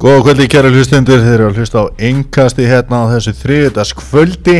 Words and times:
Góða 0.00 0.20
kvöldi 0.24 0.46
kæra 0.48 0.70
hlustundur, 0.72 1.20
þeir 1.20 1.34
eru 1.34 1.46
að 1.50 1.58
hlusta 1.60 1.82
á 1.84 1.92
engasti 2.08 2.64
hérna 2.64 3.02
á 3.04 3.12
þessu 3.12 3.34
þriðdags 3.36 3.90
kvöldi 3.98 4.54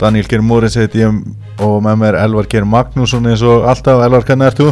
Daniel 0.00 0.28
Geir 0.30 0.40
Móris 0.40 0.78
heiti 0.80 1.02
ég 1.02 1.18
og 1.60 1.74
með 1.84 1.98
mér 2.00 2.16
Elvar 2.22 2.46
Geir 2.48 2.64
Magnússon 2.64 3.26
eins 3.28 3.42
og 3.44 3.66
alltaf, 3.68 4.00
Elvar 4.06 4.24
hvernig 4.24 4.48
ert 4.48 4.62
þú? 4.62 4.70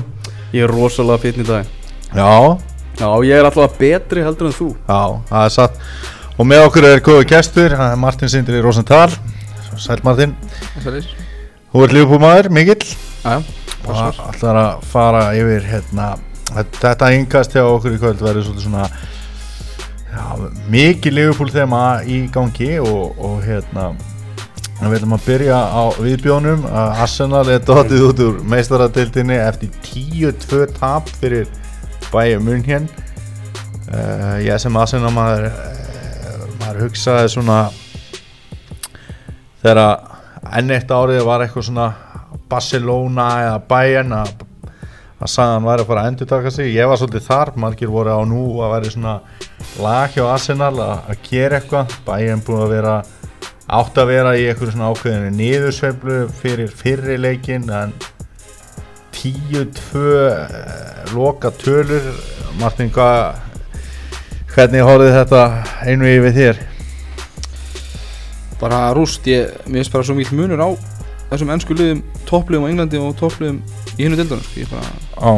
Ég 0.57 0.65
er 0.65 0.73
rosalega 0.73 1.21
fítn 1.21 1.45
í 1.45 1.47
dag. 1.51 1.69
Já, 2.17 2.31
Já, 2.97 3.11
ég 3.29 3.37
er 3.37 3.45
alltaf 3.45 3.75
betri 3.77 4.23
heldur 4.25 4.49
en 4.49 4.55
þú. 4.57 4.71
Já, 4.89 5.01
það 5.29 5.43
er 5.43 5.53
satt. 5.53 5.77
Og 6.37 6.49
með 6.49 6.65
okkur 6.71 6.87
er 6.89 7.03
góða 7.05 7.27
gestur, 7.35 7.75
það 7.77 7.93
er 7.93 8.01
Martin 8.01 8.33
Sindri 8.33 8.63
Rosenthal. 8.65 9.11
Sæl 9.77 10.01
Martin, 10.07 10.33
Sælir. 10.81 11.11
þú 11.75 11.83
ert 11.85 11.93
lífbúmaður, 11.93 12.49
mikill? 12.57 12.87
Jæja, 13.21 13.43
og 13.85 14.23
ætlar 14.33 14.63
að 14.63 14.89
fara 14.89 15.27
yfir 15.37 15.69
hérna, 15.69 16.09
þetta 16.81 17.13
engast 17.13 17.53
hjá 17.53 17.67
okkur 17.67 17.99
í 17.99 18.01
kvöld 18.01 18.25
verður 18.25 18.49
svona 18.57 18.89
já, 20.17 20.51
mikið 20.73 21.17
Liverpool 21.17 21.53
þema 21.53 21.83
í 22.09 22.25
gangi 22.33 22.77
og, 22.81 23.17
og 23.21 23.41
hérna 23.45 23.91
við 24.77 24.93
viljum 24.93 25.15
að 25.17 25.25
byrja 25.25 25.59
á 25.73 25.83
viðbjónum 26.05 26.67
Arsenal 26.75 27.47
er 27.49 27.63
dotið 27.65 28.05
út 28.11 28.23
úr 28.27 28.41
meistaradildinni 28.49 29.39
eftir 29.41 29.73
10-2 29.87 30.67
tap 30.77 31.09
fyrir 31.21 31.49
bæja 32.11 32.41
mun 32.43 32.65
hér 32.67 32.85
uh, 33.93 34.37
ég 34.45 34.61
sem 34.61 34.77
Arsenal 34.77 35.13
maður 35.17 35.49
uh, 35.49 36.45
maður 36.61 36.83
hugsaði 36.85 37.33
svona 37.33 37.61
þegar 39.63 39.83
enn 40.61 40.77
eitt 40.77 40.93
árið 40.93 41.25
var 41.27 41.45
eitthvað 41.45 41.71
svona 41.71 41.89
Barcelona 42.51 43.31
eða 43.47 43.63
Bayern 43.71 44.13
að 44.21 44.46
að 45.17 45.31
sagðan 45.33 45.67
væri 45.67 45.85
að 45.85 45.91
fara 45.91 46.03
að 46.03 46.11
endur 46.11 46.29
taka 46.31 46.53
sig. 46.53 46.73
Ég 46.75 46.91
var 46.91 47.01
svolítið 47.01 47.25
þar, 47.27 47.53
margir 47.63 47.93
voru 47.93 48.17
á 48.17 48.21
nú 48.29 48.43
að 48.65 48.75
vera 48.75 48.93
svona 48.93 49.15
lag 49.81 50.13
hjá 50.13 50.25
Arsenal 50.29 50.75
að, 50.75 50.95
að 51.13 51.23
gera 51.31 51.61
eitthvað, 51.61 51.97
Bayern 52.07 52.45
búið 52.47 52.65
að 52.67 52.75
vera 52.75 52.95
átt 53.67 53.99
að 53.99 54.13
vera 54.13 54.37
í 54.37 54.45
eitthvað 54.47 54.75
svona 54.75 54.93
ákveðinu 54.93 55.33
niðursveiflu 55.41 56.21
fyrir 56.43 56.77
fyrri 56.83 57.19
leikin 57.19 57.67
en 57.73 57.97
10-2 59.17 60.07
eh, 60.29 61.11
loka 61.17 61.51
tölur. 61.65 62.13
Martin, 62.61 62.93
hvað 62.93 63.43
hvernig 64.55 64.87
horfið 64.87 65.19
þetta 65.21 65.45
einu 65.89 66.09
yfir 66.13 66.37
þér? 66.37 66.65
bara 68.61 68.93
rúst, 68.97 69.27
ég, 69.29 69.53
mér 69.67 69.83
finnst 69.83 69.93
bara 69.93 70.07
svo 70.07 70.17
mikil 70.17 70.39
munur 70.39 70.63
á 70.65 70.69
þessum 71.31 71.51
ennsku 71.53 71.77
liðum, 71.77 72.03
toppliðum 72.29 72.65
á 72.65 72.71
Englandi 72.71 73.01
og 73.01 73.17
toppliðum 73.19 73.61
í 73.97 74.05
hinnu 74.05 74.17
dildunum 74.21 74.45
sko. 74.45 74.61
ég 74.61 74.71
bara, 74.71 74.93
Á, 75.17 75.31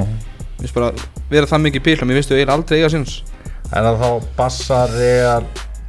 mér 0.59 0.67
finnst 0.67 0.75
bara 0.75 0.93
vera 1.31 1.47
það 1.47 1.65
mikið 1.69 1.87
píl 1.89 1.97
og 2.03 2.09
mér 2.11 2.19
finnst 2.21 2.31
þau 2.33 2.37
eiginlega 2.39 2.59
aldrei 2.59 2.79
eiga 2.83 2.93
sinns 2.97 3.17
er 3.69 3.83
það 3.89 3.99
þá 4.03 4.29
Bassa, 4.39 4.83
Real 4.97 5.45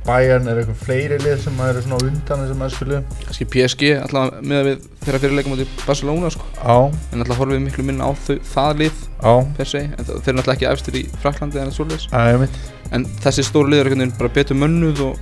Bayern, 0.10 0.48
er 0.50 0.58
eitthvað 0.62 0.80
fleiri 0.88 1.18
lið 1.22 1.42
sem 1.44 1.58
eru 1.62 1.82
svona 1.84 1.98
á 2.00 2.08
undan 2.08 2.40
þessum 2.42 2.62
öskulið? 2.66 3.10
kannski 3.28 3.46
PSG, 3.54 3.90
alltaf 4.00 4.38
með 4.48 4.62
við 4.70 4.86
þeirra 5.04 5.20
fyrirleikum 5.22 5.54
átti 5.58 5.66
Barcelona 5.86 6.32
sko. 6.34 6.48
Á, 6.66 6.78
en 7.14 7.22
alltaf 7.22 7.38
horfum 7.42 7.54
við 7.58 7.66
miklu 7.68 7.86
minna 7.86 8.08
á 8.10 8.12
þau, 8.16 8.38
það 8.54 8.80
lið 8.80 9.02
á, 9.22 9.34
per 9.60 9.70
se, 9.70 9.82
en 9.92 10.08
þau- 10.08 10.16
þeir 10.24 10.32
eru 10.34 10.42
alltaf 10.42 10.56
ekki 10.56 10.70
efstir 10.72 10.98
í 10.98 11.04
Fraklandi 11.22 11.62
en 11.62 11.74
svoleiðis, 11.76 12.08
aðeins 12.16 12.42
mitt 12.46 12.58
en 12.96 13.06
þessi 13.22 13.46
stóru 13.46 13.70
lið 13.70 13.84
eru 13.84 13.92
einhvern 13.92 14.06
veginn 14.08 14.18
bara 14.24 14.34
betur 14.40 14.58
mönnuð 14.64 15.04
og 15.06 15.20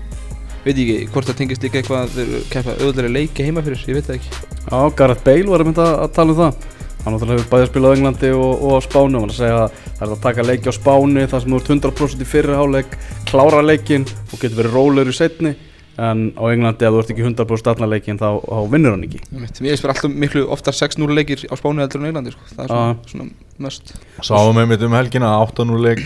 veit 0.64 0.78
ég 0.78 0.94
ekki 1.02 1.12
hvort 1.18 1.28
það 1.34 1.40
tengist 1.42 1.64
líka 1.68 1.82
eitthvað 1.82 2.06
að 2.06 2.16
þeir 2.16 2.48
keppa 2.54 2.78
auðvitað 2.78 3.12
leiki 3.18 3.44
heima 3.50 3.66
fyrir, 3.66 3.84
ég 3.92 3.98
veit 3.98 4.08
það 4.08 4.20
ekki. 4.22 4.32
Já, 4.72 4.80
Gareth 5.02 5.24
Bale 5.26 5.52
var 5.52 5.64
að 5.66 5.72
mynda 5.72 5.90
að 6.06 6.14
tala 6.16 6.32
um 6.38 6.40
það 6.46 6.72
Hann 7.08 7.16
náttúrulega 7.16 7.40
hefur 7.40 7.52
bæðið 7.54 7.70
spilað 7.70 7.94
á 7.94 7.96
Englandi 7.96 8.30
og, 8.36 8.64
og 8.68 8.74
á 8.76 8.80
Spáni. 8.84 9.16
Og 9.16 9.22
hann 9.24 9.32
að 9.32 9.38
segja 9.38 9.60
að 9.62 9.78
það 9.86 10.02
er 10.04 10.10
að 10.12 10.24
taka 10.26 10.44
leiki 10.44 10.68
á 10.68 10.74
Spáni 10.76 11.24
þar 11.32 11.44
sem 11.44 11.54
þú 11.54 11.60
ert 11.62 11.70
100% 11.72 12.24
í 12.26 12.28
fyrri 12.28 12.58
háleik 12.60 12.98
klára 13.30 13.62
leikin 13.64 14.04
og 14.28 14.42
getur 14.42 14.58
verið 14.60 14.76
rólegur 14.76 15.14
í 15.14 15.16
setni 15.16 15.54
en 15.98 16.26
á 16.36 16.44
Englandi 16.52 16.86
ef 16.86 16.94
þú 16.94 17.00
ert 17.02 17.14
ekki 17.16 17.26
100% 17.26 17.72
allan 17.72 17.92
leikin 17.94 18.20
þá, 18.20 18.28
þá 18.44 18.60
vinnur 18.74 18.94
hann 18.98 19.06
ekki. 19.08 19.22
Ég 19.64 19.82
bara 19.86 19.96
alltaf 19.96 20.18
miklu 20.26 20.44
oftar 20.54 20.76
6-0 20.78 21.16
leikir 21.16 21.48
á 21.48 21.56
Spáni 21.56 21.82
heldur 21.86 22.04
en 22.04 22.06
á 22.06 22.10
Englandi 22.12 22.36
sko. 22.36 22.50
það 22.52 22.66
er 22.66 22.74
svona, 22.74 22.98
svona 23.14 23.30
must. 23.66 23.94
Sáum 24.20 24.60
við 24.60 24.68
mitt 24.74 24.84
um 24.86 24.98
helgina 25.00 25.32
8-0 25.48 25.80
leik 25.88 26.04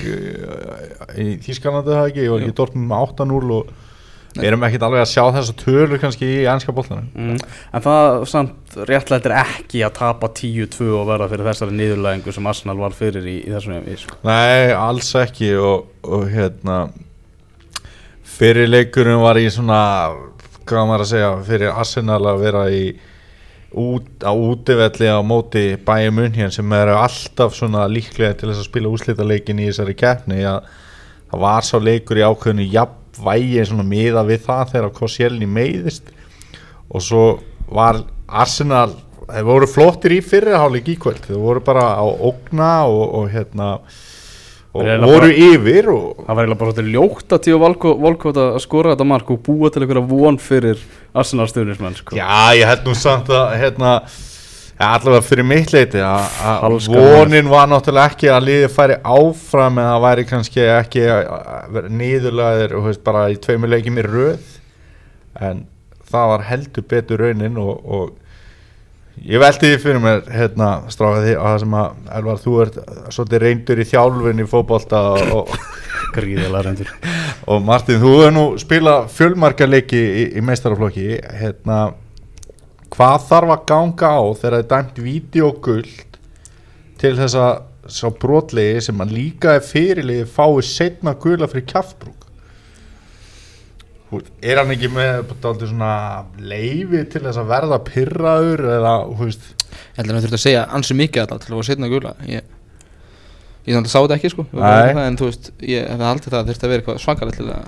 í 1.17 1.25
Þískanandi 1.43 1.97
það 1.97 2.11
ekki, 2.11 2.27
ég 2.27 2.35
var 2.35 2.45
ekki 2.45 2.59
dortmund 2.61 2.93
með 2.93 3.09
8-0 3.09 3.57
og. 3.57 3.73
Við 4.37 4.47
erum 4.47 4.63
ekkert 4.67 4.85
alveg 4.87 5.03
að 5.03 5.11
sjá 5.11 5.23
þessa 5.35 5.55
tölur 5.59 6.01
kannski 6.01 6.27
í 6.27 6.41
ennska 6.49 6.73
boltanum 6.75 7.09
mm. 7.11 7.37
En 7.75 7.85
það 7.85 8.25
samt 8.31 8.77
réttlættir 8.87 9.35
ekki 9.41 9.83
að 9.85 9.95
tapa 9.99 10.31
10-2 10.37 10.89
og 10.95 11.07
verða 11.09 11.29
fyrir 11.31 11.49
þessari 11.51 11.77
niðurlægingu 11.77 12.35
sem 12.35 12.51
Arsenal 12.51 12.77
var 12.79 12.95
fyrir 12.95 13.27
í, 13.27 13.37
í 13.43 13.53
þessum 13.53 13.79
við 13.85 14.03
sko. 14.05 14.19
Nei, 14.27 14.71
alls 14.77 15.13
ekki 15.19 15.53
og, 15.59 15.87
og 16.07 16.27
hérna 16.31 16.81
fyrir 18.37 18.69
leikurinn 18.71 19.21
var 19.21 19.39
í 19.41 19.47
svona 19.51 19.81
hvað 20.67 20.87
maður 20.87 21.05
að 21.05 21.11
segja, 21.11 21.31
fyrir 21.47 21.73
Arsenal 21.73 22.21
að 22.31 22.43
vera 22.45 22.67
í 22.71 22.83
út, 23.71 24.07
á 24.23 24.31
útivelli 24.31 25.07
á 25.07 25.19
móti 25.23 25.65
bæjum 25.85 26.19
munn 26.19 26.51
sem 26.51 26.73
eru 26.75 26.95
alltaf 26.99 27.55
svona 27.55 27.87
líklega 27.91 28.35
til 28.37 28.51
þess 28.51 28.63
að 28.63 28.69
spila 28.69 28.91
úslita 28.91 29.27
leikin 29.27 29.61
í 29.61 29.69
þessari 29.69 29.95
keppni 29.99 30.43
að 30.47 30.67
það 31.31 31.43
var 31.45 31.67
sá 31.67 31.77
leikur 31.79 32.19
í 32.19 32.25
ákveðinu 32.27 32.67
jafnvægi 33.11 33.65
svona 33.67 33.83
miða 33.87 34.23
við 34.27 34.45
það 34.45 34.71
þegar 34.73 34.93
Koscielny 34.95 35.47
meiðist 35.47 36.11
og 36.91 37.01
svo 37.03 37.23
var 37.71 38.01
Arsenal 38.27 38.93
þeir 39.31 39.43
voru 39.47 39.67
flottir 39.67 40.11
í 40.17 40.21
fyrirháleik 40.23 40.87
í 40.91 40.97
kvöld 40.99 41.21
þeir 41.27 41.39
voru 41.39 41.61
bara 41.63 41.95
á 41.99 42.03
ógna 42.03 42.71
og, 42.87 43.03
og 43.21 43.29
hérna 43.31 43.69
og 44.73 44.85
voru 44.87 45.27
bara- 45.27 45.35
yfir 45.35 45.89
og 45.91 46.25
Það 46.25 46.35
var 46.35 46.43
eiginlega 46.45 46.59
bara 46.59 46.71
svolítið 46.71 46.91
ljótt 46.95 47.35
að 47.35 47.43
tíu 47.45 47.59
Volkot 47.59 48.37
að 48.39 48.59
skora 48.63 48.93
þetta 48.95 49.07
mark 49.07 49.31
og 49.31 49.41
búa 49.43 49.69
til 49.71 49.83
einhverja 49.83 50.07
von 50.07 50.37
fyrir 50.39 50.79
Arsenal 51.13 51.47
stuðnismenn 51.47 51.95
sko. 51.99 52.15
já 52.15 52.55
ég 52.55 52.65
held 52.67 52.85
nú 52.87 52.95
samt 52.95 53.27
að 53.27 53.57
hérna 53.59 54.01
allavega 54.85 55.25
fyrir 55.25 55.47
mitt 55.47 55.73
leiti 55.73 56.01
að 56.03 56.87
vonin 56.91 57.49
var 57.51 57.69
náttúrulega 57.71 58.13
ekki 58.13 58.31
að 58.31 58.47
liði 58.47 58.69
færi 58.71 58.97
áfram 59.01 59.77
en 59.81 59.89
það 59.89 60.05
væri 60.05 60.25
kannski 60.29 60.63
ekki 60.77 61.03
að 61.11 61.75
vera 61.75 61.91
veist, 62.87 63.03
bara 63.05 63.27
í 63.31 63.37
tveimur 63.41 63.71
leikjum 63.71 63.99
í 64.01 64.07
röð. 64.07 64.57
En 65.41 65.65
það 66.11 66.33
var 66.33 66.47
heldur 66.49 66.87
betur 66.91 67.23
raunin 67.25 67.59
og, 67.61 67.71
og 67.85 68.09
ég 69.21 69.41
velti 69.41 69.69
því 69.69 69.79
fyrir 69.83 70.03
mér 70.03 70.21
hérna 70.31 70.69
stráka 70.91 71.23
því 71.25 71.33
að 71.35 71.47
það 71.47 71.57
sem 71.63 71.75
að 71.81 72.13
Elvar 72.19 72.41
þú 72.41 72.53
ert 72.65 72.77
svolítið 73.15 73.43
reyndur 73.45 73.81
í 73.81 73.87
þjálfun 73.91 74.43
í 74.43 74.47
fótbolta 74.49 75.01
og, 75.13 75.33
og, 75.41 75.57
og 77.51 77.65
Martin 77.65 78.01
þú 78.01 78.13
hefur 78.17 78.35
nú 78.35 78.45
spilað 78.61 79.11
fjölmarka 79.15 79.67
leiki 79.69 79.99
í, 79.99 80.23
í 80.39 80.45
meistaraflokki 80.45 81.09
hérna 81.41 81.81
hvað 82.91 83.27
þarf 83.29 83.53
að 83.55 83.67
ganga 83.71 84.13
á 84.13 84.21
þegar 84.37 84.55
það 84.55 84.61
er 84.61 84.71
dæmt 84.71 85.03
vídeoguld 85.05 86.17
til 87.01 87.13
þess 87.17 87.37
að 87.39 87.53
sá 87.91 88.07
brotlegi 88.21 88.81
sem 88.85 89.03
að 89.03 89.13
líka 89.15 89.55
er 89.57 89.63
fyrirlegi 89.65 90.27
fái 90.29 90.61
setna 90.65 91.15
gula 91.19 91.49
fyrir 91.49 91.67
veist, 94.19 94.31
er 94.43 94.59
hann 94.59 94.73
ekki 94.75 94.89
með 94.91 95.21
leifi 96.43 97.03
til 97.13 97.23
þess 97.23 97.39
að 97.39 97.51
verða 97.53 97.81
pyrraður 97.87 98.65
eða, 98.77 98.95
þú 99.07 99.27
veist? 99.29 99.45
Ég 99.71 99.99
held 100.01 100.09
að 100.09 100.11
hann 100.11 100.25
þurfti 100.25 100.39
að 100.39 100.43
segja 100.45 100.63
ansi 100.77 100.97
mikið 100.99 101.23
alltaf 101.23 101.45
til 101.45 101.53
að 101.53 101.61
fá 101.61 101.69
setna 101.69 101.91
gula. 101.91 102.11
Ég, 102.27 102.49
ég 103.69 103.77
að 103.87 103.93
sá 103.93 103.99
þetta 104.01 104.17
ekki 104.17 104.33
sko. 104.33 104.47
Það, 104.51 104.99
En 105.05 105.19
þú 105.21 105.29
veist, 105.29 105.51
ég 105.63 105.87
hef 105.87 106.03
haldið 106.09 106.33
það 106.35 106.41
að 106.41 106.51
þurfti 106.51 106.67
að 106.67 106.73
vera 106.73 106.83
eitthvað 106.83 107.01
svangarlega 107.05 107.61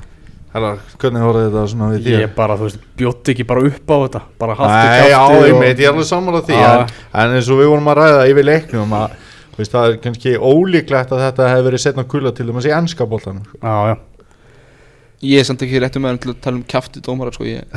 að 0.54 0.60
Hella, 0.60 0.72
hvernig 1.02 1.24
horfði 1.26 1.46
þetta 1.50 1.64
svona 1.72 1.88
við 1.96 2.08
Ég 2.12 2.20
þér? 2.28 2.34
bara, 2.38 2.54
þú 2.60 2.64
veist, 2.68 2.82
bjótt 3.00 3.26
ekki 3.34 3.46
bara 3.50 3.64
upp 3.66 3.88
á 3.90 3.98
þetta 4.04 4.22
Bara 4.44 4.54
haltu 4.60 4.74
Nei, 4.74 5.10
já, 5.10 5.22
ég 5.34 5.54
og- 5.56 5.62
meit, 5.64 5.78
ég 5.82 5.86
er 5.88 5.92
alveg 5.94 6.08
sammála 6.12 6.42
því 6.46 6.58
en, 6.62 6.84
en 7.24 7.30
eins 7.40 7.50
og 7.50 7.58
við 7.64 7.72
vorum 7.74 7.90
að 7.90 7.98
ræða 8.04 8.22
yfir 8.30 8.46
leiknum 8.52 8.94
að 9.00 9.08
þú 9.54 9.58
veist, 9.64 9.74
það 9.74 9.86
er 9.90 9.98
kannski 10.04 10.32
ólíklegt 10.38 11.10
að 11.14 11.24
þetta 11.26 11.50
hefur 11.54 11.68
verið 11.72 11.84
setna 11.88 12.06
gula 12.14 12.32
til 12.38 12.48
þess 12.54 12.70
í 12.70 12.76
ennska 12.78 13.04
boltanum 13.10 13.46
sko. 13.50 13.58
Já, 13.64 13.76
já 13.94 13.98
Ég 15.24 15.40
er 15.40 15.46
samt 15.48 15.62
ekki 15.64 15.80
réttum 15.80 16.04
með 16.04 16.18
til 16.20 16.32
að 16.34 16.40
tala 16.44 16.58
um 16.60 16.66
kjafti 16.68 17.00
dómara 17.06 17.32
sko 17.32 17.46
ég, 17.48 17.64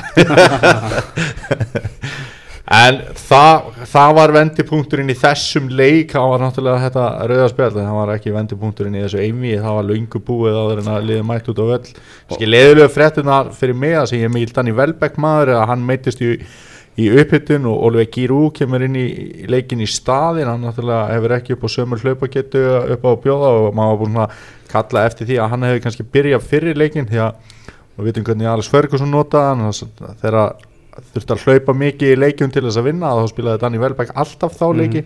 En 2.66 2.96
það, 3.14 3.66
það 3.86 4.12
var 4.18 4.32
vendipunkturinn 4.34 5.12
í 5.12 5.14
þessum 5.20 5.68
leik. 5.78 6.10
Það 6.16 6.30
var 6.32 6.40
náttúrulega 6.42 6.80
þetta 6.88 7.04
rauðarspjall 7.30 7.68
það 7.76 7.90
var 8.00 8.10
ekki 8.16 8.32
vendipunkturinn 8.34 8.96
í 8.98 9.02
þessu 9.04 9.20
einví 9.22 9.52
það 9.62 9.76
var 9.78 9.86
löngu 9.92 10.20
búið 10.26 10.58
áður 10.62 10.80
en 10.82 10.90
að 10.96 11.06
liði 11.10 11.26
mætt 11.28 11.50
út 11.52 11.60
á 11.62 11.66
völl. 11.70 11.92
Ski 12.34 12.48
leðilega 12.50 12.90
fréttunar 12.96 13.52
fyrir 13.54 13.78
mig 13.78 13.94
að 14.00 14.16
ég 14.18 14.34
mýld 14.34 14.58
hann 14.58 14.72
í 14.72 14.74
Velbæk 14.80 15.20
maður 15.22 15.54
að 15.60 15.64
hann 15.70 15.86
meittist 15.86 16.24
í, 16.26 16.32
í 16.98 17.08
upphittun 17.22 17.70
og 17.70 17.86
Oliver 17.86 18.10
Giroux 18.18 18.50
kemur 18.58 18.82
inn 18.88 18.98
í 18.98 19.06
leikin 19.46 19.86
í 19.86 19.86
staðin 19.86 20.50
hann 20.50 20.66
náttúrulega 20.66 21.14
hefur 21.14 21.36
ekki 21.38 21.54
upp 21.54 21.66
á 21.66 21.74
sömur 21.78 22.02
hlaupagetu 22.02 22.66
upp 22.96 23.06
á 23.06 23.10
bjóða 23.22 23.54
og 23.62 23.74
maður 23.78 23.94
var 23.94 24.02
búin 24.02 24.22
að 24.26 24.38
kalla 24.74 25.06
eftir 25.06 25.30
því 25.30 25.38
að 25.38 25.52
hann 25.54 25.68
hefur 25.70 25.84
kannski 25.86 26.10
byrjað 26.18 26.48
fyrir 26.50 26.82
leikin 26.82 27.06
því 27.06 27.22
að 27.28 27.52
við 28.00 28.08
veitum 28.10 28.26
hvernig 28.26 28.50
Alex 28.56 28.72
Ferguson 28.74 29.14
þess- 29.14 29.86
þegar 30.24 30.56
þurfti 31.14 31.34
að 31.36 31.46
hlaupa 31.46 31.76
mikið 31.84 32.12
í 32.14 32.20
leikjum 32.24 32.52
til 32.54 32.66
þess 32.68 32.80
að 32.80 32.88
vinna 32.90 33.14
og 33.14 33.24
þá 33.24 33.32
spilaði 33.34 33.62
Danny 33.64 33.82
Welbeck 33.82 34.14
alltaf 34.14 34.56
þá 34.60 34.66
leiki. 34.82 35.04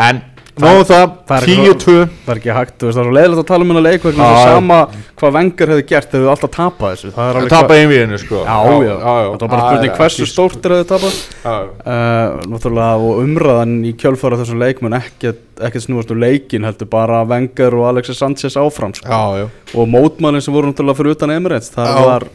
En 0.00 0.22
Nó 0.60 0.70
það, 0.84 1.12
það 1.28 1.36
er 1.36 1.44
ekki 1.46 1.54
10-2 1.70 1.92
Það 2.24 2.30
er 2.32 2.38
ekki 2.40 2.54
hægt, 2.56 2.72
þú 2.80 2.88
veist, 2.88 2.96
það 2.96 3.00
er 3.00 3.06
svo 3.06 3.14
leiðilegt 3.16 3.40
að 3.40 3.46
tala 3.48 3.64
um 3.64 3.70
hennar 3.70 3.84
leik 3.86 4.02
vegna 4.04 4.24
Já, 4.26 4.30
þess 4.30 4.40
að 4.40 4.50
já. 4.50 4.56
sama 4.58 4.78
hvað 5.20 5.34
vengar 5.36 5.70
hefði 5.72 5.84
gert 5.90 6.16
hefði 6.16 6.30
alltaf 6.32 6.52
tapað 6.56 6.90
þessu. 6.94 7.10
Það 7.14 7.28
er 7.30 7.38
alveg 7.38 7.52
Tapa 7.54 7.76
einvíðinu 7.78 8.18
sko. 8.20 8.40
Já, 8.40 8.56
já, 8.84 8.96
þetta 9.30 9.46
var 9.46 9.52
bara 9.54 9.68
spurning 9.70 9.94
hversu 10.00 10.26
stórt 10.28 10.66
er 10.68 10.74
þau 10.74 10.88
tapað 10.90 11.16
Já, 11.46 11.54
uh, 11.54 12.42
Náttúrulega 12.50 13.06
og 13.06 13.22
umræðan 13.24 13.76
í 13.88 13.94
kjölfara 14.02 14.40
þessum 14.42 14.60
leikmenn 14.64 14.98
ekkert, 14.98 15.40
ekkert 15.70 15.86
snúast 15.86 16.12
um 16.12 16.20
leikin 16.26 16.66
heldur 16.68 16.90
bara 16.92 17.22
vengar 17.30 17.78
og 17.78 17.86
Alexis 17.94 18.20
Sanchez 18.20 18.58
áfram 18.60 18.92
sko. 18.98 19.08
já, 19.08 19.46
já. 19.46 19.48
Og 19.78 19.88
mótmælinn 19.88 20.44
sem 20.44 20.54
voru 20.54 20.72
náttúrulega 20.74 20.98
fyrir 20.98 21.16
utan 21.16 21.36
Emirates 21.38 21.72
það 21.72 21.94
Já. 21.94 22.04
var, 22.10 22.28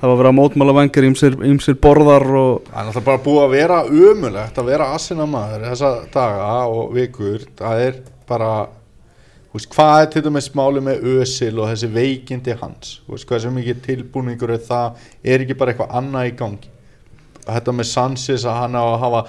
það 0.00 0.10
var 0.10 0.18
verið 0.20 0.30
að 0.30 0.36
mótmæla 0.36 0.74
vengar 0.76 1.06
ímsir, 1.08 1.76
borðar 1.80 2.26
og 2.28 2.66
Það 2.66 2.80
er 2.80 2.88
náttúrulega 2.88 3.06
bara 3.06 3.22
búið 3.24 3.42
að 3.42 3.54
vera 3.54 3.78
umulegt 3.86 4.58
að 4.60 4.70
vera 4.70 4.88
assina 4.96 5.26
maður 5.30 5.66
þessa 5.70 5.92
daga 6.12 6.48
og 6.68 6.90
vikur. 6.96 7.46
Það 7.58 7.84
er 7.86 8.00
bara 8.28 8.50
veist, 9.54 9.70
hvað 9.72 10.00
er 10.02 10.10
til 10.12 10.24
dæmis 10.26 10.50
máli 10.58 10.82
með 10.84 11.06
Ösil 11.16 11.52
og 11.56 11.70
þessi 11.70 11.90
veikindi 11.94 12.56
hans? 12.60 12.96
Veist, 13.08 13.28
hvað 13.28 13.44
sem 13.46 13.60
ekki 13.62 13.76
tilbúningur 13.86 14.52
er 14.56 14.64
það? 14.66 15.06
Er 15.24 15.44
ekki 15.44 15.56
bara 15.56 15.72
eitthvað 15.72 15.96
annað 16.00 16.30
í 16.30 16.34
gangi? 16.42 16.72
Þetta 17.46 17.72
með 17.78 17.86
Sanchez 17.92 18.44
að 18.44 18.56
hann 18.58 18.74
á 18.74 18.82
að 18.82 19.00
hafa 19.04 19.20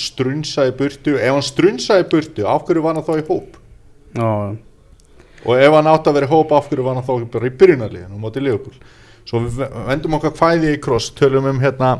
strunsa 0.00 0.66
í 0.66 0.74
burtu. 0.74 1.14
Ef 1.14 1.36
hann 1.36 1.46
strunsa 1.46 2.00
í 2.02 2.06
burtu, 2.10 2.42
af 2.50 2.66
hverju 2.66 2.82
var 2.82 2.98
hann 2.98 3.06
þá 3.06 3.14
í 3.20 3.26
hóp? 3.28 3.60
Já, 4.14 4.30
og 5.44 5.60
ef 5.60 5.76
hann 5.76 5.88
átt 5.90 6.10
að 6.10 6.18
vera 6.18 6.28
í 6.28 6.32
hóp 6.34 6.52
af 6.56 6.68
hverju 6.68 6.84
var 6.86 6.98
hann 6.98 7.06
þá 7.06 7.14
í 7.46 7.54
byrjunarliðinu 7.62 8.20
svo 9.28 9.42
við 9.44 9.64
vendum 9.88 10.18
okkar 10.18 10.34
kvæði 10.36 10.74
í 10.76 10.80
kross 10.84 11.10
tölum 11.16 11.48
um 11.50 11.60
hérna 11.62 11.96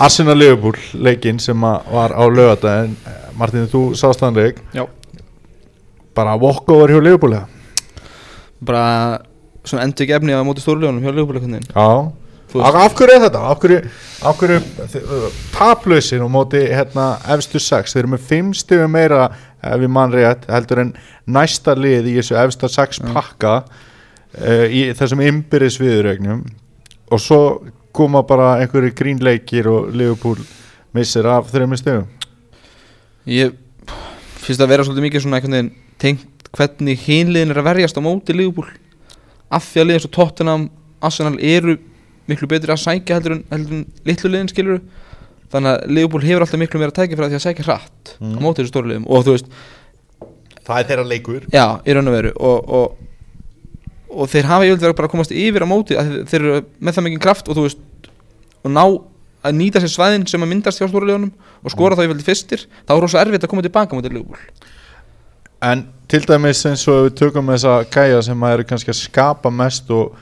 Arsenal 0.00 0.38
Liverpool 0.38 0.78
leikinn 0.94 1.40
sem 1.42 1.60
var 1.60 2.14
á 2.16 2.24
lögadaginn 2.26 2.96
Martin 3.38 3.68
þú 3.70 3.90
sást 3.98 4.22
þann 4.22 4.38
leik 4.38 4.60
Já. 4.74 4.86
bara 6.14 6.36
walkover 6.40 6.92
hjá 6.94 7.02
Liverpool 7.02 7.36
eða? 7.38 7.48
bara 8.60 9.20
svona 9.64 9.84
endur 9.86 10.04
ekki 10.04 10.16
efni 10.16 10.36
á 10.36 10.44
móti 10.44 10.62
stórljónum 10.64 11.02
hjá 11.04 11.12
Leopold 11.14 11.44
af, 12.80 12.94
hverju 12.98 13.14
er 13.14 13.22
þetta? 13.24 13.42
af 13.46 13.60
hverju, 13.62 13.78
af 14.26 14.40
hverju 14.40 14.56
uh, 14.58 15.36
taplausir 15.54 16.24
og 16.24 16.32
móti 16.34 16.62
hérna 16.66 17.12
efstu 17.36 17.60
6 17.62 17.94
þeir 17.94 18.02
eru 18.02 18.12
með 18.16 18.24
5 18.32 18.50
stigum 18.62 18.96
meira 18.96 19.28
ef 19.62 19.78
við 19.80 19.92
mann 19.92 20.12
rétt 20.14 20.48
heldur 20.50 20.82
en 20.84 20.90
næsta 21.30 21.76
lið 21.78 22.10
í 22.10 22.16
þessu 22.18 22.38
efsta 22.40 22.70
6 22.72 23.04
Já. 23.04 23.12
Uh, 24.38 24.66
í 24.70 24.84
þessum 24.98 25.22
ymbirðis 25.26 25.78
viðurregnum 25.80 26.44
og 27.10 27.20
svo 27.22 27.40
koma 27.96 28.22
bara 28.22 28.52
einhverju 28.62 28.92
grínleikir 28.94 29.66
og 29.70 29.90
Liverpool 29.96 30.38
missir 30.94 31.26
af 31.26 31.48
þreymur 31.50 31.78
stigum 31.80 32.06
Ég 33.30 33.52
finnst 34.40 34.62
að 34.62 34.70
vera 34.72 34.84
svolítið 34.86 35.04
mikið 35.08 35.22
svona 35.24 35.38
einhvern 35.40 35.56
veginn 35.56 35.72
tengt 36.00 36.46
hvernig 36.56 37.02
hinliðin 37.04 37.52
er 37.52 37.60
að 37.60 37.66
verjast 37.68 37.98
á 37.98 38.02
móti 38.02 38.34
Liverpool. 38.34 38.66
Af 39.52 39.66
því 39.70 39.82
að 39.82 39.86
liðin 39.90 40.02
svo 40.06 40.10
Tottenham 40.16 40.64
Arsenal 41.04 41.36
eru 41.38 41.76
miklu 42.30 42.48
betri 42.50 42.72
að 42.72 42.80
sækja 42.82 43.18
heldur 43.18 43.36
en, 43.36 43.42
heldur 43.52 43.76
en 43.76 43.84
litlu 44.08 44.30
liðin 44.32 44.48
skilur 44.50 44.80
þannig 45.52 45.70
að 45.74 45.92
Liverpool 45.92 46.24
hefur 46.24 46.46
alltaf 46.46 46.62
miklu 46.62 46.80
meira 46.80 46.94
tækja 46.96 47.18
fyrir 47.18 47.30
því 47.34 47.38
að 47.40 47.44
sækja 47.46 47.66
hratt 47.68 48.16
Mm. 48.20 48.34
á 48.36 48.40
móti 48.44 48.60
þessu 48.60 48.72
stóru 48.72 48.90
liðum. 48.90 49.04
Og 49.08 49.22
þú 49.24 49.32
veist, 49.36 49.46
það 50.66 50.80
er 50.82 50.88
þeirra 50.90 51.04
leikur. 51.08 51.44
Já, 51.54 51.64
í 51.88 51.94
raun 51.96 52.10
og 52.10 52.16
veru. 52.16 52.32
Og, 52.36 52.72
og, 52.80 52.98
og 54.10 54.30
þeir 54.30 54.48
hafa 54.50 54.66
yfirlega 54.66 54.96
bara 54.98 55.08
að 55.08 55.14
komast 55.14 55.34
yfir 55.34 55.64
á 55.64 55.68
móti 55.70 55.96
þeir 56.30 56.40
eru 56.40 56.58
með 56.78 56.96
það 56.96 57.06
mikið 57.06 57.22
kraft 57.26 57.50
og 57.50 57.58
þú 57.58 57.66
veist 57.66 58.10
og 58.60 58.74
ná 58.74 58.84
að 59.40 59.56
nýta 59.56 59.80
sér 59.80 59.92
svæðin 59.94 60.26
sem 60.28 60.42
að 60.42 60.50
myndast 60.52 60.80
hjá 60.80 60.88
stóru 60.88 61.08
liðunum 61.08 61.30
og 61.64 61.72
skora 61.72 61.96
þá 61.96 62.04
yfirlega 62.04 62.26
fyrstir 62.26 62.66
þá 62.84 62.94
er 62.96 63.04
rosa 63.04 63.22
erfitt 63.22 63.46
að 63.46 63.52
koma 63.52 63.64
tilbaka 63.64 63.96
móti 63.96 64.12
Liverpool. 64.12 64.40
En 65.64 65.86
til 66.10 66.24
dæmis 66.26 66.64
eins 66.68 66.86
og 66.90 67.06
við 67.06 67.16
tökum 67.20 67.52
þessa 67.52 67.78
gæja 67.92 68.20
sem 68.26 68.44
að 68.44 68.56
eru 68.56 68.66
kannski 68.68 68.92
að 68.92 69.00
skapa 69.00 69.52
mest 69.52 69.90
og, 69.94 70.16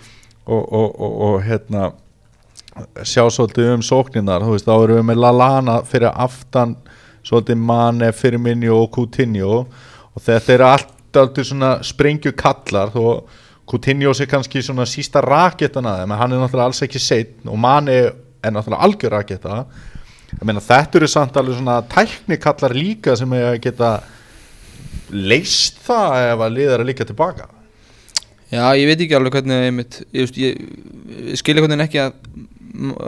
og, 0.44 0.62
og, 0.62 0.88
og, 0.92 1.16
og 1.28 1.40
hérna 1.46 1.90
sjá 3.02 3.24
svolítið 3.32 3.72
um 3.74 3.82
sókninar 3.82 4.44
þú 4.44 4.54
veist, 4.54 4.68
þá 4.68 4.74
erum 4.76 5.00
við 5.00 5.08
með 5.10 5.22
Lalana 5.24 5.80
fyrir 5.86 6.12
aftan 6.12 6.76
svolítið 7.26 7.60
Mane, 7.70 8.12
Firmino 8.14 8.82
og 8.84 8.92
Coutinho. 8.94 9.64
Og 10.14 10.24
þetta 10.24 10.54
eru 10.54 10.68
allt 10.68 11.18
aldrei 11.18 11.46
svona 11.46 11.78
sprengju 11.86 12.34
kallar 12.38 12.92
þó 12.94 13.04
Coutinho 13.68 14.14
sé 14.16 14.26
kannski 14.30 14.62
svona 14.64 14.86
sísta 14.88 15.20
raketan 15.24 15.86
að 15.88 16.02
þeim 16.02 16.14
en 16.14 16.20
hann 16.22 16.34
er 16.34 16.42
náttúrulega 16.42 16.70
alls 16.70 16.82
ekki 16.86 17.02
seitt 17.02 17.46
og 17.46 17.58
Mane 17.60 17.96
er 17.98 18.54
náttúrulega 18.54 18.84
algjör 18.86 19.16
raketa 19.18 19.58
ég 20.32 20.44
meina 20.46 20.62
þetta 20.64 21.00
eru 21.00 21.08
samt 21.10 21.36
alveg 21.40 21.58
svona 21.58 21.80
tæknikallar 21.88 22.74
líka 22.76 23.16
sem 23.16 23.32
eiga 23.36 23.52
að 23.54 23.62
geta 23.64 23.92
leist 25.12 25.80
það 25.86 26.18
ef 26.32 26.42
að 26.44 26.56
liðar 26.56 26.82
að 26.82 26.90
líka 26.90 27.06
tilbaka. 27.08 27.48
Já, 28.48 28.64
ég 28.76 28.88
veit 28.88 29.00
ekki 29.04 29.16
alveg 29.16 29.38
hvernig 29.38 29.64
einmitt, 29.68 29.98
ég, 30.16 30.30
ég, 30.40 30.60
ég 31.32 31.40
skilja 31.40 31.64
hvernig 31.64 31.84
ekki 31.84 32.00
að, 32.00 32.14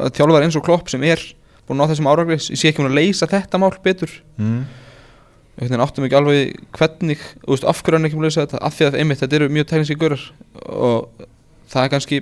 að 0.04 0.14
þjálfar 0.18 0.46
eins 0.46 0.58
og 0.60 0.64
klopp 0.66 0.92
sem 0.92 1.04
er 1.08 1.22
búin 1.68 1.80
ná 1.80 1.86
þessum 1.88 2.08
árangri 2.10 2.36
ég 2.36 2.60
sé 2.60 2.70
ekki 2.70 2.82
hún 2.82 2.90
að 2.90 2.98
leysa 2.98 3.28
þetta 3.30 3.60
mál 3.60 3.72
betur. 3.84 4.12
Mm. 4.40 4.64
Veginn 5.68 5.84
áttum 5.84 6.06
ekki 6.06 6.18
alveg 6.18 6.60
hvernig 6.76 7.24
þú 7.24 7.52
veist, 7.52 7.66
af 7.68 7.82
hverju 7.82 7.98
hann 7.98 8.08
ekki 8.08 8.16
búin 8.16 8.26
að 8.26 8.30
leysa 8.30 8.44
þetta 8.46 8.62
af 8.66 8.76
því 8.76 8.86
að 8.86 8.96
einmitt, 9.00 9.20
þetta 9.20 9.38
eru 9.38 9.50
mjög 9.52 9.68
tekniski 9.70 9.98
görar 10.00 10.24
og 10.66 11.26
það 11.70 11.84
er 11.84 11.92
kannski 11.94 12.20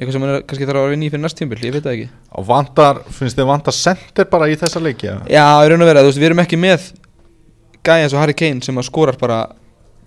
eitthvað 0.00 0.14
sem 0.16 0.24
hann 0.24 0.34
er 0.34 0.44
kannski 0.48 0.68
þarf 0.68 0.80
að 0.80 0.86
vera 0.86 0.94
vinni 0.94 1.08
í 1.08 1.12
fyrir 1.12 1.24
næst 1.26 1.38
tímbil, 1.40 1.60
ég 1.60 1.74
veit 1.76 1.84
það 1.84 1.96
ekki 1.98 2.08
og 2.40 2.46
vantar, 2.48 3.02
finnst 3.12 3.36
þið 3.36 3.50
vantar 3.50 3.76
sender 3.76 4.28
bara 4.32 4.48
í 4.48 4.56
þessa 4.60 4.80
leiki 4.80 5.10
ja? 5.10 5.16
Já, 5.28 5.44
í 5.60 5.68
raun 5.68 5.84
og 5.84 5.90
vera, 5.90 6.04
þú 6.04 6.12
veist, 6.12 6.22
við 6.22 6.30
erum 6.30 6.44
ekki 6.44 6.60
með 6.60 6.86
gæja 7.84 8.06
eins 8.06 8.14
og 8.16 8.22
Harry 8.22 8.36
Kane 8.36 8.64
sem 8.64 8.80
að 8.80 8.88
skorar 8.88 9.18
bara 9.20 9.42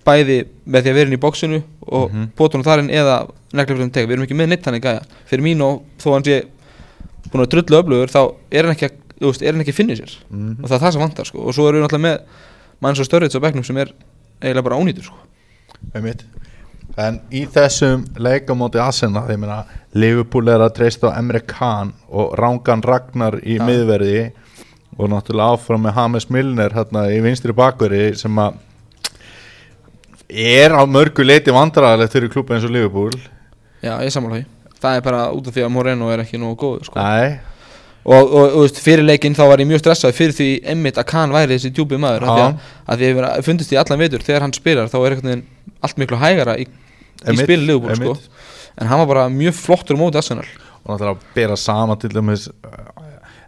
bæði 0.04 0.40
með 0.66 0.86
því 0.86 0.92
að 0.92 0.98
vera 0.98 1.10
inn 1.10 1.16
í 1.16 1.22
bóksinu 1.22 1.62
og 1.86 2.10
mm. 2.10 2.16
-hmm. 2.16 2.32
bótunum 2.38 2.66
þarinn 2.66 2.90
eða 2.92 3.20
negleflum 3.54 3.92
teg, 3.94 4.08
við 4.08 4.18
erum 4.18 4.26
ekki 4.26 4.38
með 4.38 4.50
neitt 4.52 4.66
hann 4.66 4.80
í 4.80 4.84
gæja 4.84 5.04
fyrir 5.30 5.46
mín 5.46 5.62
og 5.64 5.84
þó 6.02 6.10
hann 6.16 6.26
sé 6.26 6.42
búin 7.30 7.46
að 7.46 7.52
drullu 7.54 7.80
öflugur 7.80 8.12
þá 8.12 8.22
er 8.52 8.68
hann 8.68 8.76
ekki 8.76 8.90
að, 8.90 8.98
þú 9.24 9.32
veist, 9.32 9.44
er 9.44 9.56
hann 9.56 9.64
ekki 9.64 9.76
finna 9.76 9.96
sér? 9.98 10.14
Mm. 10.30 10.58
og 10.60 10.68
það 10.68 10.78
er 10.78 10.84
það 10.86 10.96
sem 10.96 11.04
vantar 11.04 11.30
sko. 11.30 11.44
Og 11.48 11.56
svo 11.56 11.68
erum 11.70 11.80
við 11.82 11.86
náttúrulega 11.88 12.08
með 12.08 12.84
mann 12.84 12.98
svo 13.00 13.08
störrits 13.08 13.40
á 13.40 13.44
bekknum 13.44 13.66
sem 13.68 13.80
er 13.82 13.94
eiginlega 14.42 14.66
bara 14.68 14.80
ónýtur 14.80 15.08
sko. 15.08 15.20
Einmitt. 15.94 16.26
en 16.98 17.22
í 17.34 17.46
þessum 17.50 18.04
leikamóti 18.22 18.78
Arsenal, 18.78 19.26
ég 19.32 19.40
meina 19.42 19.64
Liverpool 19.98 20.52
er 20.52 20.62
að 20.62 20.76
treysta 20.78 21.10
á 21.10 21.18
Emre 21.18 21.42
Can 21.42 21.94
og 22.10 22.36
Rángan 22.38 22.84
Ragnar 22.86 23.40
í 23.42 23.58
Já. 23.58 23.64
miðverði 23.66 24.32
og 25.00 25.10
náttúrulega 25.10 25.56
áfram 25.56 25.88
með 25.88 25.96
Hames 25.98 26.30
Milner 26.30 26.76
hérna 26.76 27.08
í 27.10 27.18
vinstri 27.24 27.56
bakveri 27.58 28.12
sem 28.20 28.38
að 28.38 28.60
er 30.30 30.74
á 30.74 30.82
mörgu 30.86 31.26
leiti 31.26 31.54
vandræðilegt 31.54 32.14
fyrir 32.14 32.32
klúpa 32.34 32.56
eins 32.56 32.66
og 32.68 32.74
Liverpool. 32.74 33.16
Já, 33.84 33.98
ég 34.02 34.14
sammála 34.14 34.42
því. 34.42 34.46
Það 34.84 34.98
er 34.98 35.04
bara 35.06 35.24
út 35.34 35.48
af 35.48 35.56
því 35.56 35.66
að 35.66 35.74
Moreno 35.74 36.10
er 36.12 36.24
ekki 36.24 36.40
nógu 36.42 36.58
góð 36.62 36.88
sko. 36.88 37.00
Nei, 37.00 37.40
og, 38.04 38.34
og, 38.36 38.56
og 38.64 38.80
fyrir 38.84 39.06
leikinn 39.08 39.36
þá 39.38 39.44
var 39.48 39.62
ég 39.64 39.70
mjög 39.70 39.84
stressað 39.84 40.16
fyrir 40.18 40.36
því 40.38 40.48
emmitt 40.74 40.98
að 41.00 41.08
Kahn 41.14 41.32
væri 41.36 41.56
þessi 41.56 41.72
djúpi 41.76 42.00
maður 42.02 42.26
af 42.28 42.38
því 42.38 42.44
að, 42.44 42.56
að 42.96 43.04
ég 43.08 43.46
fundist 43.48 43.72
í 43.76 43.80
allan 43.80 44.02
veitur 44.04 44.26
þegar 44.26 44.46
hann 44.48 44.56
spilar 44.58 44.92
þá 44.92 44.98
er 45.08 45.18
allt 45.84 45.98
miklu 46.02 46.20
hægara 46.20 46.58
í, 46.60 46.66
í 46.68 47.28
Einmitt, 47.28 47.46
spil 47.48 47.62
Liverpool 47.68 48.16
sko. 48.20 48.34
en 48.82 48.88
hann 48.92 49.00
var 49.04 49.08
bara 49.14 49.28
mjög 49.32 49.56
flottur 49.60 49.96
á 49.96 50.02
móti 50.04 50.20
Arsenal 50.20 50.48
og 50.84 50.92
náttúrulega 50.92 51.14
að 51.16 51.24
bera 51.38 51.56
saman 51.60 52.00
til 52.02 52.12
dæmis 52.12 52.50
uh, 52.52 52.92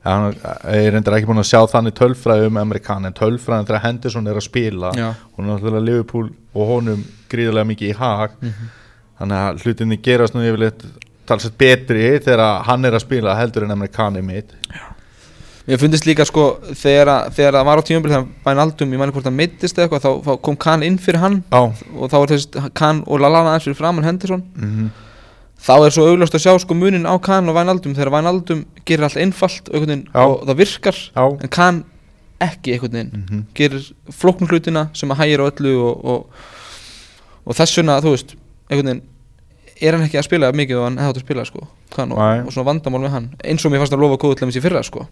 hann 0.06 0.36
er 0.72 0.92
reyndar 0.94 1.18
ekki 1.18 1.28
búin 1.28 1.42
að 1.42 1.50
sjá 1.50 1.60
þannig 1.72 1.96
tölfræði 1.98 2.48
um 2.52 2.60
Amerikan 2.62 3.08
en 3.10 3.16
tölfræðin 3.18 3.68
þegar 3.68 3.84
Henderson 3.90 4.28
er 4.32 4.38
að 4.40 4.46
spila 4.48 4.92
Já. 4.96 5.10
og 5.36 5.44
náttúrulega 5.48 5.84
Liverpool 5.90 6.30
og 6.56 6.70
honum 6.72 7.02
gríðarlega 7.32 7.72
mikið 7.74 7.92
í 7.92 7.98
hag 8.00 8.38
Mhm. 8.40 8.70
þannig 9.20 9.42
að 9.50 9.62
hlutinni 9.66 9.98
gerast 10.04 10.36
nú 10.36 10.42
yfirleitt 10.44 10.82
talsett 11.30 11.58
betri 11.58 12.20
þegar 12.24 12.64
hann 12.68 12.86
er 12.86 12.98
að 12.98 13.04
spila 13.06 13.36
heldur 13.40 13.64
en 13.68 13.72
Amerikani 13.76 14.22
mitt. 14.26 14.54
Mér 15.66 15.80
fundist 15.82 16.06
líka 16.06 16.26
sko 16.30 16.60
þegar, 16.78 17.10
að- 17.10 17.32
þegar 17.34 17.56
það 17.58 17.66
var 17.66 17.80
á 17.82 17.88
tímabili 17.88 18.14
þegar 18.14 18.28
Wijnaldum, 18.46 18.92
ég 18.94 19.00
mæli 19.02 19.12
hvort 19.16 19.26
það 19.26 19.34
meittist 19.40 19.78
eða 19.80 19.88
eitthvað 19.88 20.04
þá, 20.04 20.12
þá 20.28 20.42
kom 20.46 20.56
Kahn 20.62 20.84
inn 20.86 21.00
fyrir 21.02 21.20
hann 21.24 21.40
á 21.50 21.62
og 21.98 22.06
þá 22.12 22.16
var 22.22 22.28
þessi 22.36 22.70
Kahn 22.78 23.00
og 23.08 23.20
Lallana 23.24 23.56
aðeins 23.56 23.66
fyrir 23.66 23.80
framann 23.82 24.06
Henderson. 24.06 24.44
Mm 24.56 24.92
þá 25.66 25.72
er 25.88 25.94
svo 25.96 26.04
augljóst 26.06 26.36
að 26.36 26.44
sjá 26.44 26.52
sko 26.62 26.76
munin 26.78 27.08
á 27.10 27.16
Kahn 27.18 27.50
og 27.50 27.56
Wijnaldum 27.58 27.96
þegar 27.98 28.12
Wijnaldum 28.14 28.60
gerir 28.86 29.08
allt 29.08 29.18
einfalt 29.18 29.70
og 29.74 29.88
það 30.46 30.56
virkar 30.60 30.98
á 31.18 31.26
en 31.42 31.50
Kahn 31.50 31.80
ekki 32.46 32.76
einhvern 32.76 32.92
veginn. 33.00 33.26
Mm 33.32 33.44
gerir 33.58 33.88
flóknum 34.14 34.52
hlutina 34.52 34.90
sem 34.94 35.10
að 35.10 35.24
hægir 35.24 35.42
á 35.42 35.50
öllu 35.50 35.74
og, 35.82 36.06
og, 36.06 36.30
og 37.48 37.56
þess 37.58 37.78
vegna 37.80 37.98
þú 38.06 38.14
veist 38.14 38.36
einhvern 38.70 38.92
veginn 38.92 39.04
er 39.82 39.96
hann 39.96 40.06
ekki 40.06 40.20
að 40.20 40.28
spila 40.30 40.52
mikið 40.56 40.80
og 40.80 40.88
hann 40.88 41.02
hefði 41.02 41.12
átt 41.12 41.20
að 41.20 41.26
spila 41.26 41.46
sko 41.48 41.66
Kahn 41.96 42.14
og, 42.16 42.22
og 42.48 42.54
svona 42.54 42.70
vandamál 42.70 43.04
með 43.04 43.14
hann 43.16 43.28
eins 43.44 43.66
og 43.66 43.74
mér 43.74 43.84
fannst 43.84 43.96
að 43.96 44.06
lofa 44.06 44.22
góðu 44.22 44.40
til 44.40 44.48
að 44.48 44.64
fyrra 44.64 44.84
sko. 44.86 45.06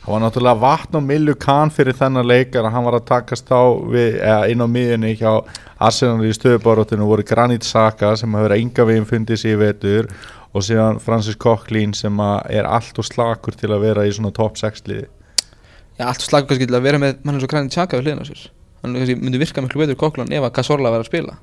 Það 0.00 0.14
var 0.14 0.22
náttúrulega 0.24 0.60
vatn 0.62 0.96
og 0.96 1.02
millu 1.04 1.34
kann 1.36 1.72
fyrir 1.74 1.96
þennan 1.96 2.24
leikar 2.24 2.64
að 2.64 2.72
hann 2.72 2.86
var 2.86 2.96
að 2.96 3.08
takast 3.10 3.50
á 3.52 3.62
við, 3.68 4.16
eða 4.24 4.46
inn 4.48 4.64
á 4.64 4.68
miðunni 4.72 5.10
hjá 5.20 5.32
Arsenal 5.76 6.24
í 6.24 6.32
stöðubaróttinu 6.32 7.08
voru 7.08 7.24
Granit 7.28 7.66
Xhaka 7.68 8.14
sem 8.16 8.36
hefur 8.38 8.54
enga 8.56 8.86
veginn 8.88 9.08
fundið 9.08 9.42
sér 9.42 9.58
í 9.58 9.60
vetur 9.60 10.08
og 10.56 10.64
síðan 10.64 11.02
Francis 11.04 11.36
Coquelin 11.40 11.92
sem 11.94 12.16
að 12.24 12.56
er 12.56 12.68
allt 12.68 12.96
og 12.96 13.06
slakur 13.06 13.58
til 13.60 13.70
að 13.74 13.84
vera 13.84 14.06
í 14.08 14.14
svona 14.16 14.32
top 14.34 14.56
6 14.58 14.88
liði. 14.88 15.06
Ja, 16.00 16.08
allt 16.08 16.24
slagur 16.24 16.48
kannski 16.48 16.70
til 16.70 16.80
að 16.80 16.88
vera 16.88 17.02
með 17.02 17.20
mann 17.20 17.36
eins 17.36 17.44
og 17.44 17.52
Granit 17.52 17.76
Xhaka 17.76 18.00
við 18.00 18.08
hliðina 18.08 18.24
á 18.24 18.30
sér. 18.32 18.48
Hann 18.80 18.96
myndi 18.96 19.44
virka 19.44 19.60
miklu 19.60 19.84
betur 19.84 20.00
koklan 20.00 20.32
ef 20.32 20.48
að 20.48 20.56
Cazorla 20.56 20.96
verið 20.96 21.04
að 21.04 21.12
spila 21.12 21.38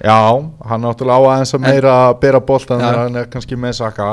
Já, 0.00 0.16
hann 0.70 0.80
náttúrulega 0.84 1.20
á 1.20 1.28
aðeins 1.34 1.52
að 1.56 1.64
meira 1.66 1.92
að 2.06 2.14
bera 2.22 2.40
boltan 2.40 2.80
Já. 2.80 2.86
þegar 2.86 3.02
hann 3.04 3.20
er 3.20 3.28
kannski 3.32 3.58
með 3.60 3.74
Saka 3.80 4.08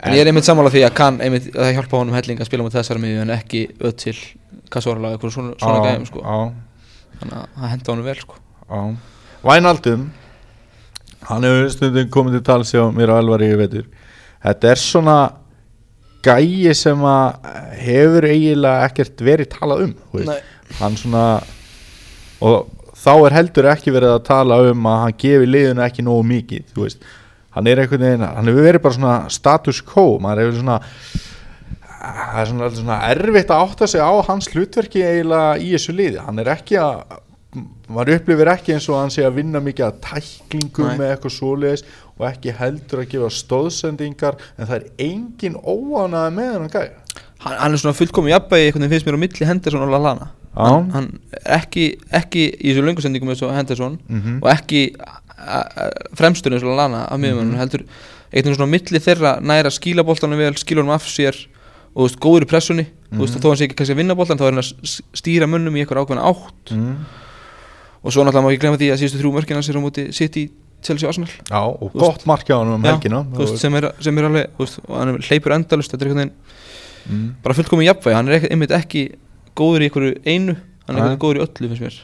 en 0.00 0.14
ég 0.16 0.22
er 0.22 0.30
einmitt 0.30 0.46
sammála 0.48 0.72
því 0.72 0.84
að 0.86 0.94
kann 0.96 1.18
einmitt 1.20 1.50
að 1.52 1.66
það 1.66 1.74
hjálpa 1.76 1.98
honum 2.00 2.16
helling 2.16 2.40
að 2.40 2.48
spila 2.48 2.64
með 2.64 2.78
þessari 2.78 3.02
miðju 3.02 3.24
en 3.26 3.34
ekki 3.34 3.62
öll 3.76 3.92
til 4.00 4.16
eða 4.16 5.10
eitthvað 5.10 5.34
svona, 5.34 5.52
svona 5.60 5.82
gæðum 5.84 6.06
sko. 6.08 6.22
Þannig 7.20 7.36
að 7.36 7.58
það 7.58 7.72
henda 7.74 7.92
honum 7.92 8.08
vel 8.08 8.18
sko. 8.22 8.40
Vænaldum 9.44 10.08
Hann 11.28 11.44
hefur 11.44 11.68
stundum 11.74 12.08
komið 12.12 12.38
til 12.38 12.44
tals 12.48 12.72
hjá 12.72 12.82
mér 12.94 13.12
og 13.12 13.20
Elvari 13.20 13.50
í 13.52 13.58
vetur 13.60 13.88
Þetta 14.40 14.70
er 14.70 14.80
svona 14.80 15.16
gæi 16.24 16.72
sem 16.76 17.04
að 17.04 17.50
hefur 17.80 18.26
eiginlega 18.28 18.88
ekkert 18.88 19.22
verið 19.24 19.50
talað 19.52 19.84
um 19.86 19.94
hann 20.80 20.96
svona 21.00 21.24
og 22.44 22.68
þá 23.00 23.12
er 23.14 23.36
heldur 23.38 23.70
ekki 23.72 23.94
verið 23.94 24.14
að 24.16 24.26
tala 24.28 24.60
um 24.70 24.86
að 24.90 25.00
hann 25.04 25.18
gefi 25.24 25.48
liðinu 25.48 25.84
ekki 25.86 26.04
nógu 26.06 26.26
mikið 26.30 26.74
þú 26.74 26.84
veist, 26.84 27.08
hann 27.56 27.70
er 27.70 27.82
einhvern 27.82 28.06
veginn 28.06 28.26
hann 28.26 28.50
hefur 28.50 28.68
verið 28.68 28.84
bara 28.84 28.98
svona 28.98 29.16
status 29.32 29.80
quo 29.86 30.18
maður 30.22 30.44
hefur 30.44 30.60
svona 30.60 30.78
það 32.00 32.38
er 32.42 32.52
svona, 32.52 32.70
svona 32.76 33.00
erfitt 33.10 33.50
að 33.52 33.64
átta 33.66 33.90
sig 33.90 34.04
á 34.04 34.12
hans 34.28 34.48
hlutverki 34.52 35.02
eiginlega 35.04 35.58
í 35.60 35.74
þessu 35.74 35.96
liði 35.96 36.22
hann 36.24 36.40
er 36.42 36.52
ekki 36.54 36.78
að 36.80 37.18
maður 37.90 38.14
upplifir 38.20 38.52
ekki 38.52 38.76
eins 38.76 38.86
og 38.90 39.00
hann 39.00 39.12
sé 39.12 39.24
að 39.26 39.40
vinna 39.40 39.62
mikið 39.64 39.88
að 39.88 39.96
tæklingum 40.06 40.92
Nei. 40.92 40.98
með 41.00 41.14
eitthvað 41.14 41.34
svoleiðis 41.34 41.86
og 42.14 42.26
ekki 42.28 42.54
heldur 42.60 43.02
að 43.02 43.08
gefa 43.14 43.30
stóðsendingar 43.34 44.38
en 44.54 44.68
það 44.68 44.76
er 44.76 45.08
engin 45.08 45.56
óanaði 45.58 46.36
með 46.36 46.52
hann 46.52 46.70
gæja 46.76 46.92
hann, 47.42 47.56
hann 47.56 47.72
er 47.72 47.82
svona 47.82 47.98
fullkomi 47.98 48.30
jafnbæði 48.30 48.76
finnst 48.76 49.08
mér 49.08 49.18
á 49.18 49.24
milli 49.24 49.50
Henderson 49.50 49.82
og 49.88 49.90
Lallana 49.96 50.30
Já. 50.30 50.39
Hann, 50.56 50.90
hann 50.94 51.08
ekki, 51.44 51.84
ekki 52.12 52.46
í 52.58 52.72
þessu 52.72 52.82
löngusendingum 52.86 53.30
eins 53.32 53.42
og 53.46 53.54
Henderson 53.54 53.98
Mhm. 54.08 54.38
og 54.42 54.48
ekki 54.50 54.82
fremstur 56.18 56.52
eins 56.52 56.64
og 56.64 56.72
Lallana 56.74 57.04
af 57.08 57.18
miðjumönnum 57.20 57.56
heldur 57.60 57.84
einhvern 58.30 58.44
veginn 58.44 58.56
svona 58.58 58.68
á 58.68 58.74
milli 58.74 59.00
þeirra 59.02 59.32
næra 59.40 59.70
skíla 59.72 60.04
boltanum 60.06 60.38
vel, 60.38 60.52
skíla 60.54 60.82
honum 60.82 60.94
af 60.94 61.06
sér 61.08 61.34
og 61.94 62.02
þú 62.02 62.06
veist, 62.06 62.20
góður 62.22 62.44
í 62.46 62.50
pressunni 62.50 62.86
þú 63.10 63.22
veist, 63.24 63.36
og 63.36 63.42
þó 63.42 63.48
hann 63.50 63.56
sé 63.60 63.66
ekki 63.66 63.78
kannski 63.80 63.94
að 63.96 64.00
vinna 64.02 64.14
boltan 64.18 64.38
þá 64.38 64.44
er 64.46 64.52
hann 64.52 64.62
að 64.62 65.00
stýra 65.18 65.48
mönnum 65.50 65.74
í 65.78 65.82
eitthvað 65.82 66.04
ákveðna 66.04 66.26
átt. 66.30 66.70
Mm. 66.76 66.96
og 68.04 68.12
svo 68.12 68.22
náttúrulega 68.24 68.44
má 68.44 68.50
ekki 68.52 68.60
glemma 68.62 68.78
því 68.80 68.90
að 68.94 69.00
síðustu 69.00 69.18
þrjú 69.20 69.32
mörkina 69.34 69.62
sér 69.64 69.76
á 69.76 69.82
móti 69.82 70.04
City, 70.14 70.44
Chelsea 70.82 71.04
og 71.08 71.10
Arsenal. 71.12 71.28
Já, 71.50 71.60
og 71.82 71.92
gott 71.92 72.22
markja 72.24 72.56
á 72.56 72.58
hann 72.62 72.74
um 72.74 72.84
Já, 72.84 72.94
helgina. 72.94 73.24
þú 73.34 73.42
veist, 73.42 73.58
sem, 73.60 73.74
er, 73.76 73.90
sem 74.00 74.18
er 74.18 74.24
alveg 74.28 74.46
þú 74.56 74.64
veist, 74.64 74.78
og 74.88 74.94
hann 74.96 75.18
hleypur 75.20 75.52
endalust 75.56 75.92
þetta 75.92 76.06
er 76.06 76.12
veginn 76.14 76.30
mm. 77.10 77.26
bara 77.42 77.54
fullkomin 77.58 77.88
jafnvægi, 77.90 78.14
hann 78.16 78.28
er 78.28 78.46
einmitt 78.50 78.70
ekki 78.72 79.02
góður 79.60 79.84
í 79.84 79.88
einhverju 79.88 80.16
einu, 80.24 80.56
hann 80.56 80.96
er 80.96 80.98
Nei. 80.98 81.02
einhvern 81.04 81.22
góður 81.22 81.40
í 81.40 81.44
öllu 81.44 81.70
finnst 81.70 81.84
mér. 81.84 81.98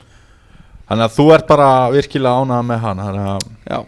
Þannig 0.86 1.06
að 1.08 1.16
þú 1.16 1.26
ert 1.34 1.48
bara 1.50 1.68
virkilega 1.94 2.42
ánað 2.44 2.64
með 2.68 2.80
hann 2.84 3.02
að, 3.02 3.48
já, 3.66 3.78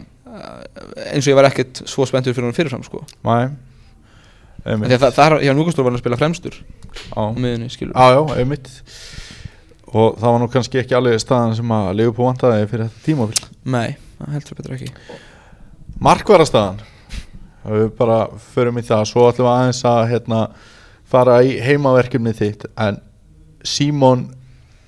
eins 1.13 1.23
og 1.23 1.31
ég 1.31 1.39
var 1.39 1.47
ekkert 1.47 1.81
svo 1.87 2.07
spenntur 2.09 2.35
fyrir 2.35 2.49
hann 2.49 2.57
fyrirfram 2.57 2.83
sko. 2.85 3.05
Því 4.59 4.91
að 4.91 4.99
það, 5.05 5.15
það 5.15 5.37
hjá 5.45 5.53
Núkastór 5.55 5.85
var 5.85 5.93
hann 5.93 5.99
að 6.01 6.03
spila 6.03 6.19
fremstur 6.19 6.59
á 7.15 7.23
miðunni 7.31 7.71
skilur 7.71 7.95
já, 7.95 8.17
já, 8.17 8.41
einmitt. 8.41 8.69
Og 9.89 10.19
það 10.19 10.33
var 10.35 10.43
nú 10.43 10.51
kannski 10.53 10.81
ekki 10.83 10.97
alveg 10.97 11.21
staðan 11.23 11.55
sem 11.57 11.71
að 11.73 11.95
lifa 11.97 12.13
på 12.19 12.27
vantaði 12.27 12.67
fyrir 12.69 12.89
þetta 12.89 13.05
tímabil. 13.07 13.39
Nei, 13.73 13.95
það 14.19 14.35
heldur 14.35 14.59
betur 14.59 14.75
ekki. 14.75 14.91
Markvarastaðan 16.03 16.83
Við 17.69 17.89
bara 17.97 18.19
förum 18.53 18.79
í 18.79 18.83
það. 18.85 19.05
Svo 19.09 19.27
ætlum 19.29 19.47
við 19.47 19.53
aðeins 19.53 19.81
að 19.87 20.01
hérna, 20.13 20.39
fara 21.09 21.39
í 21.45 21.57
heimaverkefni 21.63 22.33
þitt. 22.37 22.65
En 22.79 22.99
Símon 23.63 24.29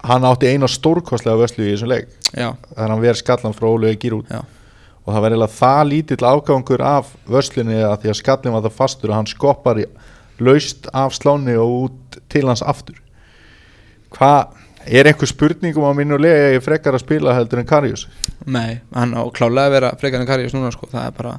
Hann 0.02 0.26
átti 0.26 0.50
eina 0.50 0.66
stórkostlega 0.66 1.38
vöslu 1.38 1.62
í 1.68 1.76
þessum 1.76 1.92
leik. 1.92 2.08
Já, 2.34 2.56
Þegar 2.72 2.88
hann 2.90 3.04
verið 3.04 3.20
skallan 3.20 3.54
frá 3.54 3.68
Óluði 3.70 4.00
Gírút 4.02 4.32
já, 4.34 4.40
og 5.04 5.12
það 5.12 5.28
eiginlega 5.28 5.58
það 5.60 5.82
lítill 5.92 6.26
afgangur 6.26 6.84
af 6.86 7.12
vörslinni 7.30 7.78
að 7.86 8.00
því 8.02 8.10
að 8.14 8.18
skallin 8.18 8.56
var 8.56 8.66
það 8.66 8.80
fastur 8.80 9.12
og 9.12 9.20
hann 9.20 9.30
skoppar 9.30 9.82
í, 9.84 9.86
laust 10.42 10.90
af 10.98 11.14
sláni 11.14 11.54
og 11.54 11.76
út 11.84 12.18
til 12.34 12.48
hans 12.50 12.66
aftur. 12.66 12.98
Hvað 14.16 14.58
er 14.90 15.12
einhver 15.12 15.30
spurningum 15.30 15.86
á 15.86 15.94
mínu 15.94 16.18
lega 16.18 16.56
ég 16.56 16.66
frekar 16.66 16.98
að 16.98 17.06
spila 17.06 17.38
heldur 17.38 17.62
en 17.62 17.70
Karius? 17.70 18.08
Nei, 18.50 18.82
hann 18.96 19.14
á 19.14 19.22
klálega 19.30 19.70
að 19.70 19.76
vera 19.78 19.94
frekar 20.02 20.24
en 20.24 20.30
Karius 20.30 20.58
núna 20.58 20.74
sko, 20.74 20.90
það 20.90 21.12
er 21.12 21.18
bara 21.20 21.36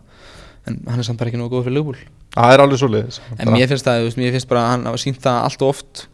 en 0.70 0.78
hann 0.86 1.02
er 1.02 1.06
samt 1.06 1.18
bara 1.18 1.32
ekki 1.32 1.40
nógu 1.40 1.56
góð 1.56 1.66
fyrir 1.66 1.80
lögbúl 1.80 1.98
það 2.36 2.54
er 2.54 2.62
alveg 2.62 2.80
svo 2.80 2.88
leiðis 2.92 3.18
en 3.34 3.50
mér 3.50 3.70
finnst 3.70 3.86
það, 3.88 4.08
mér 4.20 4.34
finnst 4.36 4.50
bara 4.50 4.62
að 4.62 4.70
hann 4.70 4.84
hafa 4.86 5.00
sínt 5.02 5.18
það 5.24 5.38
allt 5.48 5.64
of 5.66 5.72
oft. 5.72 6.04
að 6.04 6.11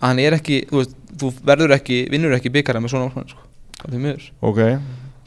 hann 0.00 0.22
er 0.22 0.36
ekki, 0.38 0.64
þú 0.70 0.82
veist, 0.82 0.98
þú 1.20 1.32
verður 1.52 1.76
ekki 1.76 2.02
vinnur 2.12 2.36
ekki 2.36 2.52
byggara 2.54 2.82
með 2.82 2.94
svona 2.94 3.10
ákvæmlega 3.10 3.34
sko, 3.34 3.46
það 3.82 3.96
er 3.96 4.04
mjög, 4.06 4.26
ok, 4.50 4.60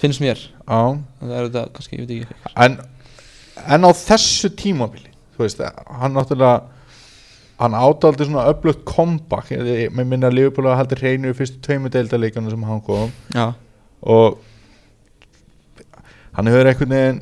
finnst 0.03 0.23
mér. 0.23 0.45
Á 0.67 0.81
það 1.21 1.33
er 1.37 1.49
þetta, 1.49 1.65
kannski, 1.77 1.99
ég 1.99 2.05
veit 2.07 2.15
ekki. 2.19 2.53
En, 2.65 2.79
en 3.77 3.87
á 3.87 3.91
þessu 3.97 4.53
tímabili 4.57 5.13
þú 5.33 5.45
veist, 5.45 5.61
hann 5.99 6.15
náttúrulega 6.17 6.61
hann 7.61 7.75
ádaldi 7.77 8.27
svona 8.27 8.47
öflugt 8.51 8.83
comeback. 8.85 9.51
Ég 9.53 9.93
með 9.93 10.09
minna 10.09 10.29
að 10.29 10.37
Liverpool 10.39 10.71
haldi 10.73 10.97
hreinu 10.99 11.31
í 11.31 11.37
fyrstu 11.37 11.61
tveimu 11.63 11.91
deildaleikana 11.93 12.51
sem 12.51 12.65
hann 12.67 12.81
kom. 12.83 13.13
Já, 13.35 13.53
og 14.01 14.41
hann 16.33 16.49
hefur 16.49 16.69
einhvern 16.71 16.95
veginn 16.97 17.21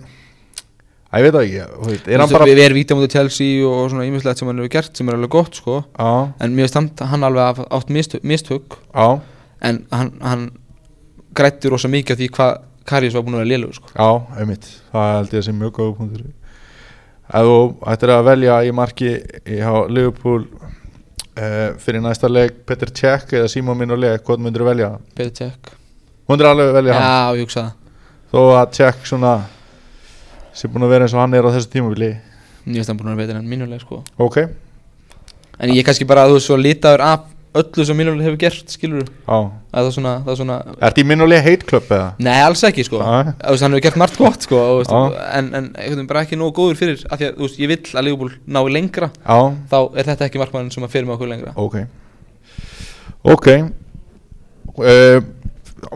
ég 1.19 1.25
veit 1.25 1.35
það 1.35 1.45
ekki 1.45 1.61
þú 2.07 2.13
er 2.13 2.23
hann 2.23 2.31
bara 2.31 2.47
við, 2.47 2.61
erum 2.65 2.79
vítið 2.79 2.95
á 2.95 2.97
móti 2.99 3.11
Chelsea 3.11 3.67
og 3.67 3.89
svona 3.91 4.07
ímislegt 4.07 4.41
sem 4.41 4.47
hann 4.47 4.61
hefur 4.61 4.73
gert 4.77 4.99
sem 4.99 5.09
er 5.11 5.17
alveg 5.17 5.33
gott 5.33 5.59
sko. 5.59 5.77
Á, 5.99 6.31
en 6.39 6.55
mér 6.55 6.69
finnst 6.71 7.03
hann 7.11 7.27
alveg 7.27 7.63
átt 7.67 7.91
mistök. 8.23 8.77
Á, 8.95 9.19
en 9.61 9.81
hann, 9.91 10.13
hann 10.23 10.45
grætti 11.35 11.71
rosa 11.71 11.91
mikið 11.91 12.15
af 12.15 12.21
því 12.21 12.29
hvað 12.37 12.53
Karius 12.91 13.17
var 13.17 13.25
búin 13.25 13.37
að 13.37 13.43
vera 13.43 13.51
lélugur 13.51 13.77
sko. 13.81 13.91
á, 13.93 14.09
einmitt. 14.39 14.69
Það 14.93 15.11
held 15.17 15.35
ég 15.35 15.43
að 15.43 15.47
sé 15.49 15.57
mjög 15.57 15.75
góða 15.79 15.97
punktur. 15.99 16.23
Ef 17.31 17.49
þú 17.51 17.59
ættir 17.91 18.15
að 18.15 18.25
velja 18.27 18.55
í 18.67 18.71
marki 18.75 19.11
í 19.19 19.59
Liverpool 19.91 20.47
uh, 20.47 21.69
fyrir 21.79 22.03
næsta 22.03 22.31
leik 22.31 22.63
Peter 22.67 22.91
Cech 22.91 23.35
eða 23.35 23.51
Simon 23.51 23.79
Minolet, 23.79 24.23
hvað 24.25 24.43
myndir 24.47 24.65
þú 24.65 24.71
velja? 24.71 24.95
Betur 25.15 25.37
tjekk 25.43 25.77
myndir 26.31 26.47
alveg 26.51 26.75
velja 26.75 26.95
hann? 26.95 27.07
Já, 27.07 27.37
ég 27.37 27.45
hugsa 27.45 27.61
það. 27.61 27.71
Þó 28.31 28.41
að 28.55 28.75
Cech 28.77 29.07
svona 29.09 29.33
sé 30.53 30.67
búin 30.71 30.85
að 30.87 30.93
vera 30.95 31.07
eins 31.07 31.15
og 31.15 31.23
hann 31.23 31.33
er 31.37 31.47
á 31.47 31.51
þessu 31.55 31.71
tímabili. 31.73 32.11
Mér 32.65 32.81
finnst 32.81 32.91
hann 32.91 32.99
búin 32.99 33.11
að 33.13 33.21
vera 33.21 33.27
betur 33.27 33.41
en 33.41 33.49
mínuleg 33.49 33.81
sko. 33.83 34.03
Ok, 34.21 34.43
En 35.61 35.69
ég 35.69 35.83
er 35.83 35.85
kannski 35.85 36.07
bara 36.09 36.23
að 36.25 36.31
þú 36.31 36.37
veist 36.39 36.47
svo 36.49 36.55
litaður 36.57 37.03
af 37.05 37.27
öllu 37.61 37.83
sem 37.85 37.97
mínuleg 37.99 38.25
hefur 38.25 38.37
gert, 38.39 38.71
skilur 38.71 39.03
á. 39.27 39.37
Það 39.75 39.87
er 39.89 39.93
svona, 39.93 40.13
það 40.23 40.31
er 40.31 40.37
svona 40.39 40.55
Ertu 40.87 41.03
í 41.03 41.07
Minolet 41.07 41.43
hate 41.45 41.67
club 41.67 41.89
eða? 41.91 42.07
Nei, 42.23 42.37
alls 42.45 42.63
ekki 42.65 42.85
sko. 42.87 43.01
Já. 43.03 43.33
Þú 43.41 43.51
veist, 43.53 43.65
hann 43.65 43.75
hefur 43.75 43.83
gert 43.85 43.99
margt 44.01 44.17
gott 44.21 44.47
sko 44.47 44.57
og, 44.61 44.79
veist, 44.79 44.93
Já. 44.95 45.25
En, 45.37 45.49
en 45.51 45.67
einhvern 45.75 45.99
veginn 45.99 46.09
bara 46.09 46.23
ekki 46.25 46.39
nógu 46.39 46.55
góður 46.61 46.79
fyrir 46.79 47.03
af 47.11 47.19
Því 47.19 47.27
að 47.27 47.35
þú 47.37 47.45
veist, 47.45 47.59
ég 47.61 47.71
vill 47.73 47.99
að 47.99 48.07
Leopold 48.07 48.39
nái 48.47 48.61
lengra. 48.77 49.11
Já, 49.19 49.37
Þá 49.73 49.77
er 49.83 50.09
þetta 50.09 50.27
ekki 50.29 50.41
markmann 50.41 50.71
sem 50.73 50.87
að 50.87 50.95
fyrir 50.95 51.09
með 51.09 51.17
okkur 51.17 51.31
lengra. 51.33 51.53
Ok. 51.59 51.77
Ok. 53.35 53.49
Uh, 54.81 55.19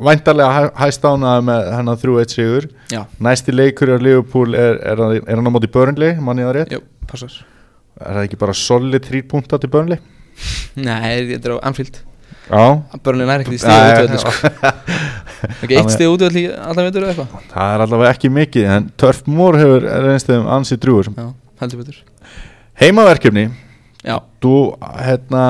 Væntarlega 0.06 0.50
hæ, 0.56 0.64
hæst 0.82 1.06
ánað 1.06 1.44
með 1.50 1.68
hennar 1.76 2.00
3-1 2.02 2.34
sigur. 2.36 2.68
Já, 2.92 3.04
Næsti 3.22 3.54
leikur 3.56 3.92
á 3.94 3.98
Liverpool 4.02 4.56
er, 4.58 4.80
er, 4.82 5.04
er 5.22 5.36
hann 5.38 5.46
á 5.48 5.54
móti 5.54 5.70
Burnley, 5.72 6.16
mann 6.22 6.42
ég 6.42 6.50
það 6.50 6.58
rétt? 6.60 6.74
Jú, 6.76 6.82
passar. 7.10 7.38
Er 8.02 8.18
það 8.18 8.26
ekki 8.28 8.40
bara 8.42 8.58
solid 8.58 9.06
3 9.06 9.24
punta 9.30 9.60
til 9.62 9.72
Burnley? 9.72 10.02
Nei, 10.76 11.16
þetta 11.32 11.52
er 11.52 11.56
á 11.56 11.66
Anfield. 11.70 12.02
Já, 12.46 12.66
Börnlega 13.02 13.26
næri 13.32 13.42
ekkert 13.46 13.56
í 13.56 13.62
stíða 13.64 13.78
Nei, 13.82 13.94
útvöldi 13.96 14.18
sko. 14.22 14.34
Ekki 15.66 15.78
eitt 15.80 15.94
stíða 15.96 16.12
útvöldi 16.14 16.44
alltaf 16.54 16.86
veitur 16.86 17.06
eða 17.06 17.14
eitthvað? 17.16 17.48
Það 17.54 17.72
er 17.74 17.84
allavega 17.86 18.12
ekki 18.14 18.30
mikið 18.34 18.68
En 18.76 18.90
Turf 19.02 19.24
Moor 19.26 19.58
hefur 19.58 19.88
reynstum 20.06 20.46
ansi 20.54 20.78
drúur 20.82 21.10
Já, 21.10 21.26
heldur 21.64 21.82
betur. 21.82 21.98
Heimaverkefni. 22.82 23.48
Já, 24.06 24.20
Þú 24.44 24.54
hérna 25.02 25.44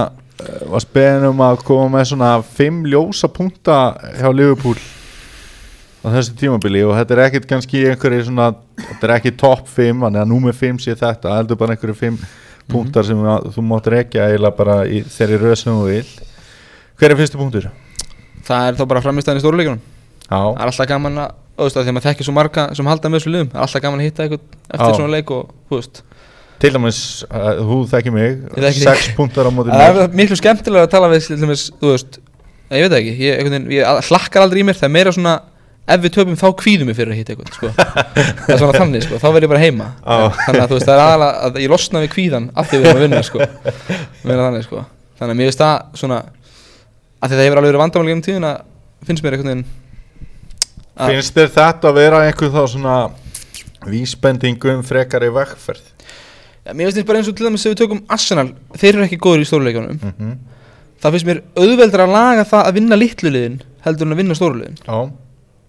eh, 0.44 0.65
varst 0.72 0.92
beðin 0.96 1.30
um 1.30 1.42
að 1.46 1.63
koma 1.68 1.88
með 1.98 2.12
svona 2.12 2.32
5 2.58 2.84
ljósa 2.92 3.30
punkta 3.32 3.80
hjá 4.20 4.30
Liverpool 4.34 4.77
á 6.06 6.08
þessu 6.13 6.36
tímabili 6.38 6.84
og 6.86 6.94
þetta 7.00 7.15
er 7.15 7.24
ekkit 7.25 7.48
kannski 7.50 7.86
einhverju 7.89 8.27
svona, 8.27 8.51
þetta 8.82 9.08
er 9.08 9.15
ekki 9.18 9.36
topp 9.42 9.65
5 9.74 10.06
þannig 10.06 10.22
að 10.22 10.32
númer 10.34 10.58
5 10.58 10.84
sé 10.84 10.96
þetta 11.00 11.38
heldur 11.39 11.60
bara 11.62 11.75
einhverju 11.75 11.98
5 12.04 12.22
punktar 12.72 13.06
sem 13.06 13.20
að, 13.22 13.50
þú 13.56 13.63
mátt 13.65 13.89
rekja 13.94 14.30
eiginlega 14.30 14.58
bara 14.58 14.77
í 14.89 15.01
þeirri 15.06 15.42
röð 15.42 15.58
sem 15.62 15.74
þú 15.74 15.89
vil 15.89 16.06
hver 17.00 17.12
er 17.12 17.20
fyrstu 17.20 17.42
punktur? 17.42 17.68
það 18.46 18.70
er 18.70 18.80
þá 18.80 18.86
bara 18.89 19.04
framistæðin 19.06 19.42
í 19.42 19.46
stóruleikunum 19.46 19.84
Já, 20.25 20.38
Það 20.42 20.62
er 20.63 20.70
alltaf 20.72 20.88
gaman 20.89 21.20
að, 21.22 21.34
þú 21.56 21.65
veist, 21.68 21.75
að 21.77 21.84
því 21.84 21.92
að 21.92 21.96
maður 21.96 22.08
þekkir 22.10 22.25
svo 22.25 22.34
marga 22.34 22.63
sem 22.77 22.88
halda 22.89 23.10
með 23.12 23.20
þessu 23.20 23.32
liðum. 23.34 23.50
Það 23.51 23.60
er 23.60 23.65
alltaf 23.65 23.84
gaman 23.84 24.00
að 24.01 24.08
hitta 24.08 24.24
eitthvað 24.24 24.46
eftir 24.65 24.88
Já. 24.89 24.96
svona 24.98 25.13
leik 25.13 25.34
og, 25.36 25.51
þú 25.70 25.80
veist 25.80 26.01
til 26.64 26.72
dæmis 26.76 27.00
uh, 27.28 27.50
þú 27.60 27.78
þekki 27.92 28.14
mig, 28.16 28.30
Ég 28.56 28.64
þekki 28.70 28.86
6 28.86 29.10
punktar 29.18 29.50
á 29.50 29.52
móti 29.54 29.74
Það 29.74 29.82
mér. 29.98 30.00
er 30.06 30.16
miklu 30.22 30.38
skemmtilega 30.40 30.88
að 30.88 30.94
tala 30.96 31.10
við, 31.12 31.26
til 31.28 31.40
dæmis, 31.42 31.66
þú 31.82 31.92
veist 31.92 32.20
Ég 32.72 32.82
veit 32.86 32.92
það 32.94 33.00
ekki, 33.02 33.14
ég, 33.22 33.36
einhvern 33.40 33.56
veginn, 33.58 33.74
ég 33.76 34.08
hlakkar 34.10 34.46
aldrei 34.46 34.62
í 34.64 34.66
mér 34.66 34.78
Það 34.80 34.88
er 34.90 34.94
meira 34.96 35.12
svona, 35.14 35.34
ef 35.86 36.02
við 36.02 36.14
töpum 36.16 36.38
þá 36.40 36.46
kvíðum 36.64 36.90
við 36.90 36.98
fyrir 36.98 37.12
að 37.14 37.20
hitta 37.20 37.36
eitthvað, 37.36 37.52
sko. 37.54 37.68
Það 37.76 38.54
er 38.56 38.62
svona 38.64 38.80
þannig, 38.82 39.04
sko, 39.06 39.20
þá 39.22 39.28
verð 39.36 39.46
ég 39.46 39.52
bara 39.52 39.62
heima. 39.62 39.90
Já. 40.02 40.24
Þannig 40.48 40.64
að 40.64 40.72
þú 40.72 40.80
veist, 40.80 40.88
það 40.90 40.96
er 40.96 41.04
aðalega 41.04 41.44
að 41.46 41.60
ég 41.62 41.70
losna 41.76 42.02
við 42.02 42.10
kvíðan 42.16 42.48
af 42.58 42.72
því 42.72 42.80
við 42.82 42.88
erum 42.90 42.98
að 42.98 43.06
vinna, 43.06 43.22
sko. 43.28 43.50
Meina 44.26 44.48
þannig, 44.48 44.66
sko. 44.66 44.82
Þannig 45.20 45.36
að 45.36 45.40
mér 45.44 45.52
finnst 45.52 45.62
það 45.62 46.02
svona 46.02 46.18
að 46.26 47.30
því 47.30 47.38
það 47.38 47.46
hefur 47.46 47.62
alveg 47.62 47.70
verið 47.70 47.84
vandamál 47.84 48.10
gegnum 48.10 48.26
tíðina 48.26 48.54
finnst 49.06 49.24
mér 49.28 49.38
einhvern 49.38 49.52
veginn 49.54 49.66
að- 50.96 51.14
Finnst 51.14 51.38
þér 51.38 51.54
þetta 51.60 51.92
að 51.92 52.00
vera 52.02 52.24
einhver 52.26 52.52
þá 52.58 52.62
svona 52.74 52.98
vísbendingum 53.86 54.82
frekari 54.86 55.30
vegferð? 55.38 55.86
Ja, 56.65 56.74
mér 56.74 56.88
finnst 56.88 56.98
þetta 56.98 57.07
bara 57.12 57.19
eins 57.22 57.29
og 57.29 57.36
til 57.38 57.45
dæmis 57.45 57.65
ef 57.65 57.72
við 57.75 57.81
tökum 57.84 58.01
Arsenal 58.10 58.48
þeir 58.75 58.95
eru 58.95 59.03
ekki 59.05 59.19
góður 59.22 59.43
í 59.43 59.45
stóruleikunum 59.50 60.00
Mm 60.01 60.13
-hmm. 60.19 60.36
það 61.01 61.12
finnst 61.15 61.27
mér 61.29 61.41
auðveldra 61.55 62.03
að 62.07 62.12
laga 62.17 62.43
það 62.50 62.65
að 62.67 62.74
vinna 62.79 62.95
litlu 62.95 63.29
liðin 63.29 63.60
heldur 63.86 64.05
en 64.07 64.13
að 64.13 64.17
vinna 64.17 64.36
stóru 64.36 64.55
liðin 64.60 64.77
Já, 64.88 64.98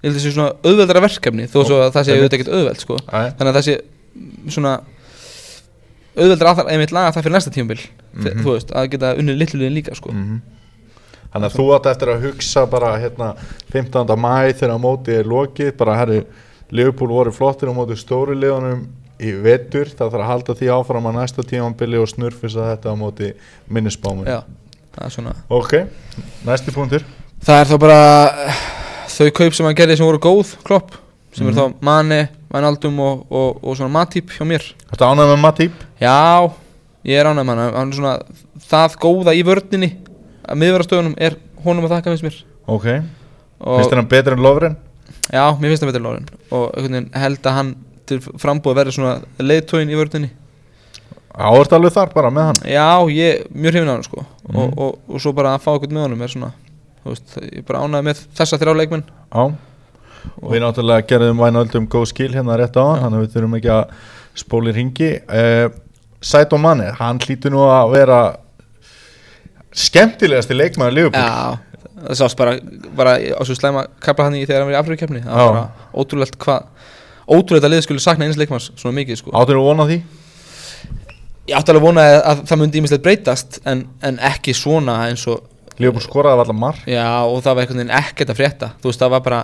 ég 0.02 0.06
held 0.06 0.14
að 0.14 0.16
það 0.16 0.24
sé 0.26 0.32
svona 0.32 0.52
auðveldra 0.64 1.00
verkefni 1.06 1.46
þó 1.46 1.58
svo 1.66 1.76
að 1.82 1.92
það 1.92 2.04
sé 2.04 2.12
auðvitað 2.16 2.38
ekkert 2.38 2.54
auðveld 2.54 2.80
sko. 2.80 2.96
Þannig 3.10 3.50
að 3.50 3.56
það 3.56 3.64
sé 3.68 3.74
mm, 3.76 4.50
svona 4.50 4.80
auðveldra 6.16 6.52
að 6.56 6.70
einmitt 6.72 6.92
laga 6.96 7.12
það 7.12 7.22
fyrir 7.26 7.34
næsta 7.36 7.50
tímabil 7.52 7.80
Mhm. 8.16 8.40
þú 8.44 8.52
veist, 8.54 8.70
að 8.72 8.86
geta 8.90 9.14
unnið 9.20 9.36
litlu 9.36 9.58
liðin 9.60 9.74
líka 9.76 9.94
sko. 9.94 10.10
mhm. 10.12 10.40
Þannig 11.34 11.50
að 11.50 11.56
þú 11.58 11.64
átt 11.76 11.86
eftir 11.90 12.08
að 12.08 12.22
hugsa 12.22 12.66
bara 12.70 12.96
hérna 12.98 13.34
15. 13.70 14.16
mæ 14.16 14.52
þegar 14.56 14.78
mótið 14.80 15.18
er 15.20 15.24
lokið 15.24 15.72
bara 15.76 15.96
herri, 15.96 16.22
Liverpool 16.70 17.08
voru 17.10 17.30
flottir 17.32 17.68
á 17.68 17.72
móti 17.76 17.96
stóri 17.96 18.34
liðunum 18.34 18.86
í 19.20 19.32
vetur 19.42 19.88
það 19.88 20.10
þarf 20.12 20.22
að 20.22 20.30
halda 20.30 20.54
því 20.58 20.70
áfram 20.76 21.06
að 21.10 21.16
næsta 21.20 21.44
tímanbili 21.48 21.98
og 22.02 22.08
snurfisa 22.10 22.66
þetta 22.74 22.92
á 22.92 22.94
móti 23.00 23.30
minnisbámi 23.72 24.26
Já, 24.28 24.40
það 24.96 25.06
er 25.06 25.14
svona. 25.14 25.34
Ok, 25.48 25.72
næsti 26.46 26.74
punktur. 26.74 27.04
Það 27.46 27.60
er 27.62 27.70
þá 27.70 27.76
bara 27.80 28.00
þau 29.16 29.30
kaup 29.38 29.54
sem 29.56 29.66
hann 29.68 29.76
gerði 29.78 29.96
sem 30.00 30.06
voru 30.08 30.20
góð 30.22 30.54
klopp 30.66 30.96
sem 31.36 31.46
Mhm. 31.46 31.52
er 31.52 31.60
þá 31.60 31.74
Mane, 31.84 32.28
Wijnaldum 32.52 32.98
og, 33.00 33.26
og, 33.30 33.58
og 33.64 33.76
svona 33.76 33.90
Matip 33.92 34.30
hjá 34.30 34.44
mér. 34.46 34.62
Þetta 34.92 35.08
ánægð 35.12 35.32
með 35.34 35.40
Matip? 35.42 35.72
Já, 36.00 36.50
ég 37.04 37.20
er 37.20 37.26
ánægð 37.26 37.44
með 37.44 37.56
hann. 37.60 37.74
Hann 37.74 37.92
er 37.92 37.96
svona 37.96 38.14
það 38.68 38.96
góða 39.02 39.34
í 39.36 39.42
vördninni 39.44 39.90
að 40.48 40.60
miðverðastöðunum 40.62 41.14
er 41.18 41.36
honum 41.64 41.84
að 41.88 41.96
þakka 41.96 42.12
finnst 42.14 42.24
mér. 42.24 42.38
Ok, 42.66 42.86
og, 43.60 43.80
finnst 43.80 43.90
þér 43.92 44.00
hann 44.00 44.08
betur 44.12 44.32
en 44.36 44.42
Lovren? 44.44 44.76
Já, 45.32 45.44
mér 45.58 45.72
finnst 45.72 45.82
það 45.82 45.90
betur 45.92 46.04
Lórin 46.06 46.26
og 46.54 46.64
einhvern 46.76 46.92
veginn 46.94 47.10
held 47.18 47.42
að 47.50 47.56
hann 47.58 47.74
til 48.08 48.20
frambúið 48.22 48.78
verður 48.80 48.96
svona 48.96 49.14
leiðtóin 49.42 49.92
í 49.92 49.98
vördninni 49.98 50.32
Áert 51.36 51.72
alveg 51.76 51.92
þar 51.92 52.12
bara 52.14 52.30
með 52.32 52.46
hann? 52.48 52.60
Já, 52.72 52.88
ég 53.12 53.42
mjög 53.52 53.74
hrifin 53.74 53.90
á 53.92 53.94
hann 53.94 54.06
sko. 54.06 54.22
Mhm. 54.48 54.56
og, 54.56 54.78
og, 54.80 54.92
og 55.12 55.20
svo 55.20 55.32
bara 55.36 55.52
að 55.52 55.66
fá 55.66 55.74
eitthvað 55.74 55.92
með 55.92 56.06
honum 56.06 56.22
er 56.24 56.32
svona 56.32 56.52
veist, 57.06 57.34
ég 57.44 57.66
bara 57.68 57.82
ánægð 57.84 58.06
með 58.08 58.22
þessa 58.38 58.58
þrjá 58.62 58.72
leikmenn. 58.80 59.02
Já. 59.04 59.42
Og 60.40 60.54
við 60.54 60.62
náttúrulega 60.64 61.06
gerðum 61.06 61.42
vænöldum 61.44 61.90
góð 61.92 62.08
skil 62.10 62.32
hérna 62.34 62.56
rétt 62.58 62.74
á 62.74 62.82
hann 62.82 63.04
Þannig 63.04 63.18
að 63.18 63.26
við 63.26 63.34
þurfum 63.36 63.58
ekki 63.60 63.70
að 63.76 63.92
spóli 64.40 64.72
ringi 64.74 65.10
uh, 65.28 65.68
Saito 66.24 66.58
Mane, 66.58 66.88
hann 66.98 67.20
hlýtur 67.22 67.52
nú 67.54 67.62
að 67.68 67.92
vera 67.92 68.20
skemmtilegasti 69.76 70.56
leikmaður 70.56 70.96
Liverpool. 70.96 71.20
Já, 71.20 71.76
það 72.08 72.18
sást 72.22 72.38
bara, 72.40 72.56
bara 72.96 73.16
á 73.20 73.42
svo 73.44 73.54
slæma 73.58 73.84
kapla 74.02 74.26
hann 74.30 74.38
í 74.40 74.46
þegar 74.48 74.64
hann 74.64 74.70
var 74.72 74.78
í 74.78 74.80
Afrikakefni 74.80 75.22
það 75.24 75.36
Já. 75.36 75.44
var 75.44 75.54
bara 75.58 75.92
ótrúlegt 76.00 76.40
hvað 76.42 76.72
ótrúlegt 77.26 77.66
að 77.66 77.74
liðið 77.74 77.86
skulle 77.86 78.04
sakna 78.04 78.26
eins 78.26 78.38
leikmanns 78.40 78.70
svona 78.74 78.96
mikið 79.00 79.20
sko. 79.20 79.34
Áttur 79.36 79.58
þú 79.58 79.66
vona 79.66 79.86
því? 79.88 79.98
Ég 81.46 81.58
átti 81.58 81.72
alveg 81.72 81.82
að 81.82 81.86
vona 81.86 82.06
að, 82.06 82.16
að 82.30 82.42
það 82.50 82.60
myndi 82.62 82.80
ímislegt 82.80 83.04
breytast 83.04 83.60
en, 83.70 83.84
en 84.06 84.20
ekki 84.30 84.54
svona 84.56 84.98
eins 85.06 85.26
og 85.30 85.44
Liverpool 85.76 86.04
skoraði 86.04 86.42
allar 86.46 86.56
mark. 86.58 86.84
Já 86.88 87.06
og 87.28 87.42
það 87.44 87.58
var 87.58 87.66
einhvern 87.66 87.82
veginn 87.82 87.96
ekkert 87.98 88.32
að 88.32 88.38
frétta. 88.40 88.70
Þú 88.80 88.90
veist 88.90 89.02
það 89.02 89.14
var 89.14 89.24
bara 89.26 89.40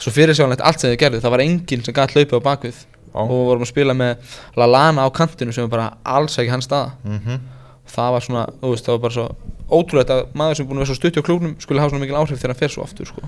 svo 0.00 0.12
fyrirsjónlegt 0.14 0.64
allt 0.64 0.82
sem 0.82 0.94
þið 0.94 1.00
gerðu. 1.02 1.22
Það 1.24 1.34
var 1.36 1.44
enginn 1.44 1.84
sem 1.84 1.96
gætt 1.96 2.14
hlaupið 2.16 2.40
á 2.40 2.46
bakvið 2.48 2.78
Já. 2.80 3.18
og 3.20 3.34
við 3.34 3.44
vorum 3.50 3.66
að 3.66 3.70
spila 3.70 3.96
með 3.98 4.38
Lallana 4.58 5.04
á 5.04 5.08
kantinu 5.14 5.54
sem 5.54 5.66
var 5.68 5.74
bara 5.76 6.16
alls 6.16 6.38
ekki 6.40 6.54
hans 6.54 6.70
staða. 6.70 6.96
Mm 7.04 7.42
það 7.90 8.14
var 8.14 8.24
svona, 8.24 8.44
þú 8.60 8.72
veist, 8.72 8.86
það 8.86 8.96
var 8.96 9.02
bara 9.04 9.16
svo 9.16 9.26
ótrúlegt 9.74 10.12
að 10.14 10.22
maður 10.38 10.58
sem 10.58 10.68
búin 10.68 10.78
að 10.78 10.84
vera 10.84 10.90
svo 10.90 10.98
stutt 10.98 11.18
á 11.20 11.26
klúknum 11.26 11.54
skulle 11.62 11.82
hafa 11.82 11.92
svona 11.92 12.04
mikil 12.04 12.18
áhrif 12.18 12.40
þegar 12.40 12.54
hann 12.54 12.60
fer 12.60 12.72
svo 12.72 12.84
aftur 12.84 13.10
sko. 13.10 13.24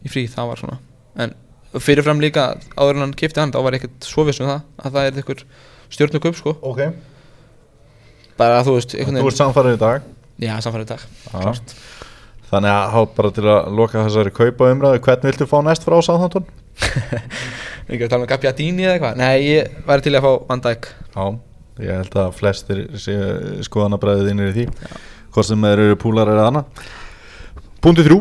Í 0.00 0.12
frí, 0.12 0.24
það 0.30 0.50
var 0.50 0.62
svona. 0.62 0.78
En 1.20 1.34
fyrirfram 1.78 2.18
líka 2.22 2.48
áður 2.74 2.96
en 2.98 3.04
hann 3.06 3.14
kipti 3.14 3.38
hann 3.40 3.52
þá 3.54 3.60
var 3.62 3.76
ekkert 3.78 4.06
svo 4.08 4.24
viss 4.26 4.40
um 4.42 4.48
það 4.50 4.62
að 4.82 4.96
það 4.96 5.06
er 5.06 5.20
eitthvað 5.20 5.44
stjórnukaup 5.94 6.38
sko. 6.38 6.54
Ok. 6.66 6.80
Bara 8.40 8.62
þú 8.66 8.74
veist, 8.78 8.96
Þú 8.96 9.26
ert 9.28 9.38
samfærið 9.38 9.76
í 9.76 9.80
dag? 9.80 10.06
Já, 10.40 10.54
samfærið 10.64 10.88
dag, 10.94 11.02
Já. 11.28 11.36
klart. 11.44 11.74
Þannig 12.50 12.72
að 12.74 12.88
hát 12.96 13.12
bara 13.14 13.30
til 13.36 13.44
að 13.46 13.68
loka 13.78 14.02
þessari 14.08 14.32
kaupa 14.34 14.70
umræðu 14.72 15.02
Hvern 15.04 15.26
viltu 15.28 15.46
fá 15.46 15.58
næst 15.62 15.84
frá 15.86 16.00
Sáþantón? 16.02 16.48
ekki 17.90 18.02
að 18.06 18.10
tala 18.10 18.24
um 18.24 18.30
Gabbiadini 18.30 18.86
eða 18.86 18.96
eitthvað. 18.96 19.20
Nei, 19.20 19.36
ég 19.44 19.76
væri 19.86 20.02
til 20.06 20.14
að 20.18 20.24
fá 20.26 20.32
Van 20.48 20.64
Dijk. 20.64 20.88
Já, 21.14 21.24
ég 21.84 22.00
held 22.00 22.16
að 22.24 22.34
flestir 22.40 22.82
skoðanabræðið 23.68 24.32
innir 24.32 24.50
í 24.50 24.56
því 24.56 24.66
Hvort 25.30 25.46
sem 25.46 25.62
þeir 25.68 25.82
eru 25.84 25.98
púlar 26.00 26.28
eða 26.32 26.48
annað 26.50 26.82
Punktið 27.80 28.08
þrjú. 28.10 28.18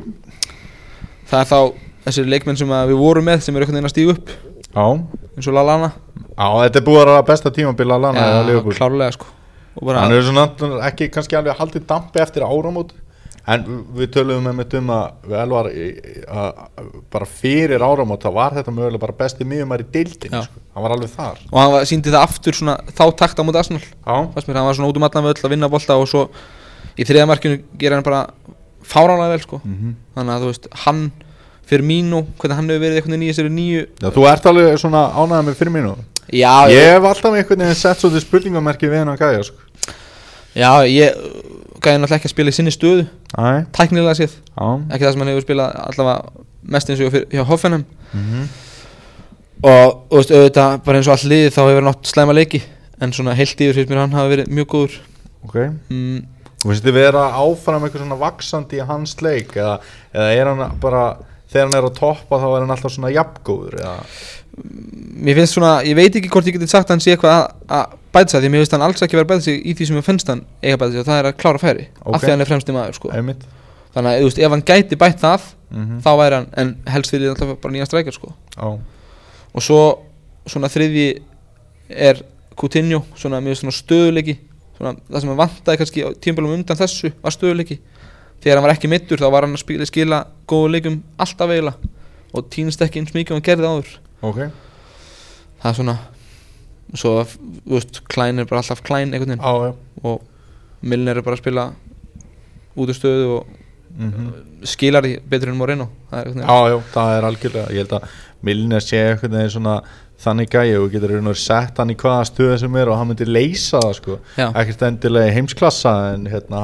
Það 1.31 1.39
er 1.41 1.49
þá 1.49 1.59
þessir 2.05 2.29
leikmenn 2.29 2.57
sem 2.59 2.71
að 2.75 2.93
við 2.93 3.01
vorum 3.01 3.27
með 3.29 3.43
sem 3.45 3.55
eru 3.55 3.65
einhvern 3.65 3.79
veginn 3.79 3.89
að 3.89 3.95
stígu 3.95 4.15
upp. 4.15 4.31
Já, 4.69 4.85
eins 5.35 5.49
og 5.49 5.55
Lallana 5.57 5.91
Já 6.39 6.47
þetta 6.63 6.79
er 6.79 6.85
búið 6.85 7.01
að 7.01 7.05
vera 7.09 7.27
besta 7.27 7.51
tímabila 7.51 7.97
að 7.97 8.03
lana 8.05 8.23
eða 8.23 8.47
Liverpool. 8.47 8.75
klárlega 8.77 9.15
sko. 9.17 9.25
Hann 9.79 10.13
er 10.15 10.23
svona 10.23 10.45
ekki 10.87 11.09
kannski 11.11 11.37
alveg 11.39 11.57
haldið 11.59 11.85
dampi 11.89 12.21
eftir 12.23 12.45
áramót. 12.47 12.93
En 13.49 13.63
við 13.97 14.11
töluðum 14.13 14.45
með 14.45 14.55
mitt 14.59 14.73
um 14.77 14.89
að 14.93 15.29
vel 15.31 15.45
var 15.49 15.67
að 15.71 16.89
bara 17.11 17.25
fyrir 17.25 17.81
áramót 17.81 18.23
þá 18.23 18.29
var 18.35 18.55
þetta 18.59 18.73
mögulega 18.75 19.01
bara 19.01 19.15
besti 19.19 19.47
miðjumar 19.47 19.81
í 19.83 19.87
deildin 19.89 20.35
Já. 20.37 20.43
sko. 20.45 20.61
Hann 20.75 20.85
var 20.85 20.95
alveg 20.95 21.09
þar. 21.15 21.39
Og 21.49 21.59
hann 21.59 21.71
var, 21.73 21.87
síndi 21.89 22.13
það 22.13 22.27
aftur 22.27 22.59
svona 22.59 22.75
þá 22.93 23.03
takta 23.17 23.43
fannst 23.49 23.71
mér, 24.47 24.59
hann 24.59 24.69
var 24.69 24.77
svona 24.77 24.91
út 24.91 24.99
um 24.99 25.07
allan 25.07 25.27
völl 25.29 25.43
að 25.43 25.49
vinna 25.55 25.71
bolta 25.71 25.97
og 25.97 26.07
svo 26.07 26.27
í 26.99 27.07
þriða 27.07 27.27
markinu 27.31 27.63
gera 27.79 27.95
hann 27.95 28.03
bara 28.05 28.27
fáránlega 28.85 29.33
vel 29.33 29.41
sko. 29.41 29.61
Mhm. 29.63 29.95
þannig 30.15 30.35
að 30.35 30.45
þú 30.45 30.51
veist, 30.53 30.67
hann 30.85 31.11
fyrir 31.69 31.85
mínu 31.85 32.23
hvernig 32.41 32.57
hann 32.59 32.69
hefur 32.69 32.83
verið 32.83 32.97
einhvern 32.99 33.13
veginn 33.15 33.27
í 33.27 33.31
þessari 33.31 33.53
nýju 33.55 33.83
Já 34.03 34.09
þú 34.15 34.25
ert 34.31 34.45
alveg 34.49 34.79
svona 34.81 35.03
ánægð 35.13 35.45
með 35.49 35.59
fyrir 35.61 35.73
mínu 35.77 35.93
já, 36.33 36.53
Ég 36.73 36.91
hef 36.95 37.07
alltaf 37.11 37.33
einhvern 37.39 37.63
veginn 37.65 37.75
sett 37.79 38.01
svolítið 38.01 38.25
spurningamerki 38.25 38.89
við 38.89 39.01
hennan 39.03 39.17
gæja 39.21 39.43
sko. 39.47 39.57
já, 40.55 40.71
ég 40.89 41.15
gæði 41.79 42.01
náttúrulega 42.01 42.17
ekki 42.19 42.27
að 42.27 42.33
spila 42.33 42.51
í 42.51 42.55
sinni 42.57 42.71
stöðu. 42.75 43.03
Æ, 43.39 43.63
tæknilega 43.71 44.15
séð, 44.19 44.33
já. 44.51 44.65
Ekki 44.91 45.05
það 45.05 45.13
sem 45.13 45.21
hann 45.23 45.29
hefur 45.31 45.45
spilað 45.45 45.77
allavega 45.85 46.45
mest 46.75 46.89
eins 46.91 46.99
og 47.05 47.13
fyrir- 47.13 47.29
hjá 47.31 47.45
Hoffenheim. 47.47 47.85
Mhm. 48.13 48.49
og 49.63 49.95
þú 50.09 50.17
veist, 50.19 50.31
auðvitað 50.35 50.75
bara 50.85 50.97
eins 50.99 51.07
og 51.07 51.13
all 51.15 51.29
liðið 51.31 51.53
þá 51.55 51.61
hefur 51.61 51.79
hann 51.83 51.91
átt 51.93 52.11
slæma 52.11 52.35
leiki. 52.35 52.61
En 53.01 53.11
svona 53.15 53.33
heilt 53.35 53.61
yfir 53.63 53.73
finnst 53.79 53.89
mér 53.91 53.97
að 54.01 54.05
hann 54.05 54.17
hafa 54.17 54.31
verið 54.33 54.51
mjög 54.57 54.67
góður. 54.73 54.97
Ok. 55.47 55.55
Mm, 55.89 56.19
Þú 56.59 56.67
finnst 56.73 56.83
þið 56.83 56.93
vera 56.99 57.23
áfram 57.39 57.83
eitthvað 57.87 58.03
svona 58.03 58.19
vaksandi 58.19 58.79
í 58.81 58.85
hans 58.85 59.15
leik? 59.23 59.53
Eða, 59.55 59.77
eða 60.13 60.29
er 60.35 60.49
hann 60.51 60.77
bara 60.83 61.03
þegar 61.49 61.67
hann 61.69 61.77
er 61.79 61.87
á 61.87 61.91
toppa 61.97 62.39
þá 62.41 62.47
er 62.49 62.63
hann 62.63 62.73
alltaf 62.75 62.93
svona 62.93 63.11
jafngóður 63.13 63.79
eða 63.79 63.95
mér 65.19 65.37
finnst 65.39 65.55
svona, 65.55 65.71
ég 65.87 65.95
veit 65.97 66.15
ekki 66.19 66.29
hvort 66.31 66.47
ég 66.49 66.55
geti 66.57 66.67
sagt 66.69 66.89
að 66.89 66.95
hann 66.97 67.03
sé 67.03 67.13
eitthvað 67.13 67.45
að, 67.69 67.93
bæta 68.15 68.33
sig 68.33 68.43
því 68.43 68.49
mér 68.53 68.63
finnst 68.63 68.75
hann 68.75 68.85
alls 68.87 69.03
ekki 69.05 69.17
vera 69.19 69.27
að 69.27 69.31
bæta 69.33 69.45
sig 69.45 69.61
í 69.63 69.75
því 69.77 69.87
sem 69.89 69.99
ég 69.99 70.05
finnst 70.07 70.31
hann 70.31 70.43
eiga 70.63 70.79
bæta 70.81 70.91
sig 70.95 71.01
og 71.03 71.07
það 71.09 71.21
er 71.21 71.29
að 71.29 71.37
klára 71.43 71.61
færi 71.61 71.85
Ok. 72.03 72.13
af 72.15 72.23
því 72.23 72.31
hann 72.33 72.43
er 72.45 72.49
fremsti 72.49 72.75
maður 72.75 72.97
sko. 72.99 73.11
þannig 73.95 74.11
að 74.11 74.25
veist, 74.27 74.39
ef 74.45 74.53
hann 74.53 74.65
gæti 74.69 74.99
bætt 74.99 75.23
það 75.23 75.47
mm 75.69 75.99
þá 76.01 76.09
væri 76.17 76.35
hann, 76.39 76.47
en 76.57 76.69
helst 76.89 77.11
fyrir 77.13 77.29
alltaf 77.29 77.55
bara 77.61 77.73
nýja 77.75 77.85
strækjar 77.85 78.15
sko. 78.15 78.31
Já, 78.57 78.67
og 79.53 79.61
svo 79.65 79.81
svona 80.49 80.69
þriðji 80.73 81.07
er 81.89 82.21
Coutinho, 82.59 83.03
svona 83.15 83.39
mjög 83.41 83.59
svona 83.61 83.75
stöðuleiki 83.77 84.35
svona, 84.77 84.95
það 85.09 85.21
sem 85.21 85.29
hann 85.29 85.39
vantaði 85.39 85.77
kannski 85.81 86.03
á 86.05 86.09
tímpilum 86.25 86.55
undan 86.57 86.77
þessu 86.79 87.11
var 87.21 87.35
stöðuleiki 87.35 87.77
þegar 88.43 88.59
hann 88.59 88.67
var 88.67 88.75
ekki 88.75 88.91
mittur 88.91 89.21
þá 89.21 89.27
var 89.33 89.47
hann 89.47 89.57
að 89.57 89.63
spila, 89.63 89.87
skila 89.89 90.21
góðu 90.49 90.71
leikum 90.75 90.99
alltaf 91.19 91.51
eiginlega 91.53 91.91
og 92.33 92.49
týnist 92.53 92.81
ekki 92.85 93.01
eins 93.01 93.15
mikið 93.15 93.35
og 93.35 93.39
hann 93.39 93.47
gerði 93.47 93.69
áður. 93.69 93.93
Ok. 94.29 94.41
Það 95.59 95.71
er 95.71 95.77
svona 95.79 95.97
svo, 96.97 97.13
þú 97.27 97.75
veist, 97.75 98.01
Klein 98.09 98.41
er 98.41 98.49
bara 98.49 98.63
alltaf 98.63 98.83
Klein 98.85 99.13
einhvern 99.13 99.35
veginn. 99.35 99.45
Já, 99.45 99.69
já. 99.69 100.03
Og 100.03 100.21
Milner 100.81 101.19
er 101.19 101.25
bara 101.25 101.37
að 101.37 101.43
spila 101.43 101.65
út 102.79 102.93
af 102.93 102.99
stöðu 102.99 103.33
og 103.39 103.57
mm 103.99 104.29
skilar 104.69 105.05
því 105.05 105.13
betur 105.31 105.49
en 105.53 105.57
Moreno. 105.59 105.85
Það 106.09 106.19
er 106.19 106.27
einhvern 106.27 106.41
veginn. 106.43 106.51
Já, 106.51 106.69
já, 106.69 106.91
það 106.93 107.13
er 107.15 107.27
algjörlega 107.29 107.73
Ég 107.73 107.83
held 107.85 107.93
að 107.95 108.17
Milner 108.47 108.83
sé 108.83 108.99
eitthvað 109.03 109.35
neginn 109.35 109.53
svona 109.53 109.75
þannig 110.19 110.49
gæi 110.51 110.73
og 110.79 110.89
getur 110.91 111.13
og 111.13 111.21
veru 111.21 111.35
sett 111.39 111.79
hann 111.79 111.93
í 111.93 111.95
hvaða 111.99 112.25
stöðu 112.27 112.57
sem 112.59 112.75
er 112.79 112.91
og 112.91 112.99
hann 112.99 113.09
myndir 113.11 113.31
leysa 113.31 113.79
það 113.83 113.93
sko. 113.99 114.17
Ekkert 114.49 114.83
endilega 114.89 115.31
í 115.31 115.35
heimsklassa 115.37 115.93
en 116.13 116.27
hérna 116.31 116.63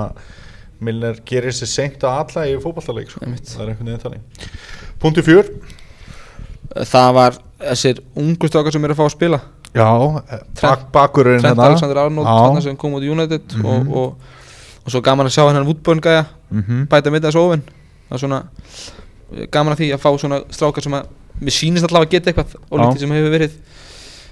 Milner 0.84 1.20
gerir 1.26 1.54
sér 1.56 1.68
seint 1.72 2.04
á 2.04 2.10
alla 2.20 2.46
í 2.50 2.56
fótballtaleik 2.62 3.10
sko. 3.10 3.20
Það 3.26 3.62
er 3.64 3.70
einhvern 3.72 3.90
veginn 3.90 4.04
þannig. 4.04 4.50
Punkti 5.00 5.24
fjör. 5.26 5.52
Það 6.76 7.12
var 7.16 7.38
þessir 7.62 8.02
ungu 8.20 8.50
strákar 8.50 8.74
sem 8.76 8.84
eru 8.84 8.96
að 8.96 9.00
fá 9.00 9.06
að 9.08 9.14
spila. 9.16 9.40
Já, 9.76 9.88
bak, 10.62 10.86
bakurinn 10.92 11.42
Trent 11.44 11.54
hérna. 11.56 11.70
Alexander 11.70 11.98
Arnold 12.06 12.62
sem 12.64 12.78
kom 12.80 12.94
út 12.96 13.04
í 13.04 13.10
United 13.12 13.56
Mhm. 13.56 13.66
og, 13.66 13.98
og, 13.98 14.18
og 14.86 14.92
svo 14.92 15.02
gaman 15.04 15.28
að 15.28 15.36
sjá 15.36 15.48
hennar 15.50 15.66
Woodburn 15.68 16.00
gæja. 16.02 16.26
Mhm. 16.52 16.86
bæta 16.88 17.12
mitt 17.12 17.24
þessu 17.24 17.42
ofinn 17.42 17.64
það 18.10 18.16
er 18.16 18.22
svona 18.22 18.44
gaman 19.52 19.74
að 19.74 19.80
því 19.82 19.88
að 19.96 20.00
fá 20.04 20.10
svona 20.22 20.40
strákar 20.54 20.84
sem 20.84 20.94
að 20.94 21.08
mér 21.42 21.52
sýnist 21.56 21.84
allavega 21.88 22.06
að 22.08 22.12
geta 22.12 22.32
eitthvað 22.32 22.56
og 22.72 22.80
lítið 22.80 23.00
sem 23.00 23.10
hefur 23.12 23.34
verið 23.34 23.52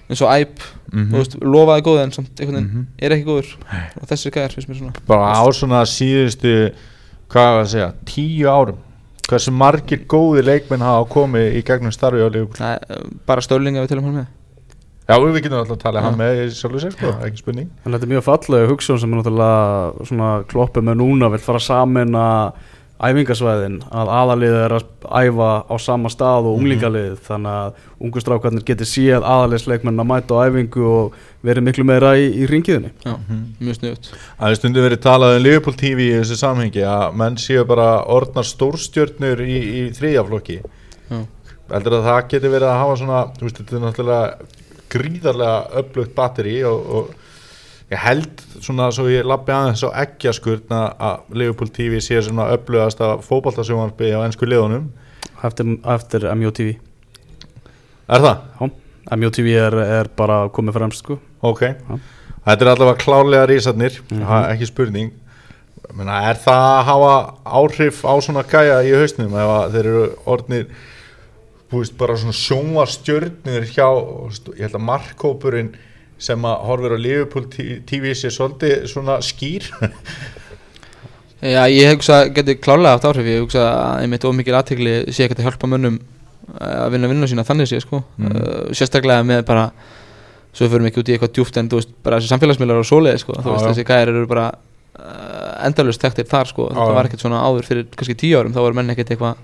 eins 0.10 0.22
og 0.22 0.30
æp, 0.34 0.60
Mhm. 0.94 1.10
þú 1.12 1.18
veist, 1.22 1.36
lofaði 1.42 1.82
góð 1.88 2.04
en 2.04 2.12
samt 2.12 2.40
einhvern 2.40 2.56
veginn 2.56 2.70
Mhm. 2.74 2.88
er 3.00 3.10
ekki 3.12 3.26
góður. 3.26 3.54
Og 4.02 4.08
þessi 4.08 4.32
gæðar 4.32 4.54
finnst 4.54 4.70
mér 4.70 4.80
svona. 4.80 4.94
Bara 5.08 5.34
á 5.34 5.44
svona 5.52 5.82
síðustu 5.90 6.74
hvað 7.30 7.50
var 7.56 7.64
að 7.64 7.72
segja, 7.74 7.94
tíu 8.06 8.46
árum 8.48 8.78
hversu 9.30 9.52
margir 9.52 10.06
góði 10.06 10.44
leikmenn 10.44 10.82
hafa 10.84 11.10
komið 11.10 11.56
í 11.58 11.64
gegnum 11.64 11.92
starfi 11.92 12.20
á 12.20 12.30
eh, 12.30 13.04
bara 13.26 13.42
störlinga 13.42 13.82
við 13.86 13.88
tilum 13.90 14.04
hann 14.04 14.16
með. 14.16 14.28
Já, 15.10 15.18
við 15.20 15.42
getum 15.44 15.60
alltaf 15.60 15.78
að 15.78 15.80
tala 15.84 16.00
Já. 16.00 16.04
hann 16.04 16.18
með 16.20 16.38
í 16.44 16.50
sjálfur 16.56 16.80
sér, 16.84 16.92
sko, 16.92 17.12
ekki 17.26 17.38
spurning. 17.42 17.70
En 17.86 17.92
þetta 17.92 18.04
er 18.04 18.12
mjög 18.14 18.24
fallega 18.24 18.68
hugsun 18.70 19.00
sem 19.00 19.14
er 19.14 19.18
náttúrulega 19.22 20.08
svona 20.08 20.30
kloppi 20.48 20.80
með 20.82 20.96
núna 21.02 21.30
vill 21.32 21.40
fara 21.44 21.60
saman 21.60 22.12
að 22.16 22.54
æfingasvæðin 23.04 23.76
að 23.92 24.12
aðalið 24.18 24.56
er 24.60 24.76
að 24.78 24.86
æfa 25.04 25.50
á 25.68 25.76
sama 25.82 26.12
stað 26.12 26.48
og 26.50 26.60
unglingalið 26.60 27.18
þannig 27.26 27.58
að 27.60 27.82
ungustrákarnir 28.08 28.66
geti 28.68 28.88
séð 28.88 29.26
aðaliðsleikmenn 29.28 30.04
að 30.04 30.10
mæta 30.10 30.40
á 30.40 30.46
æfingu 30.48 30.86
og 30.88 31.18
verið 31.44 31.68
miklu 31.68 31.86
meira 31.88 32.14
í, 32.20 32.30
í 32.44 32.48
ringiðinni 32.50 32.94
Já, 33.04 33.16
mjög 33.60 33.80
sniðut 33.80 34.10
Það 34.14 34.48
er 34.50 34.60
stundum 34.60 34.88
verið 34.88 35.04
talað 35.04 35.38
um 35.38 35.44
Liverpool 35.44 35.78
TV 35.80 36.08
í 36.08 36.18
þessu 36.22 36.40
samhengi 36.40 36.86
að 36.88 37.20
menn 37.24 37.40
séu 37.42 37.66
bara 37.70 37.90
orðnar 38.16 38.48
stórstjörnur 38.48 39.44
í, 39.44 39.58
í 39.60 39.84
þriðjaflokki 39.98 40.60
Já. 40.62 41.20
heldur 41.74 42.00
að 42.00 42.10
það 42.10 42.22
geti 42.36 42.54
verið 42.56 42.70
að 42.72 42.82
hafa 42.84 43.00
svona 43.02 43.26
þú 43.36 43.50
veist, 43.50 43.60
þetta 43.64 43.80
er 43.80 43.86
náttúrulega 43.88 44.62
gríðarlega 44.94 45.84
upplugt 45.84 46.16
batteri 46.16 46.58
og, 46.70 46.90
og 46.98 47.23
ég 47.94 48.00
held 48.02 48.44
svona 48.64 48.90
svo 48.96 49.06
ég 49.12 49.26
lappi 49.28 49.54
aðeins 49.54 49.84
á 49.86 49.90
ekkjaskurna 50.04 50.82
að 50.98 51.36
Liverpool 51.40 51.70
TV 51.74 52.00
sé 52.04 52.20
svona 52.26 52.50
upplugast 52.56 53.02
að 53.04 53.22
fótballtasjónvarpi 53.28 54.12
á 54.16 54.20
ennsku 54.26 54.48
liðunum 54.50 54.90
eftir, 55.44 55.74
eftir 55.96 56.28
MJTV 56.34 56.74
Er 58.14 58.20
það? 58.20 58.40
Já, 58.60 58.70
MJTV 59.16 59.48
er, 59.60 59.76
er 60.00 60.10
bara 60.20 60.42
komið 60.54 60.78
fremst 60.80 61.04
sko 61.04 61.20
Ok, 61.44 61.62
Já. 61.70 62.00
þetta 62.48 62.66
er 62.66 62.72
allavega 62.74 63.00
klálega 63.04 63.46
rísarnir, 63.52 64.00
Mhm. 64.12 64.24
ha, 64.28 64.42
ekki 64.54 64.68
spurning 64.72 65.12
Menna, 65.94 66.22
er 66.32 66.36
það 66.40 66.64
að 66.64 66.84
hafa 66.88 67.16
áhrif 67.46 67.98
á 68.08 68.14
svona 68.24 68.44
gæja 68.48 68.80
í 68.88 68.94
hausnum 68.96 69.34
ef 69.36 69.50
að 69.54 69.74
þeir 69.76 69.86
eru 69.92 70.06
orðnir 70.26 70.68
þú 71.70 71.82
veist, 71.82 71.98
bara 71.98 72.16
svona 72.18 72.34
sjónvarstjörnir 72.38 73.68
hjá, 73.74 73.88
ég 74.56 74.62
held 74.64 74.78
að 74.80 74.88
markkópurinn 74.88 75.74
sem 76.22 76.46
að 76.48 76.64
horfir 76.68 76.96
á 76.96 77.00
Liverpool 77.00 77.46
TV 77.50 78.14
sé 78.16 78.32
svolítið 78.34 78.88
svona 78.92 79.20
skýr. 79.24 79.68
Já, 81.44 81.66
ég 81.68 81.92
hugsa 81.92 82.22
að 82.22 82.30
geti 82.38 82.56
klálega 82.64 82.96
haft 82.96 83.08
áhrif. 83.10 83.28
Ég 83.28 83.42
hugsa 83.44 83.66
að 83.68 84.04
einmitt 84.06 84.28
ómikið 84.28 84.58
aðtegli 84.60 84.94
sé 85.12 85.26
ekkert 85.26 85.42
að 85.42 85.50
hjálpa 85.50 85.70
mönnum 85.74 85.98
eh, 86.00 86.78
að 86.86 86.94
vinna 86.96 87.10
vinna 87.12 87.28
sína 87.28 87.44
þannig 87.48 87.68
sé 87.72 87.82
sko. 87.84 88.00
Mm. 88.16 88.30
uh, 88.32 88.62
sérstaklega 88.72 89.26
með 89.28 89.44
bara 89.50 89.66
svo 90.54 90.70
fyrir 90.70 90.88
ekki 90.88 91.02
út 91.02 91.10
í 91.10 91.16
eitthvað 91.18 91.34
djúft 91.36 91.58
en 91.60 91.72
þú 91.72 91.82
veist 91.82 91.92
bara 92.06 92.22
þessi 92.22 92.32
samfélagsmiðlar 92.32 92.80
og 92.80 92.88
svoleið 92.88 93.20
sko. 93.26 93.36
Þú 93.42 93.58
veist 93.58 93.68
þessi 93.72 93.88
gæðir 93.90 94.14
eru 94.14 94.30
bara 94.32 94.46
uh, 94.54 95.50
endalust 95.68 96.06
þekktir 96.06 96.30
þar 96.32 96.52
sko. 96.54 96.70
Þetta 96.72 96.96
var 96.96 97.10
ekkert 97.10 97.26
svona 97.26 97.44
áður 97.44 97.68
fyrir 97.68 97.90
kannski 97.92 98.16
tíu 98.24 98.40
árum 98.40 98.56
þá 98.56 98.62
voru 98.64 98.80
menn 98.80 98.96
ekkert 98.96 99.12
eitthvað 99.18 99.42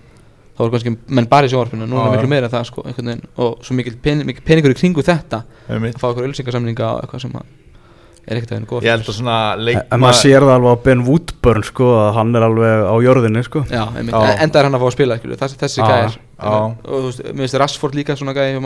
þá 0.59 0.65
voru 0.65 0.73
kannski 0.75 0.91
menn 1.15 1.29
bara 1.31 1.47
í 1.47 1.51
sjónvarpinu 1.53 1.85
núna 1.87 2.09
er 2.09 2.17
miklu 2.17 2.29
meira 2.33 2.49
en 2.49 2.51
það 2.51 2.65
sko 2.67 2.83
og 2.83 3.63
svo 3.63 3.75
mikil, 3.77 3.95
pen, 4.03 4.25
mikil 4.27 4.43
peningur 4.43 4.73
í 4.75 4.75
kringu 4.75 5.05
þetta 5.07 5.39
að 5.71 5.85
fá 5.95 6.09
eitthvað 6.09 6.25
ölsingarsamninga 6.27 6.89
og 6.97 7.05
eitthvað 7.05 7.23
sem 7.23 7.37
er 7.39 8.37
ekkert 8.37 8.51
að 8.51 8.57
henni 8.57 8.69
góð 8.69 8.85
ég 8.85 8.91
held 8.91 9.07
að 9.07 9.15
svona 9.15 9.37
En 9.79 10.01
maður 10.03 10.17
sér 10.19 10.43
það 10.43 10.55
alveg 10.57 10.75
á 10.75 10.83
Ben 10.89 11.03
Woodburn 11.07 11.65
sko 11.69 11.87
að 12.01 12.09
hann 12.17 12.35
er 12.35 12.45
alveg 12.49 12.83
á 12.91 12.95
jörðinni 13.05 13.43
sko. 13.47 13.63
Já, 13.71 13.83
en- 13.95 14.11
enda 14.11 14.59
er 14.59 14.67
hann 14.67 14.75
að 14.75 14.83
fá 14.83 14.87
að 14.89 14.95
spila 14.97 15.17
skilur, 15.21 15.39
þessi, 15.39 15.59
þessi 15.63 15.79
Já, 15.79 15.87
gæðir 15.87 16.17
já. 16.19 16.57
og 16.59 16.75
þú 16.83 17.05
veist, 17.07 17.23
mér 17.29 17.45
finnst 17.45 17.59
Rashford 17.63 17.95
líka 17.95 18.17
svona 18.19 18.35
gæði 18.35 18.59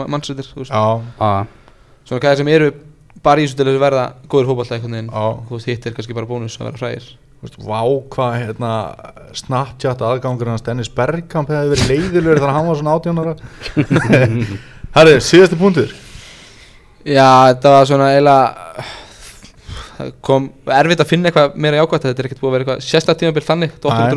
Já, 0.74 0.82
ah, 1.22 1.46
svona 2.04 2.24
gæðir 2.26 2.42
sem 2.42 2.52
eru 2.58 2.72
bara 3.22 3.40
í 3.40 3.46
þessu 3.46 3.60
til 3.60 3.68
að 3.70 3.80
verða 3.86 4.06
góður 4.28 4.50
veist, 5.54 5.70
hitt 5.70 5.86
er 5.86 5.94
kannski 5.96 6.18
bara 6.18 6.28
bónus 6.28 6.58
að 6.58 6.72
vera 6.72 6.82
veist, 6.82 7.14
Vá 7.64 7.80
hvað 8.14 8.34
hérna, 8.40 8.72
Snapchat 9.36 10.00
aðgangur 10.06 10.48
hans 10.52 10.62
Dennis 10.64 10.88
Bergkamp 10.94 11.48
hefði 11.52 11.72
verið 11.74 11.90
leiðilegur 11.92 12.38
þegar 12.40 12.54
hann 12.56 12.68
var 12.70 12.78
svona 12.80 12.94
18 12.98 13.22
ára. 13.22 13.34
Herri, 14.96 15.16
síðasti 15.26 15.58
punktur. 15.60 15.90
Já, 17.04 17.26
þetta 17.52 17.72
var 17.74 17.88
svona 17.90 18.12
eiginlega 18.14 18.84
kom 20.26 20.48
erfitt 20.74 21.02
að 21.04 21.06
finna 21.10 21.30
eitthvað 21.30 21.52
meira 21.62 21.78
jákvæmt 21.78 22.02
þetta 22.08 22.22
er 22.22 22.26
ekkert 22.28 22.40
búið 22.42 22.48
að 22.48 22.54
vera 22.54 22.64
eitthvað 22.64 22.80
sérstaklega 22.88 23.20
tímabil 23.20 23.44
þannig 23.46 23.74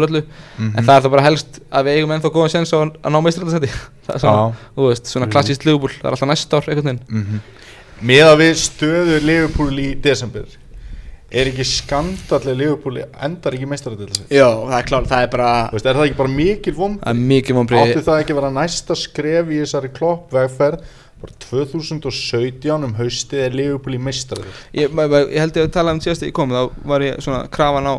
öllu, 0.08 0.22
Mhm. 0.58 0.72
en 0.78 0.84
það 0.88 0.96
er 0.96 1.02
það 1.06 1.12
bara 1.14 1.26
helst 1.28 1.60
að 1.70 1.86
við 1.86 1.98
eigum 2.00 2.14
ennþá 2.16 2.32
góðan 2.34 2.54
sens 2.56 2.74
á 2.74 2.78
að 2.82 2.96
að 3.04 3.14
ná 3.14 3.20
meistaröldasetti 3.28 3.70
það 4.08 4.16
er 4.16 4.24
svona, 4.24 4.56
þú 4.78 4.88
veist, 4.90 5.12
svona 5.12 5.28
klassíst 5.30 5.66
lögbúl 5.68 5.92
það 5.94 6.08
er 6.08 6.16
alltaf 6.16 6.32
næsta 6.32 6.58
ár 6.58 6.70
veginn. 6.72 7.00
Mm 7.10 7.40
Með 8.08 8.28
að 8.30 8.36
við 8.44 8.58
stöðu 8.62 9.16
Liverpool 9.26 9.80
í 9.82 9.88
desember 10.02 10.46
Er 11.28 11.50
ekki 11.50 11.66
skandallega 11.68 12.56
Liverpool 12.56 13.02
endar 13.04 13.56
ekki 13.58 13.68
meistaradil 13.68 14.14
Já, 14.32 14.48
það 14.48 14.78
er 14.78 14.86
klár, 14.88 15.08
það 15.10 15.26
er 15.26 15.34
bara 15.34 15.50
Er 15.76 15.84
það 15.84 16.06
ekki 16.06 16.20
bara 16.22 16.32
mikil 16.32 16.74
vom 16.78 16.94
það 17.02 17.12
er 17.12 17.26
mikið 17.34 17.58
vonbrigði. 17.58 17.96
Átti 17.98 18.06
það 18.06 18.22
ekki 18.22 18.36
að 18.36 18.40
vera 18.40 18.52
næsta 18.56 18.96
skref 18.96 19.52
í 19.52 19.60
þessari 19.64 19.92
klopp 19.98 20.32
vegferð 20.38 20.86
bara 21.18 21.34
2017 21.48 22.86
um 22.86 22.94
haustið 23.00 23.44
er 23.48 23.58
Liverpool 23.58 23.98
í 23.98 24.00
meistaradil 24.08 24.54
ég, 24.78 24.94
ég 24.94 25.42
held 25.42 25.60
ég 25.60 25.68
að 25.68 25.74
tala 25.76 25.96
um 25.96 26.02
síðast 26.04 26.22
þegar 26.24 26.32
ég 26.32 26.38
kom 26.38 26.54
þá 26.54 26.88
var 26.94 27.06
ég 27.08 27.20
svona 27.26 27.42
krafan 27.58 27.90
á, 27.90 27.96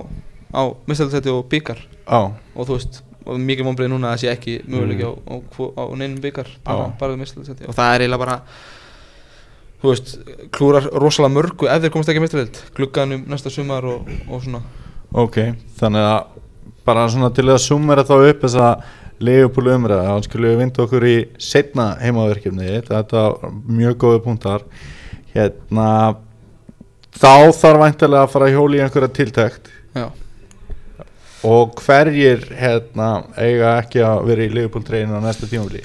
á 0.54 0.62
mistalsætti 0.88 1.32
og 1.34 1.44
byggar 1.50 1.82
Já, 1.82 2.20
og 2.54 2.62
þú 2.68 2.76
veist, 2.78 3.00
og 3.28 3.40
mikið 3.44 3.68
vonbreið 3.68 3.92
núna 3.92 4.12
að 4.12 4.16
það 4.16 4.22
sé 4.22 4.32
ekki 4.32 4.54
möguleiki 4.70 5.04
á, 5.10 5.12
á, 5.12 5.34
á, 5.36 5.82
á 5.82 5.84
neinum 5.98 6.20
byggar 6.24 6.52
bara, 6.64 6.86
Já. 6.86 6.94
bara 7.02 7.18
mistalsætti 7.20 7.68
og 7.68 7.76
það 7.76 7.94
er 7.96 8.06
eiginlega 8.06 8.22
bara 8.24 8.38
þú 9.82 9.92
veist, 9.92 10.14
klúrar 10.54 10.88
rosalega 10.90 11.34
mörgu 11.36 11.70
ef 11.70 11.82
þeir 11.82 11.94
komast 11.94 12.12
ekki 12.12 12.22
mistalsætt 12.24 12.62
glugganum 12.76 13.24
næsta 13.30 13.52
sumar 13.52 13.86
og, 13.86 14.08
og 14.28 14.44
svona. 14.44 14.62
Ok 15.14 15.40
Þannig 15.78 16.04
að 16.04 16.38
bara 16.88 17.08
svona 17.12 17.30
til 17.34 17.46
að 17.48 17.60
sumera 17.62 18.06
þá 18.06 18.16
upp 18.18 18.46
þess 18.46 18.62
að 18.64 18.88
Liverpool 19.18 19.72
umræða, 19.72 20.12
hann 20.12 20.22
skulle 20.22 20.54
vinda 20.60 20.84
okkur 20.84 21.04
í 21.08 21.16
setna 21.42 21.88
heimaverkefni 21.98 22.84
þetta 22.86 23.24
var 23.32 23.56
mjög 23.66 23.96
góði 24.04 24.20
punktar. 24.22 24.62
Hérna 25.32 25.88
þá 27.18 27.50
þarf 27.56 27.82
væntilega 27.82 28.24
að 28.24 28.32
fara 28.34 28.50
hjóli 28.52 28.78
í 28.78 28.82
einhverja 28.84 29.10
tiltækt 29.16 29.70
já, 29.96 30.06
og 31.48 31.78
hverjir 31.82 32.44
hérna 32.58 33.08
eiga 33.38 33.74
ekki 33.82 34.02
að 34.06 34.22
vera 34.30 34.46
í 34.46 34.52
Liverpool 34.52 34.86
treynu 34.86 35.18
á 35.18 35.20
næsta 35.24 35.48
tímafili 35.50 35.82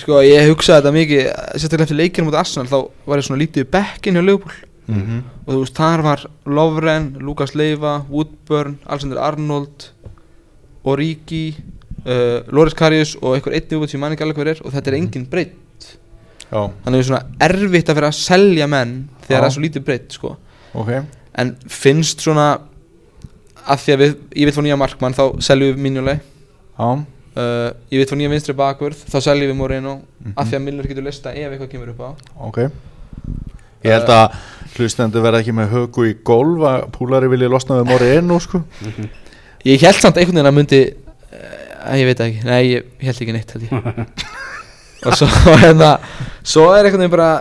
sko 0.00 0.20
ég 0.24 0.48
hugsaði 0.48 0.80
þetta 0.80 0.94
mikið 0.96 1.22
sérstaklega 1.28 1.86
eftir 1.88 2.00
leikinu 2.00 2.28
mot 2.28 2.38
Arsenal 2.40 2.68
þá 2.70 2.78
var 3.06 3.20
ég 3.20 3.26
svona 3.26 3.42
lítið 3.42 3.66
í 3.66 3.70
bekkin 3.76 4.16
hjá 4.16 4.24
Leopold 4.24 4.60
mm 4.86 5.02
-hmm. 5.02 5.20
og 5.46 5.54
þú 5.54 5.58
veist, 5.60 5.76
þar 5.76 6.02
var 6.02 6.26
Lovren, 6.46 7.16
Lukas 7.20 7.54
Leiva, 7.54 8.04
Woodburn, 8.10 8.78
Alexander 8.86 9.18
Arnold 9.18 9.90
Origi 10.84 11.56
uh, 12.06 12.40
Loris 12.48 12.74
Karius 12.74 13.16
og 13.20 13.34
einhver 13.36 13.52
einnig 13.52 13.82
út 13.82 13.90
sem 13.90 13.98
ég 13.98 14.00
man 14.00 14.12
ekki 14.12 14.24
alveg 14.24 14.36
hver 14.36 14.48
er 14.48 14.62
og 14.64 14.72
þetta 14.72 14.90
er 14.90 14.96
engin 14.96 15.26
breytt 15.26 15.58
Já, 16.52 16.68
þannig 16.84 16.84
að 16.84 16.92
það 16.92 16.98
er 16.98 17.08
svona 17.08 17.46
erfitt 17.46 17.88
að 17.88 17.96
vera 17.96 18.08
að 18.12 18.18
selja 18.18 18.66
menn 18.68 18.92
þegar 19.24 19.40
það 19.40 19.46
er 19.46 19.54
svo 19.54 19.62
lítið 19.62 19.84
breytt 19.86 20.12
sko. 20.18 20.36
ok. 20.76 20.90
En 21.40 21.54
finnst 21.64 22.20
svona 22.20 22.46
að 23.62 23.84
því 23.84 23.94
að 23.94 24.02
við, 24.02 24.12
ég 24.36 24.48
vil 24.48 24.54
fá 24.56 24.62
nýja 24.66 24.76
markmann 24.76 25.16
þá 25.16 25.22
seljum 25.40 25.70
við 25.72 25.80
Mignolet. 25.86 26.26
Já, 26.76 26.88
uh, 27.36 27.68
ég 27.92 28.00
vil 28.02 28.06
fá 28.10 28.16
nýja 28.18 28.30
vinstri 28.32 28.54
bakvörð 28.58 29.04
þá 29.12 29.18
seljum 29.24 29.52
við 29.52 29.58
Moreno 29.60 29.94
Mhm. 30.22 30.34
að 30.38 30.46
því 30.50 30.56
að 30.58 30.62
Milner 30.62 30.86
getur 30.86 31.02
lista 31.06 31.32
ef 31.34 31.50
eitthvað 31.52 31.70
kemur 31.72 31.88
upp 31.92 32.02
á. 32.06 32.10
Ok. 32.48 32.58
Ég 33.82 33.90
held 33.96 34.10
að 34.14 34.36
hlustendur 34.76 35.22
verða 35.24 35.40
ekki 35.42 35.52
með 35.56 35.72
högu 35.74 36.04
í 36.06 36.12
golf 36.24 36.60
að 36.68 36.84
púlari 36.94 37.28
vilja 37.32 37.48
losna 37.50 37.80
við 37.80 37.88
Moreno 37.90 38.38
sko. 38.40 38.62
Ég 39.66 39.80
held 39.82 39.98
samt 40.02 40.16
einhvern 40.18 40.38
veginn 40.38 40.50
að 40.50 40.56
myndi 40.58 40.78
uh, 40.94 41.96
ég 41.98 42.06
veit 42.08 42.20
ekki, 42.24 42.44
nei 42.46 42.62
ég 42.70 42.86
held 43.02 43.20
ekki 43.22 43.34
neitt 43.34 43.50
held 43.54 43.66
ég. 43.66 44.06
Og 45.06 45.16
svo 45.18 45.26
hérna 45.58 45.96
svo 46.46 46.68
er 46.76 46.86
einhvern 46.86 47.02
veginn 47.04 47.16
bara 47.16 47.32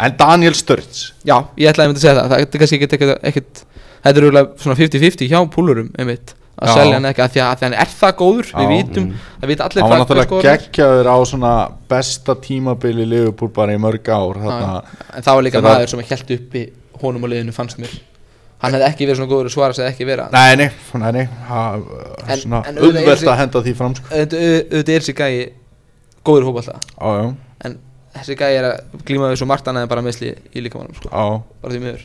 En 0.00 0.14
Daniel 0.16 0.54
Sturridge. 0.56 1.10
Já, 1.28 1.34
ég 1.60 1.68
ætlaði 1.68 1.84
að 1.84 1.90
myndi 1.90 2.00
að 2.00 2.04
segja 2.06 2.14
það. 2.16 2.28
Það 2.30 2.40
er 2.40 2.60
kannski 2.62 2.76
ekkert, 2.78 2.94
ekkert, 2.96 3.24
ekkert 3.28 3.64
þetta 4.04 4.14
er 4.14 4.22
örugglega 4.22 4.62
svona 4.62 4.76
50-50 4.78 5.28
hjá 5.28 5.40
púlurum 5.52 5.90
einmitt 5.98 6.32
að 6.64 6.70
Já. 6.70 6.74
selja 6.78 6.94
hann 6.98 7.08
ekki 7.10 7.22
að 7.24 7.34
því 7.34 7.42
að, 7.44 7.62
hann 7.66 7.76
er 7.84 7.90
það 8.00 8.14
góður 8.20 8.48
við 8.54 8.64
Já. 8.64 8.70
vitum, 8.72 9.06
það 9.42 9.50
vita 9.52 9.64
allir 9.68 9.82
Hann 9.84 9.90
var 9.90 9.98
hvað- 9.98 10.08
hvað 10.08 10.22
náttúrulega 10.24 10.56
geggjaður 10.64 11.10
á 11.12 11.16
svona 11.30 11.52
besta 11.88 12.34
tímabili 12.46 13.06
Liverpool 13.08 13.50
bara 13.54 13.72
í 13.76 13.78
mörg 13.78 14.08
ár 14.08 14.40
þarna, 14.44 14.82
en 15.14 15.22
það 15.22 15.34
var 15.34 15.42
líka 15.48 15.62
maður 15.62 15.88
sem 15.94 16.00
held 16.10 16.34
uppi 16.38 16.64
honum 17.02 17.24
og 17.24 17.30
liðinu 17.30 17.52
fannst 17.52 17.78
mér. 17.78 17.94
Hann 18.64 18.72
hefði 18.72 18.86
ekki 18.88 19.06
verið 19.06 19.16
svona 19.18 19.28
góður 19.32 19.48
og 19.50 19.52
svara 19.52 19.74
sig 19.74 19.84
ekki 19.90 20.06
vera 20.08 20.28
Nei, 20.32 20.56
nei, 20.56 20.70
nei, 20.94 21.10
nei 21.12 21.24
ha, 21.48 21.74
En- 22.28 22.38
Svona 22.38 22.62
er 22.64 22.72
þessi- 22.72 23.28
að 23.28 23.36
henda 23.36 23.60
því 23.60 23.74
fram 23.76 23.94
sko. 23.94 24.06
auðvitað 24.08 24.94
er 24.94 25.00
þessi 25.04 25.14
gæi 25.14 25.52
góður 26.24 26.62
Já, 26.64 26.72
já, 27.00 27.34
en 27.64 27.78
þessi 28.14 28.36
gæi 28.38 28.52
er 28.56 28.64
að 28.70 29.02
glíma 29.04 29.28
við 29.32 29.36
svo 29.42 29.46
margt 29.50 29.66
annað 29.68 29.82
en 29.82 29.88
bara 29.90 30.02
meðsli 30.06 30.30
í 30.54 30.62
líkamannum 30.64 30.94
sko. 30.96 31.10
já. 31.10 31.42
Bara 31.60 31.74
því 31.74 31.80
miður. 31.82 32.04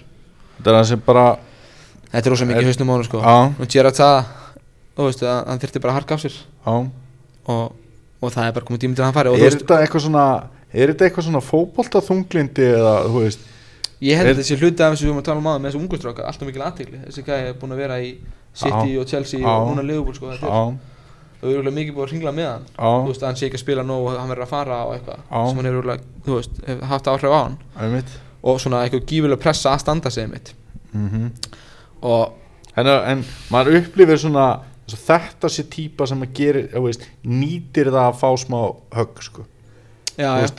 Þetta 0.60 0.68
er 0.74 0.76
það 0.80 0.86
sem 0.90 1.00
bara 1.06 1.26
þetta 2.12 2.26
er 2.26 2.30
rosa 2.34 2.46
mikið 2.50 2.68
hausnum 2.70 2.90
á 2.90 2.94
honum 2.96 3.08
sko. 3.08 3.22
Já, 3.22 3.38
og 3.62 3.68
Gerard 3.70 3.96
sagði 3.96 4.26
þú 4.98 5.06
veist 5.10 5.24
að 5.24 5.38
hann 5.50 5.62
þyrfti 5.64 5.82
bara 5.84 5.94
að 5.94 6.00
harka 6.00 6.18
af 6.18 6.24
sér. 6.26 6.40
Og, 6.66 7.76
og 8.22 8.34
það 8.34 8.48
er 8.50 8.56
bara 8.58 8.66
komið 8.68 8.82
tími 8.86 8.96
til 8.98 9.04
að 9.04 9.08
hann 9.10 9.18
fari. 9.20 9.36
Er 9.40 9.56
þetta 9.58 9.80
eitthvað 9.84 10.06
svona 10.08 10.26
er 10.74 10.92
þetta 10.94 11.08
eitthvað 11.08 11.26
svona 11.30 11.42
fótbolta 11.42 12.02
þunglindi 12.06 12.68
eða, 12.76 12.94
þú 13.10 13.24
veist? 13.24 13.48
Ég 14.06 14.16
held 14.20 14.30
Er- 14.32 14.38
þessi 14.40 14.56
hluti 14.60 14.84
af 14.86 14.94
þessu 14.94 15.06
við 15.08 15.10
erum 15.10 15.22
að 15.22 15.26
tala 15.28 15.42
um 15.42 15.48
aðeins 15.50 15.64
með 15.64 15.72
þessu 15.74 15.82
ungustráka 15.84 16.28
alltaf 16.30 16.48
mikil 16.48 16.62
aðtegli 16.64 17.00
þessi 17.08 17.24
gæði 17.28 17.50
er 17.50 17.58
búin 17.60 17.74
að 17.76 17.82
vera 17.82 17.98
í 18.00 18.12
City 18.56 18.94
Já. 18.94 19.00
og 19.02 19.10
Chelsea 19.10 19.40
Já. 19.42 19.50
og 19.50 19.68
núna 19.74 19.84
Liverpool 19.84 20.16
sko 20.16 20.30
þetta 20.32 20.48
er 20.48 20.54
á, 20.56 20.64
örugglega 21.44 21.76
mikið 21.76 21.96
búin 21.98 22.06
að 22.08 22.14
ringla 22.14 22.32
með 22.38 22.48
hann. 22.50 22.64
Á, 22.80 22.88
þú 23.04 23.10
veist 23.12 23.26
hann 23.28 23.36
sé 23.40 23.46
ekki 23.50 23.60
að 23.60 23.64
spila 23.66 23.84
nóg 23.88 24.08
og 24.08 24.16
hann 24.20 24.32
verður 24.32 24.46
að 24.46 24.54
fara 24.54 24.78
og 24.86 24.94
eitthvað 24.96 25.20
sem 25.20 25.60
hann 25.60 25.68
hefur 25.70 25.80
örugglega, 25.82 26.08
þú 26.26 26.38
veist 26.38 26.62
haft 26.94 27.10
áhrif 27.12 27.36
á 27.36 27.40
hann. 27.44 27.58
Einmitt. 27.80 28.16
Og 28.40 28.60
svona 28.64 28.82
eitthvað 28.86 29.06
gífilega 29.12 29.42
pressa 29.44 29.74
að 29.74 29.84
standa 29.84 30.10
sig 30.14 30.30
mitt 30.32 30.54
mm 30.94 31.32
og 32.00 32.32
en, 32.80 32.88
en 32.88 33.24
maður 33.52 33.82
upplifir 33.82 34.16
svona 34.22 34.46
svo 34.56 34.69
þetta 34.98 35.50
sé 35.54 35.66
típa 35.70 36.08
sem 36.10 36.26
að 36.26 36.34
þú 36.74 36.84
veist, 36.88 37.06
nýtir 37.24 37.92
það 37.92 38.06
að 38.08 38.20
fá 38.20 38.30
smá 38.44 38.60
högg 38.98 39.24
sko. 39.24 39.46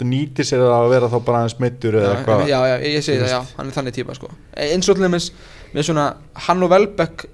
nýtir 0.08 0.46
sér 0.48 0.62
það 0.64 0.76
að 0.76 0.92
vera 0.94 1.10
þá 1.12 1.18
bara 1.26 1.42
aðeins 1.42 1.58
meittur 1.60 1.98
eða 2.00 2.14
eitthvað 2.14 2.46
já, 2.48 2.58
já, 2.70 2.76
ég 2.86 3.04
segi 3.04 3.20
það, 3.20 3.32
já, 3.34 3.40
hann 3.58 3.68
er 3.68 3.76
þannig 3.76 3.96
típa 3.98 4.16
sko. 4.16 4.30
Eins 4.56 4.88
og 4.88 5.00
dæmis 5.00 5.30
með 5.74 5.90
svona 5.90 6.06
hann 6.46 6.64
og 6.64 6.72
Velbeck 6.72 7.26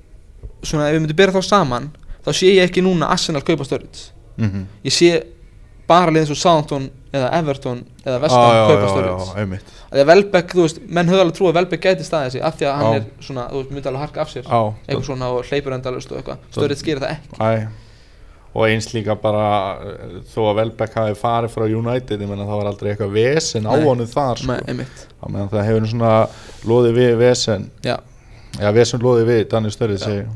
svona 0.62 0.88
ef 0.88 0.96
við 0.96 1.04
myndum 1.04 1.20
bera 1.20 1.36
þá 1.36 1.42
saman 1.46 1.90
þá 2.26 2.30
sé 2.34 2.50
ég 2.50 2.66
ekki 2.66 2.82
núna 2.82 3.10
Arsenal 3.14 3.44
kaupa 3.46 3.64
störrits 3.64 4.10
mm 4.36 4.48
ég 4.84 4.92
sé 4.92 5.22
bara 5.86 6.10
liðið 6.10 6.32
svo 6.32 6.34
Southampton 6.34 6.90
eða 7.16 7.30
Everton 7.38 7.80
eða 8.04 8.20
Vestham 8.22 8.44
já, 8.46 8.60
kaupa 8.68 8.86
að 8.86 9.56
því 9.96 10.02
að 10.02 10.10
Velbeck, 10.10 10.52
þú 10.52 10.66
veist, 10.66 10.78
menn 10.88 11.10
höfðu 11.10 11.22
alveg 11.24 11.38
trú 11.38 11.48
að 11.48 11.58
Velbeck 11.60 11.86
gæti 11.86 12.06
staðið 12.06 12.36
sig 12.36 12.44
af 12.44 12.56
því 12.58 12.68
að 12.68 12.76
hann 12.80 12.86
Já. 12.86 12.98
er 12.98 13.26
svona, 13.26 13.48
þú 13.52 13.60
veist, 13.60 13.72
myndi 13.76 13.90
alveg 13.90 14.02
harka 14.04 14.22
af 14.24 14.32
sér. 14.32 14.46
Á, 14.50 14.60
eitthvað 14.86 15.04
svona 15.08 15.28
og 15.32 15.50
hleypur 15.50 15.76
endalust 15.76 16.12
og 16.12 16.20
eitthvað. 16.20 16.46
Störrits 16.56 16.86
gerir 16.86 17.04
það 17.04 17.12
ekki. 17.14 17.38
Æ, 17.38 17.86
og 18.56 18.64
eins 18.70 18.88
líka 18.94 19.16
bara 19.20 19.46
þó 20.32 20.40
að 20.50 20.58
Velbeck 20.62 20.96
hafi 20.96 21.16
farið 21.20 21.54
frá 21.54 21.66
United 21.68 22.24
ég 22.24 22.30
menna 22.30 22.48
það 22.48 22.60
var 22.62 22.70
aldrei 22.72 22.90
eitthvað 22.92 23.14
vesen 23.16 23.68
á 23.68 23.72
Nei. 23.76 23.84
honum 23.84 24.10
þar 24.10 24.42
sko. 24.42 24.56
á 24.56 25.24
meðan 25.28 25.52
það 25.52 25.66
hefur 25.68 25.88
svona 25.92 26.12
loðið 26.64 26.98
við 27.00 27.16
vesen. 27.20 27.70
Já, 27.84 27.96
já 28.56 28.70
vesen 28.72 29.04
loðið 29.04 29.30
við 29.32 29.42
Danni 29.52 29.72
Störrið 29.74 30.04
segi 30.06 30.26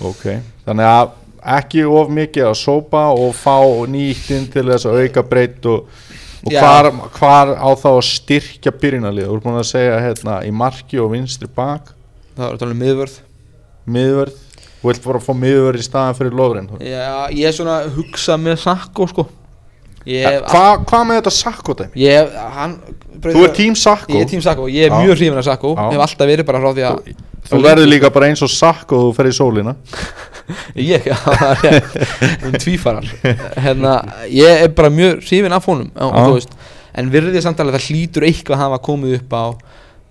ok, 0.00 0.24
þannig 0.64 0.88
að 0.88 1.10
ekki 1.56 1.84
of 1.88 2.10
mikið 2.12 2.48
að 2.50 2.58
sópa 2.60 3.06
og 3.14 3.32
fá 3.38 3.56
nýttinn 3.90 4.48
til 4.52 4.66
þess 4.68 4.88
að 4.88 5.00
auka 5.04 5.24
breytt 5.30 5.66
og, 5.70 5.88
og 6.44 6.52
hvar, 6.52 6.90
hvar 7.16 7.54
á 7.56 7.68
þá 7.80 7.88
að 7.94 8.04
styrkja 8.10 8.74
byrjunalið, 8.82 9.26
þú 9.30 9.38
ert 9.38 9.46
búin 9.48 9.58
að 9.62 9.68
segja 9.70 9.98
hérna 10.04 10.38
í 10.46 10.52
marki 10.52 11.00
og 11.00 11.12
vinstri 11.14 11.50
bak. 11.56 11.92
Það 12.36 12.46
að 12.50 12.62
tala 12.62 12.76
um 12.76 12.80
miðvörð. 12.84 13.18
Miðvörð, 13.90 14.38
þú 14.80 14.90
vilt 14.90 15.04
bara 15.08 15.22
fá 15.24 15.32
miðvörð 15.36 15.82
í 15.82 15.86
staðan 15.88 16.16
fyrir 16.18 16.36
lofren 16.36 16.70
já, 16.84 17.28
ég 17.34 17.48
er 17.48 17.56
svona 17.56 17.80
að 17.82 17.94
hugsa 17.98 18.36
með 18.40 18.60
Sakko 18.64 19.08
sko. 19.10 19.26
Ég, 20.08 20.38
Hvað 20.48 20.86
hva 20.88 21.00
með 21.04 21.18
þetta 21.18 21.32
Sakko 21.36 21.74
dæmi? 21.76 21.90
ég, 22.00 22.30
hann 22.56 22.78
Þú 23.20 23.42
er 23.44 23.50
tím 23.52 23.74
Sakko? 23.76 24.14
Ég 24.16 24.24
er 24.24 24.30
tím 24.30 24.40
Sakko, 24.40 24.68
ég 24.72 24.88
er 24.88 24.94
mjög 24.96 25.18
hrifin 25.18 25.36
af 25.36 25.44
Sakko. 25.44 25.74
Hef 25.76 26.04
alltaf 26.06 26.30
verið 26.30 26.46
bara 26.48 26.62
frá 26.62 26.70
því 26.72 26.86
að 26.88 27.10
Þú 27.50 27.60
verður 27.64 27.90
líka 27.90 28.10
bara 28.14 28.28
eins 28.30 28.42
og 28.46 28.50
Sakko 28.52 28.98
og 28.98 29.08
þú 29.08 29.16
fer 29.18 29.30
í 29.30 29.34
sólina. 29.36 29.74
Ég, 30.90 31.04
já, 31.06 31.14
það 31.14 31.64
er 31.68 31.84
um 32.48 32.54
tvífarar. 32.58 33.06
Hérna, 33.62 33.92
ég 34.34 34.64
er 34.64 34.72
bara 34.74 34.90
mjög 34.90 35.20
hrifin 35.22 35.54
af 35.54 35.66
honum 35.70 35.90
og, 35.94 36.40
en 36.98 37.10
virðið 37.12 37.44
samt 37.44 37.60
alveg 37.62 37.76
það 37.76 37.84
hlýtur 37.86 38.26
eitthvað 38.26 38.56
að 38.56 38.64
hafa 38.64 38.80
komið 38.88 39.14
upp 39.20 39.36
á 39.36 39.44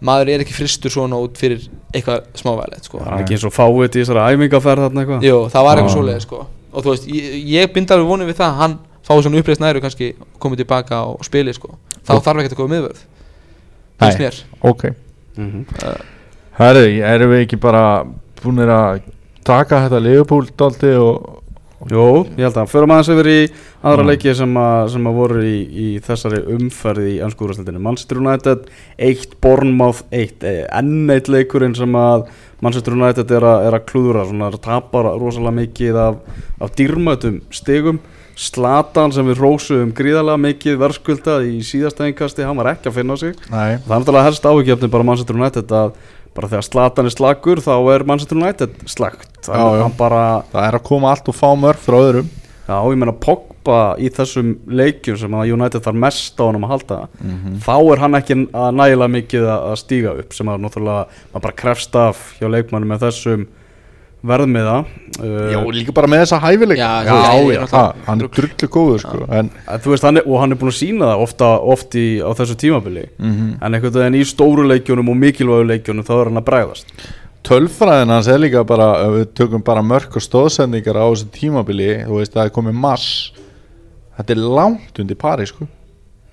maður 0.09 0.31
er 0.31 0.43
ekki 0.45 0.55
fristur 0.55 0.93
svona 0.93 1.19
út 1.19 1.35
fyrir 1.39 1.65
eitthvað 1.91 2.29
smávægilegt 2.39 2.87
sko. 2.87 3.01
Það 3.03 3.15
er 3.17 3.23
ekki 3.25 3.35
eins 3.35 3.47
og 3.49 3.55
fáið 3.55 3.81
í 3.89 3.89
þessari 3.97 4.37
æfingaferð 4.37 4.85
þarna 4.85 5.03
eitthvað. 5.03 5.25
Jú, 5.27 5.39
það 5.51 5.67
var 5.67 5.81
eitthvað 5.81 5.95
svoleið 5.97 6.21
sko. 6.23 6.39
og 6.69 6.85
þú 6.85 6.93
veist, 6.93 7.09
ég, 7.17 7.33
ég 7.49 7.73
bind 7.75 7.91
alveg 7.95 8.11
vonið 8.13 8.31
við 8.31 8.39
það 8.39 8.53
að 8.53 8.61
hann 8.63 8.77
fái 9.09 9.15
svona 9.25 9.41
uppreist 9.41 9.63
næru 9.63 9.81
kannski 9.83 10.09
komið 10.39 10.61
tilbaka 10.63 11.01
og 11.09 11.25
spili 11.27 11.55
sko. 11.57 11.73
þá 12.07 12.13
þarf 12.29 12.43
ekki 12.45 12.53
að 12.53 12.61
koma 12.61 12.73
miðvörð. 12.77 13.03
Nei. 13.99 14.07
Herri, 16.59 16.99
erum 16.99 17.31
við 17.31 17.45
ekki 17.45 17.59
bara 17.61 17.83
búinir 18.41 18.67
að 18.73 19.03
taka 19.47 19.85
þetta 19.85 20.01
Leopold 20.03 20.55
daldi 20.59 20.95
og 20.99 21.35
Jú, 21.87 22.25
ég 22.35 22.43
held 22.43 22.57
að 22.59 22.71
Förum 22.73 22.91
aðeins 22.91 23.09
yfir 23.13 23.27
í 23.31 23.37
aðra 23.87 24.03
Mm. 24.03 24.09
leiki 24.09 24.33
sem, 24.35 24.57
að, 24.59 24.89
sem 24.91 25.05
að 25.07 25.15
voru 25.15 25.43
í, 25.47 25.59
í 25.63 25.87
þessari 26.03 26.41
umferði 26.51 27.13
í 27.13 27.21
anskúrastildinu 27.23 27.79
Manchester 27.79 28.19
United 28.19 28.65
1, 28.99 29.37
Bournemouth 29.39 30.03
1 30.11 30.43
eh, 30.43 30.65
enn 30.75 31.07
eitt 31.09 31.31
leikurinn 31.31 31.77
sem 31.79 31.95
að 31.95 32.27
Manchester 32.59 32.99
United 32.99 33.31
er 33.31 33.47
að, 33.47 33.63
er 33.69 33.79
að 33.79 33.85
klúðura 33.87 34.27
svona 34.27 34.51
að 34.51 34.59
tapa 34.67 35.05
rosalega 35.07 35.55
mikið 35.61 36.01
af, 36.03 36.19
af 36.59 36.75
dýrmætum 36.75 37.39
stigum. 37.49 38.03
Slatan 38.39 39.11
sem 39.11 39.27
við 39.27 39.39
rósuðum 39.39 39.95
gríðarlega 39.95 40.39
mikið 40.39 40.77
verðskuldað 40.79 41.47
í 41.47 41.57
síðasta 41.63 42.05
einkasti 42.07 42.43
hann 42.43 42.59
var 42.59 42.73
ekki 42.73 42.91
að 42.91 42.99
finna 42.99 43.17
sig. 43.19 43.33
Nei, 43.51 43.79
Það 43.83 43.95
er 43.95 44.03
náttúrulega 44.03 44.27
helst 44.27 44.47
áhugjefni 44.47 44.91
bara 44.91 45.07
Manchester 45.07 45.35
United 45.39 45.73
að 45.75 45.97
bara 46.39 46.49
þegar 46.53 46.65
Slatan 46.69 47.09
er 47.09 47.15
slagur 47.17 47.59
þá 47.65 47.73
er 47.93 48.07
Manchester 48.07 48.39
United 48.39 48.77
slagt 48.89 49.49
hann 49.83 49.95
bara 49.99 50.23
það 50.53 50.67
er 50.69 50.77
að 50.79 50.85
koma 50.87 51.11
allt 51.13 51.27
og 51.31 51.35
fá 51.35 51.49
mörg 51.59 51.81
frá 51.83 51.99
öðrum. 51.99 52.29
Já, 52.69 52.75
ég 52.85 52.99
meina 53.01 53.15
Pogba 53.17 53.77
í 53.97 54.11
þessum 54.13 54.51
leikjum 54.69 55.17
sem 55.17 55.33
að 55.35 55.51
United 55.55 55.81
þarf 55.87 55.97
mest 56.03 56.37
á 56.37 56.43
honum 56.45 56.67
að 56.67 56.73
halda 56.75 56.97
þá 57.65 57.73
er 57.95 58.01
hann 58.03 58.17
ekki 58.19 58.35
að 58.53 58.75
nægilega 58.77 59.13
mikið 59.15 59.47
að 59.49 59.63
að 59.71 59.79
stíga 59.81 60.11
upp 60.21 60.35
sem 60.37 60.51
að 60.53 60.61
náttúrulega 60.67 61.07
maður 61.33 61.45
bara 61.47 61.57
krefst 61.63 61.97
af 61.97 62.21
hjá 62.37 62.45
leikmannu 62.53 62.91
með 62.91 63.07
þessum 63.07 63.47
verðmiða 64.25 64.75
uh, 64.83 65.37
Já, 65.53 65.59
líka 65.73 65.93
bara 65.95 66.09
með 66.11 66.23
þessa 66.25 66.39
hæfileik 66.43 66.79
Já, 66.79 66.89
já, 67.07 67.13
er 67.39 67.63
já, 67.63 67.83
hann 68.07 68.23
er 68.23 68.31
drullu 68.35 68.69
góður 68.73 69.03
sko, 69.03 69.21
en 69.31 69.51
Þú 69.69 69.93
veist, 69.93 70.07
hann 70.07 70.19
er, 70.19 70.27
og 70.27 70.43
hann 70.43 70.55
er 70.55 70.59
búin 70.59 70.73
að 70.73 70.77
sína 70.81 71.13
það 71.13 71.23
ofta, 71.25 71.53
oft 71.75 71.97
í, 71.99 72.05
á 72.19 72.29
þessu 72.35 72.57
tímabili. 72.59 73.07
Mhm. 73.17 73.49
en 73.61 73.77
einhvern 73.77 73.95
veginn 73.95 74.19
í 74.19 74.27
stóru 74.27 74.67
leikjunum 74.67 75.09
og 75.13 75.19
mikilvægu 75.23 75.69
leikjunum 75.71 76.07
þá 76.07 76.13
er 76.17 76.31
hann 76.31 76.41
að 76.43 76.47
bregðast. 76.51 76.93
Tölfræðin 77.47 78.11
hans 78.11 78.27
er 78.27 78.41
líka 78.43 78.65
bara 78.67 78.89
ef 79.05 79.15
við 79.15 79.27
tökum 79.39 79.63
bara 79.63 79.81
mörg 79.85 80.15
og 80.19 80.25
stóðsendingar 80.25 80.99
á 80.99 81.07
þessu 81.07 81.29
tímabili, 81.33 81.91
þú 82.03 82.19
veist 82.19 82.35
það 82.35 82.49
er 82.49 82.55
komið 82.59 82.79
mass 82.83 83.31
þetta 84.19 84.35
er 84.35 84.47
langt 84.59 84.99
undir 84.99 85.19
pari 85.19 85.47
sko. 85.47 85.67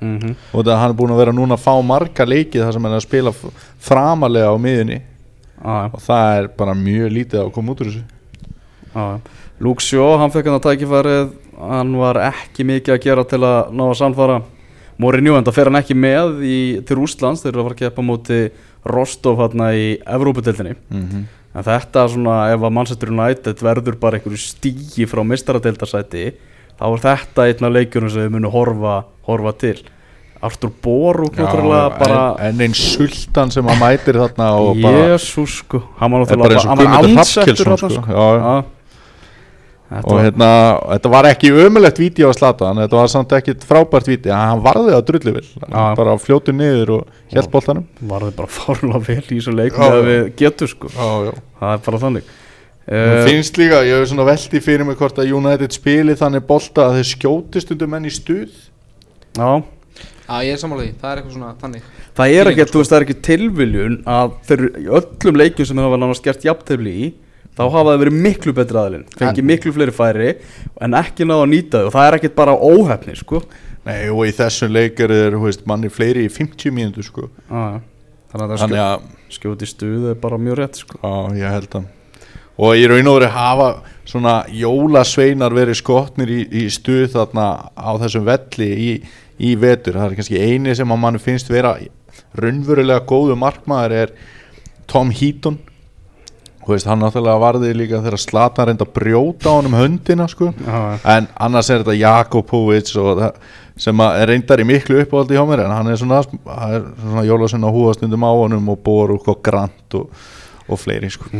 Mm 0.00 0.18
-hmm. 0.18 0.34
og 0.52 0.64
það 0.64 0.76
hann 0.76 0.90
er 0.90 0.96
búin 0.96 1.12
að 1.12 1.16
vera 1.22 1.32
núna 1.32 1.54
að 1.54 1.64
fá 1.64 1.82
marga 1.82 2.24
leikið 2.24 2.64
þar 2.64 2.72
sem 2.72 2.82
hann 2.84 2.92
er 2.92 3.00
að 3.00 3.08
spila 3.08 3.32
framalega 3.80 4.52
á 4.52 4.56
miðunni 4.60 5.00
ah, 5.62 5.88
og 5.92 6.00
það 6.02 6.40
er 6.40 6.50
bara 6.58 6.74
mjög 6.74 7.12
lítið 7.12 7.42
að 7.44 7.52
koma 7.54 7.72
út 7.72 7.82
úr 7.84 7.90
þessu. 7.92 8.04
Ah, 8.96 9.18
Luke 9.60 9.84
Shaw, 9.84 10.16
hann 10.20 10.32
fekk 10.32 10.50
hann 10.50 10.58
að 10.58 10.68
tækifærið. 10.68 11.32
Hann 11.56 11.96
var 11.96 12.20
ekki 12.26 12.66
mikið 12.68 12.94
að 12.94 13.02
gera 13.06 13.24
til 13.24 13.40
að 13.44 13.72
ná 13.72 13.84
að 13.88 13.98
sannfara 14.02 14.42
Mourinho, 15.00 15.34
en 15.36 15.44
það 15.44 15.56
fer 15.58 15.68
hann 15.68 15.78
ekki 15.80 15.96
með 15.96 16.38
í, 16.44 16.58
til 16.88 16.96
Úslands 17.04 17.42
þeir 17.42 17.50
eru 17.52 17.62
að 17.62 17.66
fara 17.66 17.76
að 17.76 17.80
keppa 17.82 18.04
móti 18.04 18.38
Rostov 18.88 19.42
hérna 19.42 19.72
í 19.76 19.88
Evrópudeldinni 20.00 20.76
mm 20.76 21.02
-hmm. 21.02 21.24
En 21.56 21.64
þetta 21.64 22.08
svona 22.12 22.52
ef 22.52 22.60
að 22.60 22.72
Manchester 22.72 23.08
United 23.08 23.62
verður 23.64 23.96
bara 24.00 24.16
einhverju 24.16 24.36
stígi 24.36 25.06
frá 25.08 25.22
mistaradeildarsæti 25.24 26.24
þá 26.76 26.86
er 26.92 27.00
þetta 27.00 27.46
einn 27.46 27.64
af 27.64 27.72
leikjunum 27.72 28.10
sem 28.10 28.26
við 28.26 28.34
munum 28.34 28.52
horfa, 28.52 29.04
horfa 29.24 29.52
til 29.52 29.78
Artur 30.46 30.72
bara 32.00 32.22
en, 32.38 32.54
en 32.54 32.64
einn 32.66 32.78
sultan 32.78 33.52
sem 33.54 33.66
að 33.66 33.82
mætir 33.82 34.20
þarna 34.22 34.48
og 34.62 34.80
bara 34.84 35.04
Jésús 35.12 35.60
sko. 35.62 35.82
Hann 36.00 36.14
var 36.14 36.24
náttúrulega 36.24 36.64
hann 36.70 36.82
var 36.82 36.96
þarna, 37.26 37.92
sko. 37.98 38.64
Þetta 39.86 40.10
og 40.10 40.18
hérna, 40.18 40.46
þetta 40.96 41.10
var 41.12 41.28
ekki 41.28 41.50
ömulegt 41.62 42.00
vídeo 42.02 42.26
að 42.32 42.40
slata 42.40 42.72
hann, 42.72 42.80
þetta 42.82 42.98
var 42.98 43.10
samt 43.12 43.34
ekki 43.36 43.52
frábært 43.62 44.08
vídeo. 44.10 44.32
Hann 44.34 44.62
varði 44.64 44.96
að 44.96 45.04
drullu 45.12 45.34
Já. 45.36 45.84
bara 45.94 46.16
fljótu 46.18 46.54
niður 46.56 46.90
og 46.96 47.20
hjælt 47.30 47.52
boltanum. 47.52 47.84
Varði 48.10 48.32
bara 48.40 48.50
fárlega 48.56 49.02
vel 49.06 49.20
í 49.22 49.28
þessu 49.36 49.54
leik 49.54 49.78
með 49.78 49.94
að 50.00 50.08
við 50.08 50.24
getum 50.40 50.72
sko. 50.72 50.90
Já, 50.90 51.06
já. 51.28 51.38
það 51.60 51.76
er 51.76 51.84
bara 51.86 52.02
þannig. 52.02 52.34
Mér 52.86 53.12
uh, 53.12 53.22
finnst 53.26 53.62
líka, 53.62 53.78
ég 53.86 54.00
hef 54.00 54.10
svona 54.10 54.26
veldi 54.26 54.62
fyrir 54.62 54.86
mig 54.86 54.98
hvort 54.98 55.22
að 55.22 55.30
United 55.38 55.74
spili 55.74 56.18
þannig 56.18 56.44
bolta 56.50 56.88
að 56.88 56.98
þeir 56.98 57.08
skjóti 57.12 57.62
stundum 57.62 57.94
menn 57.94 58.10
í 58.10 58.14
stuð. 58.14 58.58
Já, 59.38 59.50
Já, 60.26 60.40
ég 60.42 60.56
er 60.56 60.58
sammálaði, 60.58 60.92
það 61.00 61.10
er 61.12 61.20
eitthvað 61.20 61.36
svona 61.36 61.52
þannig. 61.60 61.84
Það 62.18 62.32
er 62.34 62.50
ekki, 62.50 62.66
þú 62.72 62.80
veist, 62.80 62.90
það 62.90 62.98
er 62.98 63.06
ekki 63.06 63.16
tilviljun 63.28 63.96
að 64.10 64.34
þeir 64.48 64.64
í 64.66 64.88
öllum 64.98 65.40
leikjum 65.40 65.68
sem 65.70 65.80
hafa 65.84 66.00
nánast 66.02 66.26
gert 66.26 66.46
jafntefli 66.46 66.94
í 67.06 67.10
þá 67.56 67.62
hafa 67.64 67.84
það 67.92 68.00
verið 68.02 68.16
miklu 68.26 68.54
betri 68.56 68.80
aðilinn 68.80 69.04
fengið 69.16 69.46
miklu 69.48 69.72
fleiri 69.72 69.94
færi 69.96 70.32
en 70.84 70.96
ekki 70.98 71.26
náða 71.28 71.46
að 71.46 71.52
nýta 71.54 71.82
þau. 71.82 71.86
Og 71.88 71.94
það 71.94 72.08
er 72.08 72.18
ekkit 72.18 72.36
bara 72.36 72.56
óhefni 72.58 73.16
sko. 73.16 73.42
Nei, 73.86 74.00
og 74.10 74.24
í 74.26 74.32
þessum 74.34 74.74
leikar 74.74 75.14
er, 75.14 75.36
þú 75.36 75.44
veist, 75.46 75.66
manni 75.70 75.92
fleiri 75.92 76.26
í 76.26 76.32
50 76.32 76.74
mínútur 76.74 77.06
sko. 77.06 77.28
Ah, 77.46 77.78
þannig 78.32 78.56
að 78.56 78.64
það 78.64 78.80
að, 78.82 79.06
skjóti 79.36 79.68
stuð 79.70 80.10
er 80.10 80.18
bara 80.20 80.40
mjög 80.42 80.58
rétt 80.58 80.82
sko. 80.82 80.98
Já, 81.00 81.38
ég 81.38 81.54
held 81.54 81.78
að 81.78 81.92
Og 82.56 82.72
í 82.80 82.86
raun 82.88 83.08
og 83.10 83.18
veru 83.18 83.28
hafa 83.34 83.66
svona 84.08 84.38
jólasveinar 84.48 85.52
verið 85.52 85.76
skotnir 85.82 86.30
í, 86.32 86.38
í 86.48 86.62
stuð 86.72 87.10
þarna 87.12 87.48
á 87.76 87.90
þessum 88.00 88.24
velli 88.24 88.68
í, 88.72 88.92
í 89.38 89.54
vetur. 89.60 89.98
Það 89.98 90.10
er 90.10 90.18
kannski 90.18 90.42
eini 90.42 90.74
sem 90.76 90.92
að 90.92 91.02
mann 91.02 91.22
finnst 91.22 91.50
vera 91.52 91.76
raunverulega 92.36 93.04
góðu 93.08 93.36
markmaður 93.38 93.96
er 94.02 94.14
Tom 94.90 95.10
Heaton. 95.14 95.58
Veist, 96.66 96.88
hann 96.90 96.98
náttúrulega 96.98 97.38
varði 97.38 97.68
líka 97.78 98.00
þegar 98.02 98.18
Slatan 98.18 98.66
reyndi 98.66 98.82
að 98.82 98.94
brjóta 98.96 99.52
á 99.54 99.56
honum 99.60 99.76
höndina 99.78 100.24
sko. 100.26 100.48
En 101.06 101.28
annars 101.38 101.68
er 101.70 101.84
þetta 101.84 101.94
Jakobovic 101.94 102.90
sem 103.78 104.02
reyndar 104.26 104.62
í 104.64 104.66
miklu 104.66 104.98
uppáhaldi 105.04 105.36
hjá 105.36 105.44
mér 105.46 105.62
en 105.62 105.74
hann 105.76 105.92
er 105.92 106.00
svona, 106.00 106.24
hann 106.26 106.88
svona 107.04 107.22
Jólasson 107.28 107.62
á 107.62 107.70
húastundum 107.70 108.26
á 108.26 108.32
honum 108.34 108.72
og 108.74 108.82
Boruk 108.82 109.30
og 109.30 109.38
Grant 109.46 109.94
og, 110.00 110.10
og 110.66 110.82
fleiri 110.82 111.12
sko. 111.14 111.30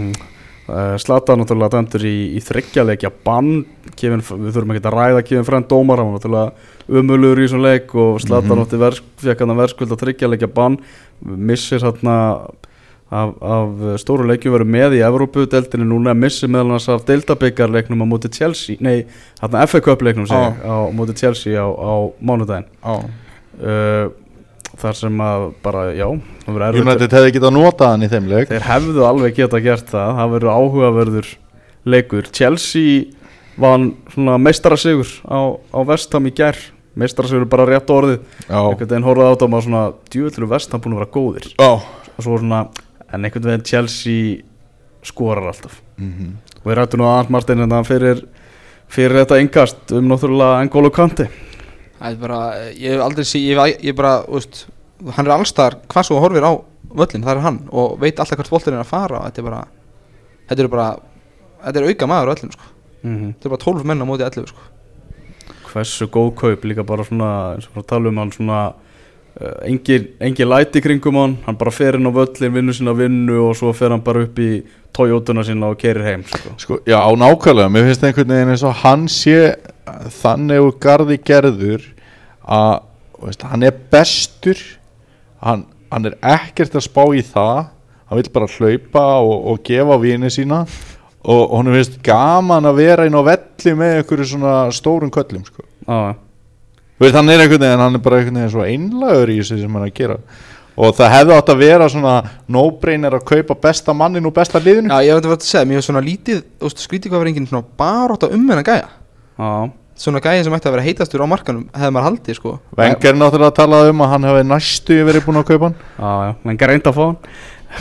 Slata 1.02 1.34
náttúrulega 1.34 1.74
dæmdur 1.74 2.06
í, 2.06 2.16
í 2.38 2.44
þryggjarleikja 2.46 3.10
bann. 3.26 3.64
Kevin, 3.98 4.22
við 4.22 4.52
þurfum 4.52 4.76
ekki 4.76 4.84
að 4.84 4.96
ræða 5.00 5.26
Kevin 5.26 5.48
Frenn 5.50 5.66
dómar, 5.66 6.04
hann 6.04 6.14
náttúrulega 6.14 6.54
umulur 6.88 7.40
í 7.42 7.48
svona 7.50 7.72
leik 7.72 7.94
og 7.94 8.20
Slata 8.22 8.46
Mhm. 8.46 8.58
náttúrulega 8.60 8.78
vers, 8.84 9.02
fekk 9.22 9.40
hann 9.40 9.50
að 9.54 9.60
verðskuld 9.64 9.90
að 9.92 10.02
þryggjarleikja 10.04 10.52
bann 10.54 10.78
missir 11.24 11.80
hérna 11.82 12.16
af, 13.10 13.30
af 13.40 13.68
stóru 14.02 14.26
leikjum 14.26 14.54
verið 14.56 14.70
með 14.70 14.96
í 14.98 15.02
Evrópu-deltinu 15.06 15.86
núna 15.86 16.14
missir 16.14 16.48
meðal 16.50 16.74
hans 16.74 16.88
af 16.88 17.04
deildabyggarleiknum 17.06 18.02
á 18.02 18.06
móti 18.06 18.30
Chelsea 18.34 18.76
nei, 18.80 19.04
hérna 19.40 19.66
FA 19.66 19.80
Cup-leiknum 19.80 20.26
segi 20.26 20.42
ég, 20.42 20.62
á 20.66 20.76
móti 20.94 21.14
Chelsea 21.18 21.54
á, 21.58 21.66
á 21.70 21.92
mánudaginn. 22.22 22.66
Já. 22.82 23.04
uh, 23.62 24.10
þar 24.76 24.94
sem 24.98 25.18
að 25.18 25.54
bara, 25.62 25.84
já 25.96 26.06
United 26.46 27.10
hefði 27.10 27.32
getað 27.38 27.54
notað 27.56 27.88
hann 27.94 28.02
í 28.02 28.08
þeim 28.12 28.26
leik. 28.28 28.48
Þeir 28.50 28.66
hefðu 28.66 29.06
alveg 29.08 29.34
geta 29.34 29.60
gert 29.64 29.86
það 29.90 30.10
Það 30.18 30.32
verður 30.34 30.52
áhugaverður 30.52 31.30
leikur. 31.86 32.26
Chelsea 32.32 33.04
vann 33.58 33.94
svona 34.12 34.36
meistarasigur 34.38 35.08
á, 35.30 35.56
á 35.72 35.78
Vestham 35.88 36.26
í 36.28 36.34
gær 36.96 37.02
Meistarasigur 37.02 37.44
er 37.44 37.50
bara 37.52 37.66
rétt 37.68 37.90
orðið 37.92 38.18
Já, 38.48 38.56
einhvern 38.56 38.88
veginn 38.88 39.04
horfði 39.06 39.26
á 39.28 39.32
þetta 39.34 39.44
og 39.46 39.50
maður 39.52 39.66
svona 39.68 39.82
djúvöldur 40.10 40.48
Vestham 40.48 40.80
búin 40.80 40.94
að 40.96 41.00
vera 41.02 41.14
góðir 41.16 41.48
Já. 41.60 41.70
og 42.16 42.20
svo 42.24 42.38
svona 42.40 42.60
en 43.12 43.24
einhvern 43.28 43.48
veginn 43.50 43.64
Chelsea 43.64 44.42
skorar 45.06 45.46
alltaf 45.52 45.82
Mhm. 45.98 46.36
og 46.64 46.64
við 46.72 46.76
rættum 46.76 47.00
nú 47.00 47.04
að 47.06 47.18
Arnt 47.18 47.30
Martin 47.30 47.60
en 47.60 47.84
fyrir, 47.84 48.24
fyrir 48.88 49.24
þetta 49.24 49.38
engast 49.40 49.92
um 49.92 50.08
náttúrulega 50.08 50.64
N'Golo 50.68 50.90
Kanti 50.92 51.28
Það 51.98 52.10
er 52.12 52.16
bara, 52.20 52.38
ég 52.76 52.90
hef 52.92 53.00
aldrei 53.00 53.24
sí, 53.24 53.38
ég, 53.48 53.56
hef- 53.56 53.80
ég 53.82 53.94
bara, 53.96 54.22
veist, 54.28 54.66
hann 55.16 55.26
er 55.26 55.32
allstar 55.32 55.76
hvað 55.88 56.04
svo 56.04 56.20
horfir 56.20 56.44
á 56.44 56.52
völlin, 56.92 57.22
það 57.24 57.36
er 57.36 57.40
hann 57.40 57.60
og 57.72 57.98
veit 58.00 58.18
alltaf 58.20 58.36
hvert 58.36 58.50
boltin 58.50 58.74
er 58.74 58.80
að 58.84 58.90
fara 58.90 59.20
þetta 59.30 59.38
er 59.38 59.42
bara, 59.48 59.62
þetta 60.50 60.60
er 60.62 60.68
bara, 60.68 60.96
þetta 61.64 61.76
er 61.80 61.88
auka 61.88 62.06
maður 62.06 62.28
á 62.28 62.32
völlin, 62.34 62.52
sko. 62.52 62.62
mm 63.04 63.32
Þetta 63.32 63.46
er 63.46 63.54
bara 63.56 63.64
12 63.64 63.84
menn 63.84 64.02
á 64.02 64.06
móti 64.06 64.24
11, 64.28 64.46
sko. 64.52 64.60
Hversu 65.76 66.08
góð 66.08 66.32
kaup 66.40 66.64
líka 66.64 66.84
bara 66.86 67.04
svona 67.04 67.30
eins 67.54 67.68
og 67.76 67.86
tala 67.86 68.08
um 68.08 68.20
hann 68.24 68.32
svona 68.32 68.60
engin, 69.66 70.08
engin 70.20 70.48
læti 70.48 70.80
kringum 70.80 71.20
hann. 71.20 71.36
Hann 71.44 71.58
bara 71.60 71.70
fer 71.70 71.98
inn 71.98 72.08
á 72.08 72.12
völlin, 72.12 72.54
vinnur 72.54 72.76
sína 72.76 72.96
vinnu 72.96 73.42
og 73.50 73.56
svo 73.58 73.72
fer 73.76 73.92
hann 73.92 74.04
bara 74.04 74.24
upp 74.24 74.38
í 74.40 74.64
Toyotuna 74.96 75.44
sína 75.44 75.70
og 75.74 75.78
kerir 75.80 76.06
heim 76.06 76.24
sko. 76.24 76.54
Sko, 76.56 76.78
já, 76.88 76.96
nákvæmlega, 76.96 77.68
mér 77.68 77.84
finnst 77.90 78.04
einhvern 78.08 78.32
veginn 78.32 78.54
eins 78.54 78.64
og 78.64 78.76
hann 78.80 79.06
sé 79.12 79.36
þannig 80.22 80.64
úr 80.64 80.74
garði 80.80 81.20
gerður 81.20 81.84
að 82.42 82.80
veist, 83.20 83.44
hann 83.44 83.66
er 83.66 83.76
bestur. 83.92 84.60
Hann, 85.44 85.66
hann 85.92 86.08
er 86.08 86.16
ekkert 86.24 86.78
að 86.78 86.86
spá 86.88 87.02
í 87.12 87.22
það. 87.24 87.66
Hann 88.06 88.22
vil 88.22 88.32
bara 88.32 88.48
hlaupa 88.48 89.04
og, 89.20 89.36
og 89.52 89.64
gefa 89.66 89.98
vini 90.00 90.30
sína 90.32 90.64
og, 91.26 91.40
og 91.50 91.56
hann 91.58 91.72
finnst 91.74 91.98
gaman 92.06 92.68
að 92.70 92.80
vera 92.82 93.06
inn 93.08 93.18
á 93.18 93.22
velli 93.26 93.74
með 93.78 93.94
einhverju 94.00 94.28
svona 94.32 94.56
stórum 94.74 95.10
köllum 95.12 95.46
sko. 95.46 95.64
ah, 95.90 96.12
veist, 97.00 97.16
hann 97.18 97.30
er 97.32 97.42
einhvern 97.42 97.64
veginn, 97.64 97.82
hann 97.82 97.98
er 97.98 98.04
bara 98.04 98.20
einhvern 98.20 98.38
veginn 98.40 98.52
svo 98.54 98.66
einlagur 98.66 99.32
í 99.34 99.40
þessu 99.40 99.58
sem 99.62 99.78
hann 99.78 99.86
er 99.86 99.90
að 99.90 99.96
gera. 99.98 100.18
Og 100.76 100.92
það 100.92 101.14
hefði 101.14 101.32
átt 101.38 101.50
að 101.54 101.62
vera 101.62 101.88
svona 101.88 102.14
no-brainer 102.52 103.16
að 103.16 103.24
kaupa 103.30 103.56
besta 103.64 103.94
mannin 103.96 104.28
og 104.28 104.34
besta 104.36 104.60
liðinu. 104.60 104.92
Já, 104.92 105.06
ég 105.06 105.14
hef 105.14 105.22
þetta 105.22 105.32
verið 105.32 105.46
að 105.46 105.48
segja, 105.48 105.68
mér 105.70 105.80
hef 105.80 105.86
svona 105.88 106.04
lítið, 106.04 106.44
þú 106.60 106.68
veist, 106.68 106.84
skrítið 106.84 107.12
hvað 107.12 107.22
verið 107.22 107.32
enginn 107.32 107.48
svona 107.48 107.68
barótt 107.80 108.26
um 108.28 108.46
hennar 108.52 108.66
gæja. 108.66 108.88
ah, 109.40 109.66
Svona 109.96 110.20
gæja 110.20 110.42
sem 110.44 110.52
ætti 110.52 110.68
að 110.68 110.74
vera 110.74 110.84
heitastur 110.84 111.22
á 111.24 111.32
markanum, 111.32 111.62
hefði 111.72 111.92
maður 111.96 112.04
haldið, 112.10 112.36
sko. 112.36 112.50
Wenger 112.76 113.08
er 113.08 113.16
náttúrulega 113.16 113.48
að 113.48 113.54
tala 113.56 113.78
um 113.88 114.02
að 114.04 114.10
hann 114.12 114.26
hefði 114.28 114.42
næstu 114.50 114.98
verið 115.08 115.24
búin 115.24 115.40
að 115.40 115.46
kaupa 115.48 115.70
hann. 115.70 115.78
Ah, 115.96 116.18
já, 116.26 116.32
en 116.52 116.58
reynd 116.68 116.90
að 116.90 116.98
fá 116.98 117.04
hann 117.06 117.16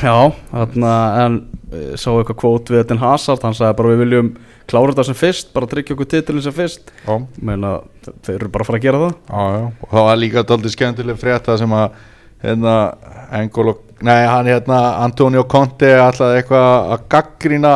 já, 0.02 0.16
þarna 0.52 0.96
en 1.24 1.38
uh, 1.72 1.94
sá 2.00 2.10
eitthvað 2.14 2.40
kvót 2.42 2.72
við 2.74 2.84
Eden 2.84 3.02
Hazard 3.04 3.46
hann 3.46 3.58
sagði 3.58 3.78
bara 3.80 3.94
við 3.94 4.04
viljum 4.04 4.30
klára 4.70 4.94
þetta 4.94 5.08
sem 5.10 5.18
fyrst 5.20 5.52
bara 5.56 5.70
tryggja 5.70 5.96
okkur 5.96 6.10
titilin 6.10 6.46
sem 6.46 6.56
fyrst. 6.56 6.92
Meina, 7.38 7.78
þeir 8.26 8.38
eru 8.40 8.52
bara 8.54 8.66
að 8.66 8.70
fara 8.72 8.82
að 8.82 8.86
gera 8.88 9.02
það. 9.04 9.16
Já, 9.30 9.44
já. 9.56 9.66
Og 9.86 9.92
það 9.96 10.08
var 10.10 10.22
líka 10.22 10.46
daldið 10.52 10.76
skemmtileg 10.76 11.20
frétta 11.22 11.58
sem 11.62 11.76
að 11.78 12.00
hérna, 12.46 12.78
Engolo, 13.40 13.76
nei, 14.06 14.22
hann 14.30 14.50
hérna 14.50 14.80
Antonio 15.04 15.46
Conte 15.50 15.92
ætlaði 15.98 16.42
eitthvað 16.42 16.96
að 16.96 17.06
gaggrina 17.16 17.76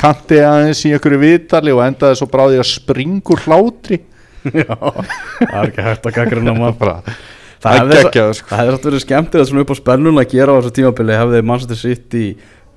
kanti 0.00 0.40
aðeins 0.40 0.84
í 0.88 0.92
einhverju 0.96 1.20
vitali 1.20 1.74
og 1.74 1.82
endaði 1.84 2.20
svo 2.20 2.28
bráði 2.32 2.60
að 2.60 2.70
springur 2.70 3.42
hlátri. 3.44 4.02
Já, 4.62 4.76
það 4.76 5.56
er 5.58 5.70
ekki 5.70 5.88
hægt 5.88 6.06
að 6.06 6.20
gaggrina 6.20 6.54
maður 6.56 7.00
Það 7.66 7.76
það 7.76 7.80
hefði 7.82 8.02
geggjað 8.02 8.34
sko. 8.38 8.50
Það 8.52 8.72
verið 8.86 9.02
skemmtilegt 9.02 9.50
svona 9.50 9.64
upp 9.64 9.72
á 9.74 9.76
spennun 9.80 10.20
að 10.22 10.28
gera 10.32 10.54
á 10.54 10.58
þessu 10.60 10.74
tímabili 10.76 11.16
hefði 11.18 11.40
Manchester 11.50 11.80
City 11.80 12.26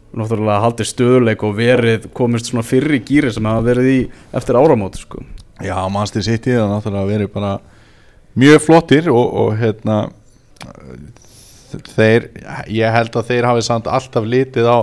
náttúrulega 0.10 0.64
haldið 0.64 0.90
stöðuleik 0.90 1.44
og 1.46 1.58
verið 1.58 2.08
komist 2.18 2.50
svona 2.50 2.66
fyrri 2.66 3.02
gýri 3.06 3.30
sem 3.34 3.46
hafa 3.46 3.66
verið 3.68 3.90
í 3.92 4.00
eftir 4.40 4.58
áramót 4.58 4.98
sko. 4.98 5.22
Já, 5.62 5.76
mannstir 5.92 6.26
sitt 6.26 6.48
í 6.50 6.56
það 6.56 6.72
náttúrulega 6.72 7.12
verið 7.12 7.32
bara 7.36 7.52
mjög 8.40 8.64
flottir 8.66 9.10
og, 9.14 9.28
og 9.44 9.54
hérna 9.60 10.00
þeir, 11.94 12.30
ég 12.74 12.96
held 12.96 13.20
að 13.20 13.30
þeir 13.30 13.50
hafi 13.50 13.66
samt 13.68 13.90
alltaf 13.92 14.26
litið 14.26 14.70
á 14.70 14.78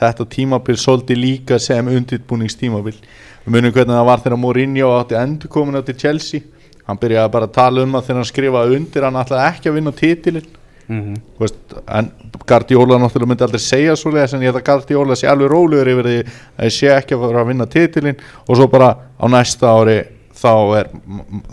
þetta 0.00 0.26
tímabil 0.32 0.78
svolítið 0.80 1.20
líka 1.20 1.58
sem 1.60 1.90
undirbúningstímabil 1.92 2.96
við 2.96 3.52
munum 3.52 3.74
hvernig 3.74 3.98
það 3.98 4.08
var 4.08 4.24
þegar 4.24 4.40
Mourinho 4.40 4.94
átti 4.96 5.18
endur 5.20 5.52
komin 5.52 5.76
á 5.76 5.84
til 5.84 5.98
Chelsea 6.00 6.46
hann 6.86 7.00
byrjaði 7.00 7.32
bara 7.34 7.48
að 7.48 7.56
tala 7.58 7.84
um 7.84 7.98
að 7.98 8.08
þegar 8.08 8.20
hann 8.20 8.30
skrifaði 8.30 8.80
undir 8.80 9.06
hann 9.06 9.20
ætlaði 9.20 9.48
ekki 9.50 9.70
að 9.70 9.76
vinna 9.78 9.92
titilin 9.92 10.48
mm 10.90 11.00
-hmm. 11.00 11.20
veist, 11.38 11.58
en 11.86 12.10
Guardiola 12.46 12.98
náttúrulega 12.98 13.28
myndi 13.28 13.44
aldrei 13.44 13.62
segja 13.64 13.96
svo 13.96 14.10
leiðis 14.10 14.34
en 14.34 14.42
ég 14.42 14.52
held 14.52 14.62
að 14.62 14.68
Guardiola 14.68 15.16
sé 15.16 15.28
alveg 15.28 15.50
rólegur 15.50 15.92
yfir 15.92 16.08
því 16.10 16.18
að 16.58 16.64
ég 16.64 16.72
sé 16.78 16.88
ekki 16.94 17.14
að 17.14 17.20
fara 17.26 17.40
að 17.40 17.50
vinna 17.52 17.66
titilin 17.66 18.16
og 18.48 18.56
svo 18.56 18.66
bara 18.66 18.96
á 19.20 19.26
næsta 19.28 19.66
ári 19.68 19.98
þá 20.34 20.54
er, 20.78 20.90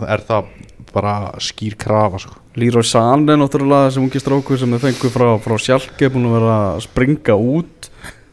er 0.08 0.20
það 0.28 0.44
bara 0.92 1.14
skýr 1.38 1.76
krafa 1.76 2.18
sko. 2.18 2.34
Leroy 2.58 2.82
Sané 2.82 3.36
náttúrulega 3.36 3.90
sem 3.90 4.02
ungi 4.02 4.20
strókur 4.20 4.58
sem 4.58 4.70
þau 4.72 4.78
fengu 4.78 5.10
frá, 5.12 5.26
frá 5.38 5.56
sjálfke 5.60 6.10
búin 6.10 6.26
að 6.26 6.36
vera 6.38 6.54
að 6.74 6.80
springa 6.86 7.36
út 7.36 7.90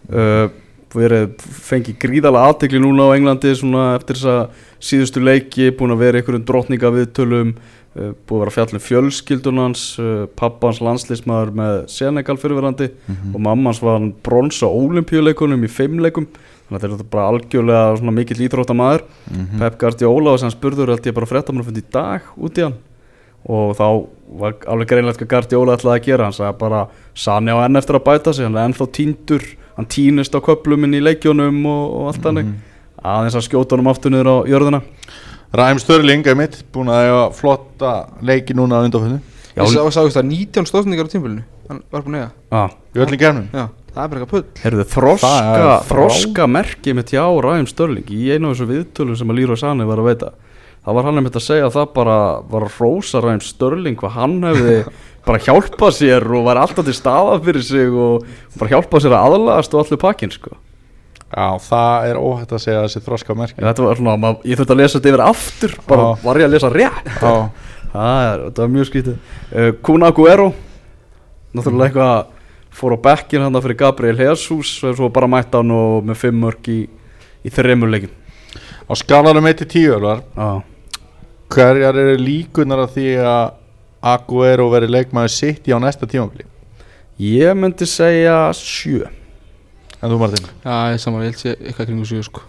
uh, 0.10 0.47
verið, 0.95 1.34
fengi 1.41 1.95
gríðalega 1.99 2.51
aðtekli 2.51 2.81
núna 2.81 3.10
á 3.12 3.15
Englandi 3.15 3.53
svona 3.58 3.86
eftir 3.95 4.19
þess 4.19 4.31
að 4.31 4.63
síðustu 4.89 5.23
leiki 5.23 5.71
búin 5.75 5.95
að 5.95 6.03
vera 6.03 6.21
einhverjum 6.21 6.45
drottninga 6.47 6.91
viðtölum 6.95 7.53
uh, 7.55 8.12
búin 8.25 8.39
að 8.39 8.43
vera 8.43 8.55
fjallin 8.55 8.86
fjölskyldunans 8.86 9.86
uh, 10.01 10.25
pappans 10.39 10.81
landslismæður 10.86 11.53
með 11.60 11.77
Senegal 11.93 12.38
fyrirverandi 12.41 12.89
og 13.34 13.39
mammans 13.43 13.84
var 13.84 13.99
hann 13.99 14.12
brons 14.25 14.62
á 14.63 14.69
olimpíuleikunum 14.69 15.67
í 15.67 15.71
fimm 15.71 16.01
leikum 16.03 16.27
þannig 16.65 16.81
að 16.81 16.86
þetta 16.88 17.05
er 17.05 17.13
bara 17.13 17.29
algjörlega 17.29 18.12
mikill 18.15 18.41
íþróttamaður. 18.47 19.05
Mhm. 19.29 19.62
Pep 19.62 19.79
Guardiola 19.81 20.34
og 20.34 20.41
sem 20.41 20.53
spurður 20.53 20.95
held 20.95 21.05
ég 21.05 21.13
bara 21.13 21.29
fréttamann 21.29 21.77
í 21.77 21.86
dag 21.91 22.21
út 22.36 22.58
í 22.58 22.65
hann 22.65 22.79
og 23.45 23.75
þá 23.77 23.86
var 24.39 24.55
alveg 24.73 24.89
greinlegt 24.89 25.19
hvað 25.21 25.31
Guardiola 25.36 25.75
ætlaði 25.77 25.99
að 25.99 26.08
gera. 26.08 26.29
Hann 26.29 26.38
sagði 26.38 26.58
bara 26.63 26.86
Sani 27.13 27.53
á 27.53 27.58
enn 27.65 27.77
eftir 27.79 27.99
að 27.99 28.05
bæta 28.08 28.34
sig. 28.34 28.47
Hann 28.47 28.58
er 28.58 28.69
ennþá 28.69 28.88
tíndur, 28.97 29.45
hann 29.77 29.89
tínist 29.91 30.34
á 30.34 30.39
köpluminn 30.41 30.97
í 30.97 31.03
leikjónum 31.03 31.62
og, 31.69 31.84
og 31.99 32.10
allt 32.12 32.25
hannig 32.25 32.49
aðeins 33.05 33.38
að 33.38 33.45
skjóta 33.45 33.75
honum 33.77 33.91
aftur 33.91 34.13
niður 34.13 34.31
á 34.34 34.36
jörðina. 34.49 34.81
Ræm 35.55 35.79
Störling 35.79 36.25
er 36.27 36.36
mitt 36.36 36.58
búin 36.73 36.89
að 36.91 37.05
eiga 37.05 37.19
flotta 37.38 37.91
leiki 38.25 38.55
núna 38.58 38.81
á 38.81 38.86
undanföndu 38.88 39.21
Já, 39.55 39.62
Ég 39.63 39.93
sá, 39.93 40.01
það 40.03 40.25
19 40.27 40.65
stóðsendingar 40.67 41.08
á 41.08 41.12
tímbilinu, 41.13 41.43
hann 41.69 41.77
var 41.93 42.01
búin 42.03 42.17
að 42.17 42.23
eiga. 42.25 42.31
ah, 42.51 42.73
í 42.91 42.99
öllum 43.05 43.19
gefnum 43.21 43.45
Já, 43.53 43.67
það 43.93 44.01
er 44.01 44.10
bara 44.12 44.19
eitthvað 44.19 44.34
pull. 44.34 44.63
Herðu 44.65 44.86
þroska, 44.91 45.77
þroska 45.88 46.47
merki 46.51 46.95
mitt 46.97 47.13
hjá 47.13 47.23
Ræm 47.45 47.69
Störling 47.71 48.10
í 48.12 48.34
einu 48.34 48.49
af 48.49 48.58
þessu 48.58 48.67
viðtölum 48.73 49.19
sem 49.21 49.31
að 49.31 49.39
Lýra 49.39 49.58
Sani 49.62 49.88
var 49.88 50.01
að 50.01 50.10
veita 50.10 50.34
það 50.86 50.98
var 50.98 51.08
hann 51.08 51.19
einmitt 51.21 51.39
að 51.39 51.45
segja 51.48 51.67
að 51.67 51.76
það 51.80 51.89
bara 51.95 52.17
var 52.52 52.67
að 52.67 52.78
rósa 52.80 53.21
Ræm 53.24 53.41
Störling 53.43 53.98
hvað 54.00 54.15
hann 54.19 54.38
hefði 54.45 54.78
bara 55.26 55.41
hjálpað 55.41 55.95
sér 55.98 56.28
og 56.38 56.45
var 56.45 56.62
alltaf 56.62 56.86
til 56.86 56.95
staða 56.95 57.39
fyrir 57.43 57.65
sig 57.65 57.89
og 57.89 58.26
bara 58.60 58.76
hjálpað 58.76 59.06
sér 59.06 59.15
að 59.17 59.28
aðlagast 59.32 59.74
og 59.74 59.82
allir 59.82 60.02
pakkin 60.02 60.34
sko. 60.34 60.54
Já, 61.36 61.48
það 61.65 62.10
er 62.12 62.20
óhætt 62.22 62.53
að 62.53 62.62
segja 62.62 62.84
þessi 62.86 63.01
þroska 63.03 63.36
merki. 63.36 63.57
Þetta 63.66 63.84
var 63.88 63.97
svona, 63.99 64.30
ég 64.45 64.59
þurfti 64.59 64.76
að 64.76 64.80
lesa 64.84 64.99
þetta 64.99 65.09
yfir 65.12 65.24
aftur 65.26 65.74
bara 65.89 66.03
Já. 66.05 66.22
var 66.22 66.39
ég 66.39 66.45
að 66.47 66.53
lesa 66.53 66.70
rétt? 66.72 67.09
Já, 67.18 67.34
Það 67.95 68.22
er, 68.28 68.41
þetta 68.45 68.62
var 68.62 68.72
mjög 68.76 68.88
skítið 68.89 69.16
uh, 69.16 69.70
Kuna 69.88 70.09
Aguero 70.12 70.47
Náttúrulega 71.55 71.88
eitthvað 71.88 72.32
fór 72.76 72.95
á 72.99 72.99
bekkin 73.07 73.43
hann 73.45 73.59
fyrir 73.64 73.78
Gabriel 73.80 74.20
Jesus 74.20 74.72
og 74.84 74.97
svo 74.99 75.07
bara 75.16 75.30
mætti 75.32 75.55
hann 75.55 75.72
og 75.72 76.03
með 76.09 76.20
fimm 76.20 76.41
mörg 76.43 76.68
í, 76.74 76.80
í 77.47 77.53
þreymur 77.55 77.93
leikin 77.93 78.12
á 78.86 78.93
skalarum 78.99 79.47
1-10 79.47 79.95
Ölvar, 79.95 80.26
Já, 80.36 80.49
hverjar 81.56 81.95
eru 82.01 82.18
líkunar 82.20 82.84
af 82.86 82.95
því 82.95 83.06
að 83.24 83.53
Aguero 84.06 84.68
verið 84.70 84.91
leikmaður 84.93 85.32
sitt 85.34 85.66
í 85.70 85.74
á 85.74 85.80
næsta 85.82 86.06
tímabili? 86.10 86.45
Ég 87.18 87.56
myndi 87.58 87.88
segja 87.89 88.51
sjö. 88.53 89.08
En 90.03 90.12
þú 90.12 90.18
Martin, 90.20 90.49
Já, 90.66 90.76
ég 90.93 90.99
saman, 91.01 91.24
ég 91.24 91.32
held 91.32 91.39
sé 91.41 91.56
eitthvað 91.56 91.88
kringu 91.89 92.06
7 92.06 92.24
sko. 92.28 92.41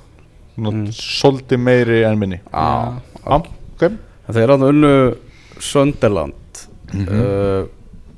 Nú, 0.58 0.70
Mm. 0.72 0.86
svolítið 0.92 1.58
meiri 1.60 2.02
en 2.04 2.18
minni. 2.18 2.40
Já, 2.52 3.00
Já, 3.24 3.36
ok. 3.36 3.92
Þeir 4.32 4.42
eru 4.42 4.56
að 4.56 4.68
unnu 4.68 5.16
Sönderland 5.60 6.66
Mhm. 6.92 7.08
uh, 7.08 7.66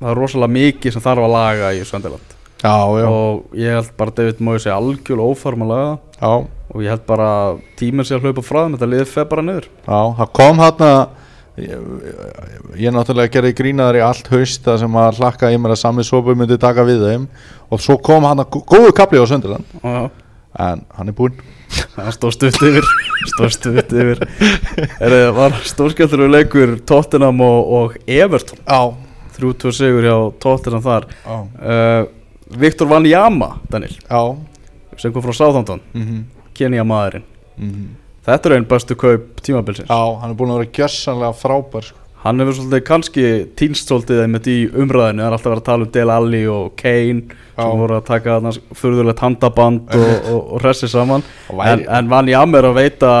það 0.01 0.11
er 0.11 0.15
rosalega 0.15 0.51
mikið 0.51 0.93
sem 0.93 1.01
þarf 1.01 1.23
að 1.25 1.31
laga 1.31 1.73
í 1.73 1.81
Sönderland 1.85 2.35
Já, 2.59 2.75
já, 2.99 3.07
og 3.07 3.55
ég 3.55 3.71
held 3.77 3.93
bara 3.99 4.15
David 4.17 4.41
Moyes 4.43 4.65
er 4.67 4.75
algjörlega 4.75 5.99
já, 6.19 6.33
og 6.73 6.83
ég 6.83 6.91
held 6.91 7.05
bara 7.07 7.29
tíminn 7.79 8.07
sé 8.07 8.17
að 8.17 8.27
hlaupa 8.27 8.43
frá 8.43 8.65
þeim 8.65 8.75
þetta 8.75 8.89
liðið 8.91 9.13
fer 9.13 9.29
bara 9.31 9.45
niður. 9.47 9.69
Já 9.87 9.99
Það 10.19 10.33
kom 10.41 10.63
hérna 10.65 10.91
Ég, 11.59 11.79
ég 12.79 12.93
náttúrulega 12.95 13.33
gerði 13.33 13.49
grínaðar 13.57 13.97
í 13.99 14.03
allt 14.05 14.29
haust 14.31 14.63
það 14.63 14.77
sem 14.83 14.93
að 15.01 15.17
hlakka 15.19 15.49
í 15.51 15.57
mér 15.59 15.73
að 15.73 15.81
sami 15.81 16.05
sopu 16.07 16.35
myndi 16.37 16.55
taka 16.61 16.85
við 16.87 17.01
þeim. 17.03 17.25
Og 17.67 17.81
svo 17.83 17.97
kom 17.99 18.23
hann 18.23 18.39
að 18.39 18.61
góðu 18.69 18.93
kapli 18.95 19.19
á 19.19 19.27
Sönderland 19.27 19.73
og 19.81 20.13
en 20.59 20.85
hann 20.97 21.11
er 21.11 21.15
búinn. 21.17 21.41
Það 21.95 22.13
stóð 22.15 22.35
stutt 22.37 22.61
yfir 22.65 22.87
stóð 23.33 23.51
stutt 23.57 23.91
yfir. 23.93 24.23
Er 24.97 25.13
það 25.13 25.33
var 25.37 25.57
stórskjöldur 25.67 26.31
leikur 26.31 26.77
Tottenham 26.89 27.43
og, 27.45 27.73
og 27.79 27.97
Everton? 28.09 28.63
Já, 28.63 28.95
3-2 29.37 29.75
sigur 29.75 30.07
hjá 30.07 30.15
Tottenham 30.41 30.85
þar. 30.85 31.09
Já, 31.25 31.35
uh, 31.35 32.07
Viktor 32.49 32.87
Wanyama 32.87 33.59
Daniel, 33.69 33.95
já. 34.09 34.37
Sem 34.97 35.13
kom 35.13 35.23
frá 35.23 35.33
Southampton. 35.33 35.81
Mm 35.93 36.03
-hmm. 36.03 36.23
Kenya 36.53 36.83
maðurinn. 36.83 37.23
Mm 37.57 37.95
þetta 38.29 38.49
er 38.49 38.57
einn 38.57 38.67
bestu 38.69 38.97
kaup 38.99 39.41
tímabilsins. 39.45 39.89
Já, 39.89 40.19
hann 40.21 40.33
er 40.33 40.37
búinn 40.37 40.53
að 40.53 40.61
vera 40.63 40.77
gjössanlega 40.79 41.33
frábær 41.39 41.89
sko. 41.89 41.97
hann 42.19 42.41
hefur 42.41 42.55
svolítið 42.57 42.81
kannski 42.83 43.21
týnst 43.55 43.87
svolítið 43.87 44.17
einmitt 44.25 44.47
í 44.51 44.57
umræðinu, 44.67 45.21
það 45.21 45.27
er 45.29 45.35
alltaf 45.37 45.51
verið 45.53 45.61
að 45.61 45.67
tala 45.69 45.85
um 45.85 45.91
Dele 45.95 46.15
Alli 46.19 46.41
og 46.51 46.73
Kane 46.75 47.21
Já. 47.29 47.61
sem 47.61 47.79
voru 47.79 47.95
að 47.95 48.09
taka 48.09 48.33
furðulegt 48.75 49.23
handaband 49.23 49.93
og, 49.95 50.09
og, 50.33 50.41
og 50.41 50.65
ressi 50.65 50.89
saman. 50.91 51.23
Og 51.47 51.61
en, 51.63 51.85
en 51.87 52.11
Wanyama 52.11 52.59
er 52.59 52.67
að 52.67 52.75
veita 52.75 53.13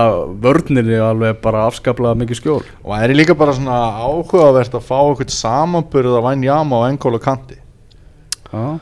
vörninni 0.43 0.99
alveg 0.99 1.39
bara 1.45 1.63
afskaplega 1.69 2.19
mikið 2.19 2.41
skjól. 2.41 2.59
Og 2.83 2.91
það 2.91 3.05
er 3.05 3.15
líka 3.15 3.37
bara 3.39 3.55
svona 3.55 3.79
áhugavert 4.03 4.75
að 4.75 4.85
fá 4.91 4.97
eitthvað 4.99 5.31
samanburð 5.37 6.19
af 6.19 6.27
Vænjama 6.27 6.83
og 6.83 6.91
Engolo 6.91 7.23
Kanti 7.23 7.55
Já. 8.51 8.79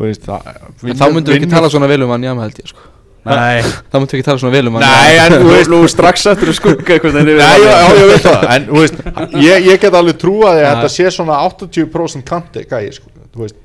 Veist 0.00 0.24
það 0.26 0.48
þá 0.80 1.04
myndum 1.12 1.34
við 1.34 1.38
ekki 1.40 1.50
tala 1.52 1.70
svona 1.72 1.90
vel 1.90 2.02
um 2.06 2.14
hann 2.14 2.26
Jama 2.28 2.46
held 2.46 2.60
ég 2.62 2.70
sko. 2.72 2.86
Nei, 3.20 3.60
Þá 3.60 3.96
myndum 3.98 4.06
við 4.08 4.18
ekki 4.20 4.26
tala 4.30 4.40
svona 4.40 4.54
vel 4.54 4.70
um 4.70 4.78
hann 4.78 4.86
Nei, 4.86 5.16
en 5.20 5.34
þú 5.42 5.50
veist 5.50 5.72
nú 5.72 5.80
strax 5.92 6.24
eftir 6.32 6.52
að 6.52 6.56
skugga 6.56 6.96
yfir 6.96 7.18
Nei, 7.18 7.34
já, 7.36 7.50
já, 7.66 7.74
ég 7.98 8.08
veit 8.14 8.24
það. 8.24 8.46
En 8.54 8.70
þú 8.70 8.78
veist, 8.80 9.02
ég, 9.44 9.66
ég 9.68 9.82
get 9.82 9.98
alveg 10.00 10.16
trúa 10.22 10.54
að 10.54 10.62
Já. 10.62 10.68
þetta 10.70 10.92
sé 10.94 11.10
svona 11.18 11.36
80% 11.50 12.24
Kanti 12.30 12.64
gæi, 12.70 12.88
sko. 12.96 13.12
Þú 13.34 13.44
veist, 13.44 13.58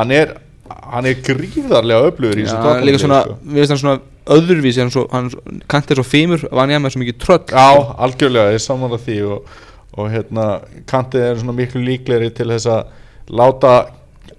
hann 0.00 0.10
er 0.16 0.34
hann 0.66 1.06
er 1.06 1.20
gríðarlega 1.22 2.08
öflugur 2.10 2.40
í 2.40 2.42
þessu 2.42 2.56
Já, 2.56 2.62
Tottenham 2.64 2.88
líka 2.88 3.00
svona, 3.04 3.20
sko. 3.22 3.36
við 3.46 3.60
veist 3.62 3.72
hann 3.74 3.80
svona 3.84 4.00
öðruvísi 4.36 4.82
hann 4.82 4.90
svo, 4.90 5.04
hann 5.12 5.28
kantið 5.70 6.00
svo 6.00 6.06
fimur 6.06 6.42
Van 6.50 6.72
Jama 6.74 6.88
er 6.90 6.94
svo 6.94 7.02
mikið 7.04 7.18
tröll. 7.22 7.44
Já, 7.52 7.68
algjörlega, 8.06 8.56
ég 8.56 8.64
samanlega 8.64 9.04
því 9.06 9.18
og, 9.30 9.52
og 9.96 10.10
hérna, 10.10 10.46
Kanti 10.90 11.22
er 11.22 11.38
svona 11.38 11.54
miklu 11.56 11.84
líklegri 11.86 12.32
til 12.34 12.48
þess 12.50 12.66
að 12.74 12.90
láta 13.38 13.76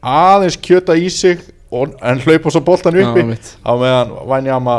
aðeins 0.02 0.58
kjöta 0.58 0.96
í 0.96 1.10
sig 1.10 1.42
og, 1.72 1.96
en 2.02 2.22
hlaupa 2.24 2.54
svo 2.54 2.62
boltan 2.62 2.98
uppi 2.98 3.26
á 3.66 3.72
meðan 3.76 4.14
Vænjama 4.28 4.78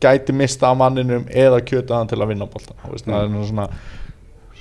gæti 0.00 0.32
mista 0.32 0.70
af 0.70 0.76
manninum 0.78 1.24
eða 1.28 1.62
kjöta 1.66 1.98
hann 1.98 2.10
til 2.10 2.20
að 2.20 2.34
vinna 2.34 2.46
boltan 2.46 2.76
það 2.78 3.22
er 3.24 3.32
nú 3.32 3.46
svona 3.48 3.68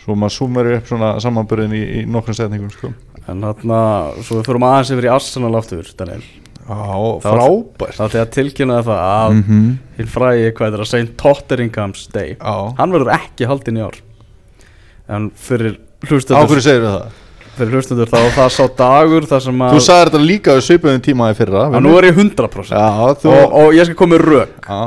svo 0.07 0.15
maður 0.15 0.35
súmur 0.37 0.69
upp 0.77 0.87
svona 0.87 1.07
samanbyrðin 1.19 1.73
í, 1.75 1.83
í 1.99 2.01
nokkrum 2.07 2.35
setningum 2.37 2.71
sko. 2.71 2.93
En 3.27 3.43
þarna, 3.43 3.79
svo 4.23 4.37
við 4.39 4.45
fyrir 4.47 4.63
aðeins 4.69 4.91
yfir 4.95 5.07
í 5.09 5.11
Arsenal 5.11 5.57
aftur 5.59 5.89
Daniel. 5.99 6.21
Já, 6.67 6.77
Það- 6.77 7.25
frábært. 7.25 7.97
Það 7.97 8.15
er 8.15 8.23
að 8.23 8.31
tilkynna 8.37 8.77
það 8.87 9.01
að 9.03 9.33
mm 9.33 9.43
-hmm. 9.43 9.67
hinn 9.97 10.07
frægi 10.07 10.53
hvað 10.55 10.73
er 10.73 10.83
að 10.83 10.91
segja 10.91 11.11
Totteringham's 11.23 12.07
Day. 12.13 12.37
Já, 12.39 12.75
Hann 12.77 12.91
verður 12.91 13.13
ekki 13.19 13.47
haldinn 13.47 13.77
í 13.77 13.83
ár. 13.83 13.99
En 15.09 15.31
fyrir 15.31 15.75
á 15.75 16.05
hverju 16.07 16.07
hlustundur 16.07 16.61
segir 16.61 16.87
það? 16.87 17.11
Fyrir 17.57 17.73
hlustundur 17.73 18.09
þá 18.11 18.19
það 18.35 18.49
sá 18.53 18.63
dagur 18.77 19.25
þar 19.25 19.43
sem 19.47 19.61
að 19.65 19.73
Þú 19.73 19.81
sagði 19.87 20.05
þetta 20.07 20.21
líka 20.21 20.55
við 20.57 20.65
svipuðum 20.67 21.03
tíma 21.07 21.29
í 21.31 21.37
fyrra 21.37 21.63
að 21.67 21.77
Nú 21.81 21.93
er 21.97 22.07
ég 22.11 22.19
100% 22.21 22.77
Já, 22.77 23.13
þú 23.23 23.31
og, 23.33 23.55
og 23.61 23.77
ég 23.77 23.87
skal 23.87 23.97
koma 23.97 24.13
með 24.13 24.25
rök. 24.27 24.55
Já, 24.67 24.81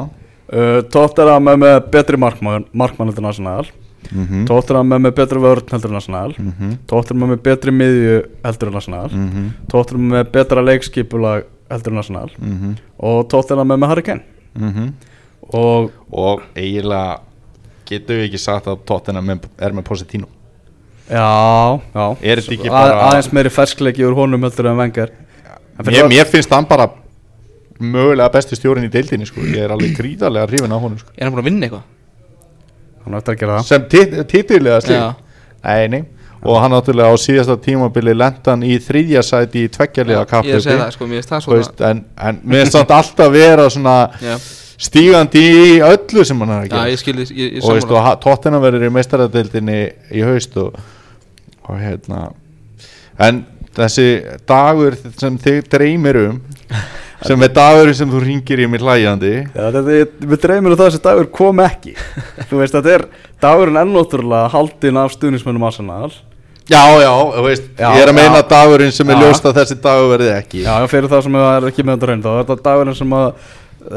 uh, 0.55 0.81
Tottenham 0.95 1.51
er 1.51 1.61
með 1.65 1.77
betri 1.95 2.21
markmann 2.21 2.67
Markmann 2.73 3.11
heldur 3.11 3.25
en 3.25 3.31
Arsenal. 3.33 3.71
Mhm. 4.11 4.45
Tottenham 4.49 4.95
er 4.97 5.03
með 5.07 5.17
betri 5.19 5.43
vörn 5.43 5.73
heldur 5.75 5.91
en 5.93 6.01
Arsenal. 6.01 6.35
Mhm. 6.39 6.73
Tottenham 6.91 7.27
er 7.27 7.33
með 7.35 7.43
betri 7.49 7.75
miðju 7.75 8.17
heldur 8.47 8.71
en 8.73 8.81
Arsenal. 8.81 9.09
Mhm. 9.11 9.49
Tottenham 9.71 10.13
er 10.13 10.25
með 10.25 10.33
betra 10.39 10.65
leikskipulag 10.67 11.45
heldur 11.71 11.93
en 11.95 12.03
Arsenal. 12.05 12.31
Mhm. 12.39 12.77
og 12.99 13.29
Tottenham 13.29 13.71
er 13.71 13.77
með 13.83 13.89
Harry 13.95 14.03
Kane. 14.03 14.23
Mhm. 14.59 14.93
og 15.55 15.91
Og 16.13 16.43
eiginlega 16.55 17.21
getum 17.87 18.17
við 18.17 18.29
ekki 18.29 18.39
sagt 18.39 18.67
að 18.67 18.85
Tottenham 18.87 19.31
er 19.31 19.71
með 19.71 19.85
Positino 19.85 20.27
já, 21.11 21.81
já. 21.95 22.07
Er 22.23 22.41
þetta 22.41 22.55
ekki 22.57 22.69
Að- 22.71 22.77
bara- 22.77 23.03
aðeins 23.11 23.33
meiri 23.33 23.51
ferskleiki 23.51 24.05
úr 24.07 24.15
honum 24.15 24.43
heldur 24.47 24.71
en 24.71 24.77
fyrir 25.87 25.97
mér, 25.97 26.03
það- 26.05 26.13
mér 26.17 26.31
finnst 26.31 26.51
hann 26.55 26.65
bara 26.71 26.91
mögulega 27.81 28.31
besti 28.33 28.57
stjórin 28.59 28.85
í 28.85 28.91
deildinni 28.93 29.27
sko. 29.27 29.41
Ég 29.41 29.65
er 29.65 29.71
alveg 29.75 29.97
gríðarlega 29.97 30.47
hrifin 30.51 30.73
af 30.73 30.81
honum 30.83 30.99
sko. 30.99 31.11
Er 31.17 31.25
hann 31.25 31.35
búin 31.35 31.41
að 31.45 31.51
vinna 31.51 31.67
eitthvað? 31.67 31.83
hann 33.05 33.15
eftir 33.17 33.35
að 33.35 33.39
gera 33.41 33.59
það. 33.59 33.65
Sem 33.65 33.85
tit 33.89 34.17
titilega 34.29 34.81
slík 34.85 34.99
Já. 34.99 35.15
Nei, 35.65 35.89
nei. 35.89 36.05
Og 36.43 36.57
hann 36.61 36.73
náttúrulega 36.73 37.13
á 37.13 37.17
síðasta 37.21 37.57
tímabili 37.61 38.15
lendan 38.17 38.63
í 38.65 38.79
þriðja 38.81 39.23
sæti 39.25 39.67
í 39.67 39.69
Ég 39.69 39.99
er 39.99 40.05
að 40.05 40.07
segja 40.07 40.25
kapphlaupi 40.31 40.79
það 40.81 40.93
sko, 40.95 41.07
mér 41.07 41.19
finnst 41.21 41.33
það 41.35 41.43
svona 41.45 41.57
veist, 41.59 41.81
en, 41.91 42.05
en 42.29 42.41
mér 42.45 42.63
finnst 42.65 42.73
samt 42.79 42.95
alltaf 42.97 43.33
vera 43.33 43.67
svona 43.69 43.97
Já, 44.25 44.37
stígandi 44.81 45.43
í 45.43 45.75
öllu 45.85 46.25
sem 46.25 46.39
hann 46.41 46.51
er 46.55 46.63
að 46.63 46.65
já 46.65 46.71
gera. 46.71 46.87
ég 46.95 47.03
skil 47.03 47.17
þið, 47.19 47.33
ég, 47.37 47.53
ég 47.59 47.65
og 47.65 47.69
og 47.69 48.21
Tottenham 48.25 48.63
verður 48.65 48.87
í 48.89 48.93
meistaradeildinni 48.97 49.79
í 50.17 50.23
haust 50.25 50.57
og, 50.57 50.79
og 51.69 51.81
hérna 51.81 52.31
en 53.21 53.43
þessi 53.77 54.07
dagur 54.49 54.97
sem 55.21 55.37
þig 55.41 55.69
dreymir 55.71 56.19
um 56.25 56.41
sem 57.27 57.43
er 57.45 57.53
dagur 57.55 57.93
sem 57.95 58.09
þú 58.11 58.23
ringir 58.25 58.63
í 58.65 58.67
mig 58.71 58.81
hlæjandi. 58.81 59.33
Já, 59.53 59.67
þetta 59.75 59.93
er, 59.99 60.09
við 60.25 60.41
dreymir 60.47 60.73
um 60.73 60.79
það 60.79 60.87
að 60.87 60.91
þessi 60.95 61.03
dagur 61.05 61.29
kom 61.37 61.61
ekki. 61.61 61.93
Þú 62.49 62.61
veist, 62.63 62.77
þetta 62.79 62.95
er 62.95 63.05
dagurinn 63.45 63.81
ennóttúrulega 63.83 64.49
haldinn 64.55 65.01
af 65.03 65.13
stuðnismönnum 65.19 65.67
Arsenal. 65.69 66.15
Já, 66.71 66.81
já, 67.03 67.11
veist, 67.45 67.67
Já, 67.77 67.89
ég 67.99 68.05
er 68.05 68.13
að 68.13 68.17
meina 68.17 68.41
já. 68.41 68.47
dagurinn 68.55 68.95
sem 68.95 69.09
er 69.11 69.19
Já. 69.19 69.25
ljóst 69.27 69.49
að 69.51 69.57
þessi 69.59 69.77
dagur 69.83 70.13
verði 70.15 70.31
ekki. 70.37 70.63
Já, 70.65 70.73
já, 70.81 70.87
fyrir 70.95 71.11
það 71.13 71.25
sem 71.27 71.39
er 71.43 71.69
ekki 71.69 71.85
með 71.85 71.97
þetta 71.99 72.11
reynd 72.13 72.25
þá 72.25 72.31
er 72.31 72.41
þetta 72.45 72.67
dagurinn 72.71 72.99
sem 73.01 73.15
að 73.19 73.29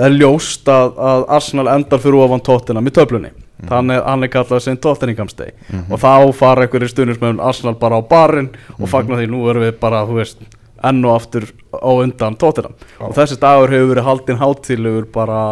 er 0.07 0.15
ljóst 0.17 0.69
að, 0.73 0.93
að 1.11 1.25
Arsenal 1.37 1.67
endar 1.77 2.01
fyrir 2.01 2.19
ofan 2.23 2.43
Tottenham 2.43 2.87
í 2.89 2.93
töflunni 2.95 3.31
Þannig 3.69 4.01
hann 4.03 4.25
er 4.25 4.31
kallað 4.33 4.65
sem 4.65 4.79
Tottenham's 4.81 5.37
Day 5.37 5.53
og 5.87 5.99
þá 6.01 6.33
fara 6.35 6.65
einhverjir 6.65 6.91
stuðnismönnum 6.91 7.43
Arsenal 7.43 7.77
bara 7.79 7.99
á 7.99 8.03
barinn 8.03 8.51
og 8.79 8.89
fagnar 8.91 9.21
því 9.21 9.29
nú 9.31 9.45
erum 9.51 9.65
við 9.65 9.77
bara, 9.79 10.03
þú 10.07 10.19
veist 10.19 10.43
enn 10.83 11.03
og 11.07 11.15
aftur 11.15 11.47
á 11.71 11.91
undan 11.91 12.35
Tottenham. 12.39 12.75
Og 12.99 13.13
þessi 13.15 13.37
dagur 13.39 13.71
hefur 13.71 13.93
verið 13.93 14.07
haldinn 14.07 14.41
hátíðlegur 14.41 15.07
bara, 15.13 15.43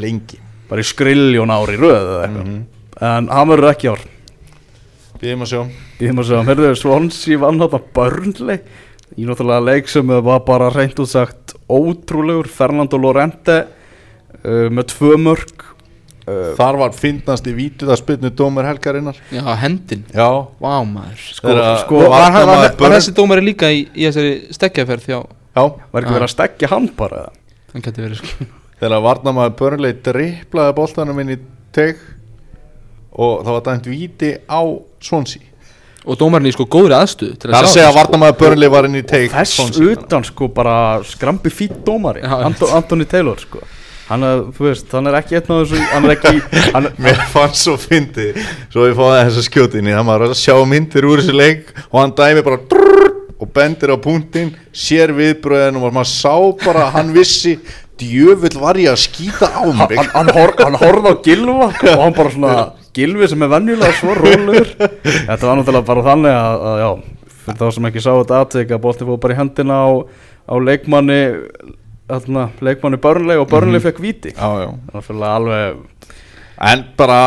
lengi. 0.00 0.40
bara 0.70 0.82
í 0.82 0.88
skriljón 0.88 1.52
ári 1.54 1.78
röð 1.78 2.00
eða 2.00 2.24
eitthvað. 2.24 2.50
En 3.04 3.30
hann 3.30 3.50
verður 3.50 3.70
ekki 3.70 3.92
ár. 3.92 4.02
Býðum 5.20 5.46
að 5.46 5.52
sjá. 5.52 5.60
Ég 6.02 6.14
maður 6.14 6.30
segja, 6.30 6.46
hörðu, 6.48 6.72
Swansea 6.78 7.40
vann 7.44 7.62
þarna 7.62 7.80
börnli 7.94 8.58
í 9.14 9.28
náttúrulega 9.28 9.66
leik 9.68 9.90
sem 9.92 10.10
var 10.26 10.42
bara 10.46 10.72
reynd 10.74 10.98
út 10.98 11.12
sagt 11.12 11.54
ótrúlegur. 11.70 12.50
Fernando 12.50 12.98
Lorente 12.98 13.60
uh, 14.42 14.66
með 14.74 14.90
tvö 14.90 15.14
mörg 15.22 15.68
uh, 16.26 16.50
Þar 16.58 16.78
var 16.80 16.96
fyndnast 16.96 17.46
í 17.50 17.54
vítið 17.56 17.92
að 17.94 18.00
spilnu 18.00 18.30
dómar 18.36 18.68
helgarinnar. 18.68 19.18
Já, 19.34 19.44
hendin. 19.62 20.04
Já. 20.14 20.28
Vá 20.62 20.74
maður. 20.88 21.22
Sko, 21.36 21.48
Þegar- 21.50 21.78
sko 21.84 22.02
Var, 22.02 22.10
var, 22.10 22.50
var, 22.50 22.68
var, 22.80 22.96
þessi 22.98 23.14
dómari 23.16 23.44
líka 23.44 23.70
í, 23.72 23.86
í 23.94 24.08
þessari 24.08 24.34
stekkjaferð 24.56 25.08
hjá 25.10 25.18
Já. 25.54 25.64
Var 25.92 26.02
ekki 26.02 26.14
verið 26.16 26.26
að 26.26 26.32
stekja 26.34 26.70
hann 26.72 26.88
bara 26.98 27.24
eða? 27.24 27.32
Hann 27.74 27.84
geti 27.86 28.02
verið 28.02 28.20
sko. 28.22 28.46
Þegar 28.80 29.02
Varnamaður 29.04 29.56
Börnleit 29.60 30.00
driplaði 30.06 30.74
boltanum 30.76 31.20
inn 31.22 31.34
í 31.36 31.40
teg 31.74 32.00
og 33.14 33.44
það 33.46 33.52
var 33.54 33.66
dæmt 33.68 33.86
víti 33.90 34.30
á 34.50 34.60
Swansea. 35.04 35.50
Og 36.04 36.18
dómarinn 36.20 36.50
í 36.50 36.52
sko 36.52 36.66
góðri 36.68 36.92
aðstuð 36.98 37.30
Það 37.40 37.54
er 37.54 37.54
að 37.62 37.70
segja 37.72 37.86
að 37.86 37.94
sko. 37.94 38.00
Varnamaður 38.02 38.36
Börnleit 38.42 38.72
var 38.74 38.88
inn 38.90 38.98
í 38.98 39.04
teg 39.08 39.30
Þess 39.32 39.78
utan 39.86 40.26
sko 40.26 40.50
bara 40.52 40.74
skrambi 41.06 41.52
fýtt 41.54 41.78
dómari. 41.86 42.20
Já, 42.26 42.34
Anto, 42.44 42.68
Anthony 42.76 43.06
Taylor 43.08 43.40
sko 43.40 43.62
hann 44.08 44.26
er, 44.28 44.42
þú 44.56 44.66
veist, 44.68 44.88
hann 44.92 45.10
er 45.10 45.18
ekki 45.20 45.38
einn 45.38 45.52
af 45.54 45.60
þessu 45.62 45.84
hann 45.92 46.08
er 46.08 46.14
ekki 46.16 46.34
hann, 46.74 46.90
Mér 47.04 47.22
fannst 47.32 47.64
svo 47.64 47.76
fyndið 47.80 48.40
Svo 48.72 48.88
ég 48.88 48.98
fóði 48.98 49.22
þess 49.22 49.40
að 49.40 49.48
skjótinni 49.48 49.96
maður 50.00 50.28
er 50.28 50.34
að 50.34 50.42
sjá 50.42 50.56
myndir 50.68 51.08
úr 51.08 51.22
þessu 51.22 51.36
leik 51.38 51.72
Og 51.90 52.00
hann 52.02 52.16
dæmi 52.18 52.44
bara 52.46 52.60
drrrr, 52.70 53.14
Og 53.40 53.50
bendir 53.54 53.94
á 53.94 53.98
punktinn 54.00 54.52
Sér 54.74 55.14
viðbröðin 55.16 55.80
og 55.80 55.88
maður 55.88 56.12
sá 56.12 56.34
bara 56.64 56.88
að 56.88 56.94
Hann 56.98 57.14
vissi 57.16 57.56
Djöfull 57.94 58.58
var 58.58 58.78
ég 58.80 58.90
að 58.90 59.04
skýta 59.04 59.46
á 59.54 59.62
mig. 59.70 59.94
hann, 59.94 60.08
hann, 60.10 60.30
hor, 60.34 60.50
hann 60.58 60.78
horfði 60.80 61.12
á 61.14 61.22
Gilva 61.22 61.68
og 61.70 62.00
hann 62.02 62.16
bara 62.16 62.32
svona 62.34 62.54
Gilvi 62.94 63.28
sem 63.30 63.42
er 63.42 63.50
venjulega 63.52 63.94
svo 63.98 64.16
rólegur. 64.18 64.72
Þetta 64.74 65.46
var 65.46 65.60
náttúrulega 65.60 65.86
bara 65.86 66.04
þannig 66.08 66.34
að, 66.34 66.64
að 66.70 66.82
já, 66.82 66.88
fyrir 67.44 67.60
þá 67.60 67.64
sem 67.76 67.88
ekki 67.90 68.02
sá 68.02 68.10
þetta 68.10 68.40
aðtök 68.40 68.74
að 68.74 68.82
bolti 68.82 69.08
fóð 69.08 69.20
bara 69.22 69.36
í 69.36 69.38
hendina 69.38 69.78
á, 69.78 69.90
á 70.50 70.54
leikmanni 70.58 71.20
þarna, 72.10 72.48
leikmanni 72.60 72.98
Burnley 73.00 73.38
og 73.40 73.48
Burnley 73.50 73.80
fekk 73.80 74.00
víti. 74.04 74.34
Já, 74.36 74.48
já. 74.64 74.68
Þannig 74.92 75.00
að 75.00 75.06
alveg 75.38 75.76
En 76.64 76.84
bara 76.98 77.20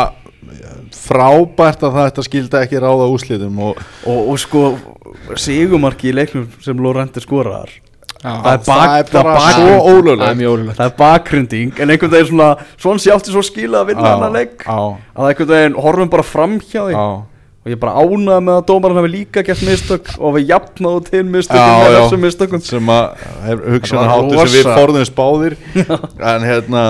eh, 0.48 0.78
frábært 0.96 1.82
að 1.84 1.98
þetta 2.00 2.24
skildi 2.24 2.60
ekki 2.62 2.80
ráða 2.84 3.10
úslitum 3.12 3.58
og 3.60 3.82
og, 4.08 4.22
og 4.32 4.38
sko 4.40 4.62
sigumarki 5.40 6.12
í 6.12 6.16
leiknum 6.16 6.48
sem 6.64 6.80
Lorente 6.84 7.20
skoraðar 7.24 7.74
Já, 8.18 8.32
Það 8.42 8.48
er 8.52 8.62
bak- 8.66 8.68
það 8.68 8.94
er 8.98 9.10
bara 9.14 9.34
það 9.38 9.52
svo 9.54 9.66
bakgrunn. 9.68 9.90
það 10.24 10.32
er 10.32 10.38
er 10.88 10.94
bakgrinding 10.98 11.74
en 11.84 11.92
einhvern 11.94 12.12
veginn 12.16 12.30
svona 12.32 12.48
svonsi 12.82 13.12
átti 13.14 13.34
svo 13.36 13.44
skila 13.46 13.84
að 13.84 13.92
vinna 13.92 14.08
hennar 14.16 14.34
leik 14.34 14.64
Já, 14.66 14.78
að 15.14 15.28
einhvern 15.30 15.52
veginn 15.52 15.76
horfum 15.86 16.10
bara 16.16 16.24
fram 16.26 16.56
hjá 16.64 16.82
því. 16.88 16.96
Já 16.96 17.08
og 17.68 17.74
ég 17.74 17.80
bara 17.82 18.00
ánað 18.00 18.44
með 18.48 18.58
að 18.62 18.68
dómarinn 18.70 18.98
hafi 19.02 19.10
líka 19.12 19.42
gert 19.44 19.64
mistök 19.68 20.12
og 20.16 20.38
við 20.38 20.54
jafnaðu 20.54 21.02
til 21.10 21.24
mistökum 21.28 21.82
með 21.82 21.96
þessum 21.98 22.22
mistökum. 22.24 22.62
Sem 22.64 22.92
að 22.94 23.08
hugsaðan 23.74 24.12
háttu 24.14 24.38
sem 24.40 24.54
við 24.54 24.70
forðum 24.72 25.08
spáðir 25.10 25.58
en 26.32 26.46
hérna 26.48 26.84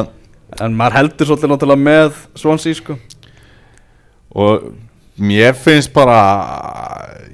en 0.62 0.76
maður 0.78 1.00
heldur 1.00 1.32
svolítið 1.32 1.52
náttúrulega 1.54 1.86
með 1.88 2.22
svonsi 2.38 2.76
sko. 2.78 2.98
Og 4.38 4.70
mér 5.18 5.54
finnst 5.58 5.94
bara 5.96 6.18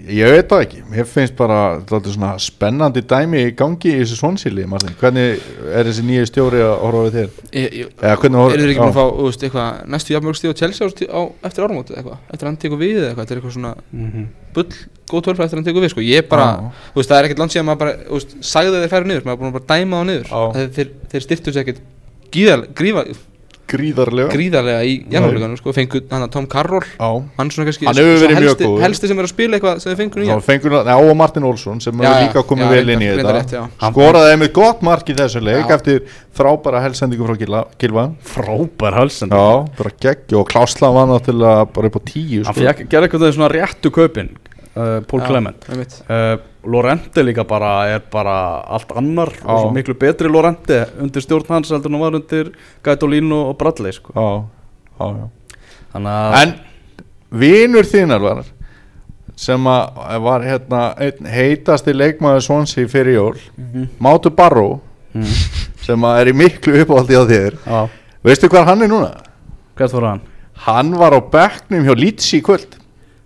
ég 0.03 0.27
veit 0.35 0.49
það 0.51 0.61
ekki 0.65 0.81
mér 0.91 1.05
finnst 1.07 1.35
bara 1.39 1.57
þetta 1.87 2.11
svona 2.13 2.31
spennandi 2.43 3.01
dæmi 3.07 3.41
í 3.47 3.51
gangi 3.59 3.91
í 3.93 4.01
þessu 4.01 4.17
svonsýli 4.19 4.65
Martin, 4.67 4.95
hvernig 4.99 5.39
er 5.71 5.87
þessi 5.87 6.03
nýju 6.07 6.25
stjóri 6.29 6.59
að 6.63 6.73
horfa 6.83 7.03
við 7.07 7.15
þér? 7.17 7.29
Ég- 7.61 7.75
ég- 7.81 7.93
eða 8.03 8.17
hvernig 8.19 8.43
Eru 8.43 8.63
þeir 8.63 8.73
ekki 8.73 8.81
búin 8.83 8.91
að 8.91 8.97
fá, 8.99 9.05
þú 9.19 9.27
veist, 9.29 9.45
eitthvað 9.47 9.87
næstu 9.95 10.13
jafnmörg 10.15 10.39
stíð 10.39 10.51
á 10.51 10.59
Chelsea 10.59 11.07
á, 11.07 11.21
eftir 11.47 11.63
árumótið 11.67 11.97
eitthvað? 12.01 12.17
Eftir 12.33 12.43
að 12.43 12.49
hann 12.51 12.61
tekur 12.63 12.81
við 12.83 12.95
eða 12.99 13.07
eitthvað, 13.09 13.23
þetta 13.23 13.33
er 13.33 13.41
eitthvað 13.41 13.57
svona 13.57 13.73
bull, 14.53 14.69
góð 15.13 15.23
tölfræð 15.27 15.45
eftir 15.47 15.57
að 15.57 15.61
hann 15.63 15.67
tekur 15.71 15.83
við 15.87 15.93
sko, 15.95 16.03
ég 16.07 16.27
bara, 16.29 16.47
þú 16.93 16.99
veist, 16.99 17.09
það 17.09 17.19
er 17.19 17.27
ekkert 17.29 17.39
land 17.43 17.51
síðan 17.55 17.67
maður 17.71 17.83
bara, 17.83 17.93
þú 18.07 18.19
veist, 18.19 18.35
sagði 18.53 18.81
þeir 18.83 18.93
færi 18.93 19.07
niður, 19.13 19.27
maður 19.31 19.55
bara 19.59 19.69
dæma 19.71 19.99
á 19.99 20.03
niður, 20.03 20.27
þeir, 20.53 20.69
þeir, 20.77 20.89
þeir 21.13 21.25
styrtu 21.27 21.53
sér 21.55 21.63
ekkert 21.63 21.81
gríðar, 22.33 22.67
grífa, 22.75 23.03
gríðarlega. 23.69 24.29
Gríðarlega 24.33 24.81
í 24.85 24.93
janúarleikanum 25.13 25.57
sko, 25.59 25.73
fengu 25.75 26.01
hann 26.11 26.25
að 26.25 26.31
Tom 26.35 26.47
Carroll, 26.51 26.83
hann 26.99 27.51
svona 27.53 27.67
kannski 27.69 27.87
Hann 27.87 27.99
hefur 27.99 28.19
verið 28.23 28.41
mjög 28.43 28.57
góður. 28.61 28.81
helsti 28.83 29.09
sem 29.09 29.19
er 29.21 29.27
að 29.27 29.31
spila 29.33 29.57
eitthvað 29.57 29.81
sem 29.83 29.95
fengur 29.97 30.25
já, 30.27 30.95
og 30.99 31.15
Martin 31.17 31.47
Olsson 31.49 31.81
sem 31.81 32.03
hefur 32.03 32.21
líka 32.27 32.43
komið 32.49 32.69
vel 32.75 32.93
inn 32.93 33.01
í 33.01 33.09
þetta. 33.17 33.63
skoraði 33.79 34.31
einmitt 34.35 34.53
gott 34.53 34.81
mark 34.81 35.09
í 35.09 35.15
þessu 35.17 35.41
leik 35.41 35.67
Já. 35.69 35.75
eftir 35.77 36.01
frábæra 36.35 36.81
helsendingu 36.83 37.25
frá 37.27 37.37
Gilva, 37.39 37.65
Gilva. 37.79 38.05
frábær 38.23 38.93
halsend 38.99 39.31
já, 39.31 39.65
bara 39.77 39.91
geggi 39.99 40.35
og 40.35 40.47
Klásla 40.49 40.93
var 40.93 41.07
náttúrulega 41.07 41.67
bara 41.73 41.87
upp 41.87 41.97
á 41.97 42.01
tíu 42.05 42.43
hann 42.45 42.53
sko. 42.53 42.87
gerði 42.89 43.07
eitthvað 43.09 43.33
svona 43.33 43.49
réttu 43.53 43.91
kaupin 43.91 44.29
uh, 44.75 44.99
Pól 45.07 45.21
Já, 45.21 45.27
Clement 45.27 45.69
uh, 45.69 46.35
Lorente 46.63 47.23
líka 47.23 47.43
bara 47.47 47.73
er 47.91 48.03
bara 48.11 48.35
allt 48.63 48.91
annar 48.95 49.31
og 49.43 49.49
Já. 49.49 49.61
svo 49.61 49.71
miklu 49.75 49.95
betri 49.99 50.31
Lorente 50.31 50.85
undir 51.01 51.23
stjórn 51.25 51.49
hans 51.49 51.71
heldur 51.71 51.91
en 51.91 51.97
hann 51.97 52.05
var 52.05 52.19
undir 52.19 52.51
Gaitolino 52.83 53.49
og 53.51 53.57
Bradley 53.59 53.91
sko. 53.95 54.13
þannig 54.97 56.11
að 56.11 56.37
En 56.41 56.53
vinur 57.33 57.87
þínar 57.89 58.21
var 58.21 58.43
sem 59.35 59.63
var 59.65 60.45
hérna 60.45 60.81
einn 61.01 61.29
heitasti 61.29 61.93
leikmaður 61.95 62.45
Swansea 62.45 62.89
fyrir 62.89 63.17
jól 63.17 63.39
Mátu 64.01 64.29
Barrow 64.29 64.77
mm. 65.13 65.31
sem 65.85 66.05
að 66.05 66.19
er 66.21 66.31
í 66.31 66.35
miklu 66.37 66.77
uppáldi 66.83 67.17
á 67.17 67.23
þér 67.29 67.57
veistu 68.23 68.49
hvað 68.51 68.69
hann 68.69 68.85
er 68.85 68.91
núna? 68.91 69.11
hvert 69.75 69.95
var 69.97 70.07
hann? 70.11 70.21
Hann 70.63 70.93
var 70.99 71.17
á 71.17 71.19
bekknum 71.19 71.87
hjá 71.87 71.95
í 71.97 72.41
kvöld 72.45 72.77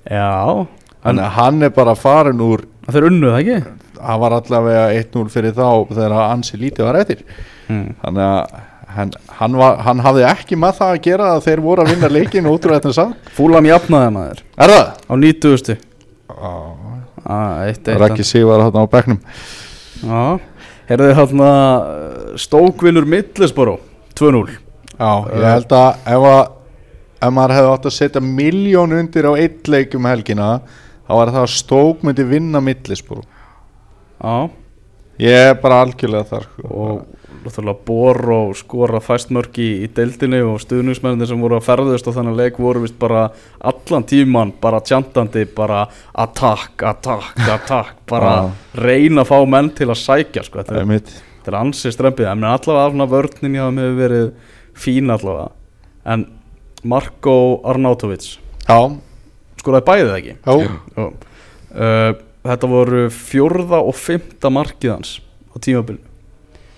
já, 0.07 0.67
Að 1.07 1.29
hann 1.37 1.63
er 1.63 1.69
bara 1.75 1.95
farin 1.95 2.41
úr 2.43 2.65
þeir 2.91 3.07
unnuð 3.09 3.31
það 3.35 3.41
ekki? 3.43 3.73
hann 4.07 4.19
var 4.21 4.31
allavega 4.37 4.81
1-0 4.93 5.29
fyrir 5.33 5.53
þá 5.57 5.67
þegar 5.89 6.15
ansi 6.31 6.57
lítið 6.61 6.83
var 6.85 6.95
eftir 7.03 7.23
Mm. 7.67 7.95
þannig 8.03 8.23
að 8.23 8.59
hann, 8.95 9.09
hann, 9.39 9.55
var, 9.59 9.77
hann 9.83 9.99
hafði 9.99 10.21
ekki 10.29 10.55
með 10.55 10.77
það 10.77 10.91
að 10.93 11.01
gera 11.03 11.25
að 11.35 11.41
þeir 11.47 11.61
voru 11.65 11.83
að 11.83 11.89
vinna 11.91 12.09
leikin 12.15 12.45
útrúið 12.47 12.77
þetta 12.77 12.93
sá 12.95 13.05
Fúlam 13.35 13.65
jafnaði 13.67 14.13
maður 14.15 14.39
Er 14.57 14.71
það? 14.71 14.87
á 15.03 15.13
90. 15.19 15.77
Já, 16.29 16.51
Ah, 17.27 17.65
eitt, 17.67 17.81
eitt, 17.87 17.99
Raki 17.99 18.23
Sigvar 18.23 18.61
hann 18.63 18.71
á 18.79 18.83
bekknum 18.87 19.19
Já, 20.03 20.39
herðu 20.87 21.09
hérna 21.17 21.49
Stókvinnur 22.39 23.03
Middlesboro 23.09 23.79
2-0 24.15 24.47
Já, 24.97 25.11
ég 25.35 25.43
held 25.51 25.73
að 25.75 25.89
ef, 26.07 26.27
að 26.31 27.27
ef 27.27 27.33
maður 27.35 27.55
hefði 27.57 27.73
átt 27.73 27.89
að 27.89 27.95
setja 27.97 28.21
miljón 28.23 28.95
undir 28.95 29.27
á 29.27 29.33
eitt 29.35 29.67
leik 29.67 29.95
um 29.99 30.07
helgina 30.07 30.47
þá 31.07 31.13
var 31.15 31.33
það 31.33 31.43
að 31.43 31.53
Stók 31.55 32.05
myndi 32.05 32.27
vinna 32.27 32.63
millisbúr 32.63 33.23
Já, 34.17 34.49
Ég 35.17 35.33
er 35.49 35.55
bara 35.57 35.79
algjörlega 35.81 36.29
þar 36.29 36.43
sko. 36.45 36.67
og 36.69 37.17
náttúrulega 37.47 37.85
Bor 37.87 38.19
og 38.35 38.51
skora 38.57 38.99
fæstmörk 39.01 39.57
í, 39.61 39.69
í 39.85 39.87
deildinni 39.93 40.43
og 40.45 40.59
stuðningsmennir 40.61 41.29
sem 41.29 41.41
voru 41.41 41.57
að 41.57 41.65
ferðast 41.65 42.09
á 42.09 42.11
þannig 42.13 42.37
leik 42.37 42.59
voru 42.61 42.83
vist 42.83 42.97
bara 43.01 43.27
allan 43.57 44.05
tíman 44.05 44.53
bara 44.61 44.81
tjantandi 44.85 45.47
bara 45.57 45.85
attack, 46.13 46.83
attack, 46.85 47.33
attack 47.47 48.03
bara 48.11 48.51
reyna 48.77 49.23
að 49.23 49.31
fá 49.31 49.37
menn 49.49 49.71
til 49.73 49.89
að 49.89 50.01
sækja 50.03 50.45
sko. 50.45 50.61
þetta, 50.61 50.83
er 50.83 50.93
er, 50.99 51.17
þetta 51.39 51.53
er 51.53 51.59
ansið 51.63 51.95
strempið. 51.95 52.29
En 52.33 52.47
allavega 52.51 52.93
svona 52.93 53.09
vörnin 53.09 53.57
hjá 53.57 53.65
þeim 53.65 53.81
hefur 53.81 53.99
verið 54.03 54.31
fín 54.77 55.13
allavega. 55.13 55.49
En 56.05 56.27
Marko 56.85 57.37
Arnautovic. 57.65 58.35
Já, 58.67 58.79
skoraði 59.67 59.87
bæðið 59.91 60.15
ekki? 60.17 60.35
Já, 60.41 60.81
Já. 60.97 61.07
Uh, 61.77 62.11
þetta 62.47 62.71
voru 62.71 63.07
fjórða 63.13 63.83
og 63.83 63.97
fymta 63.99 64.51
markið 64.53 64.93
hans 64.95 65.17
á 65.51 65.55
tímabilinu. 65.59 66.03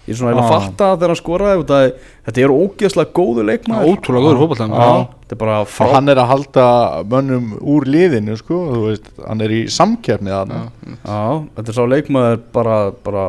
Ég 0.10 0.16
er 0.16 0.18
svona 0.18 0.32
eiginlega 0.34 0.50
að 0.50 0.64
fatta 0.66 0.86
þegar 0.96 1.12
hann 1.12 1.18
skoraði 1.20 1.90
þetta 2.26 2.42
er 2.42 2.52
ógeðslega 2.56 3.12
góðu 3.14 3.44
leikmaður. 3.46 3.90
Ótrúlega 3.92 4.32
góður 4.40 5.36
er 5.36 5.38
bara 5.38 5.58
og 5.62 5.68
frá 5.70 5.92
hann 5.94 6.10
er 6.10 6.18
að 6.24 6.32
halda 6.32 6.64
mönnum 7.12 7.52
úr 7.62 7.86
liðinu 7.86 8.38
sko, 8.40 8.58
veist, 8.88 9.12
hann 9.22 9.44
er 9.46 9.54
í 9.54 9.60
samkeppni 9.70 10.34
þarna. 10.34 10.64
Já, 11.04 11.22
þetta 11.60 11.74
er 11.74 11.78
sá 11.78 11.84
leikmaður 11.94 12.42
bara, 12.58 12.80
bara 13.06 13.26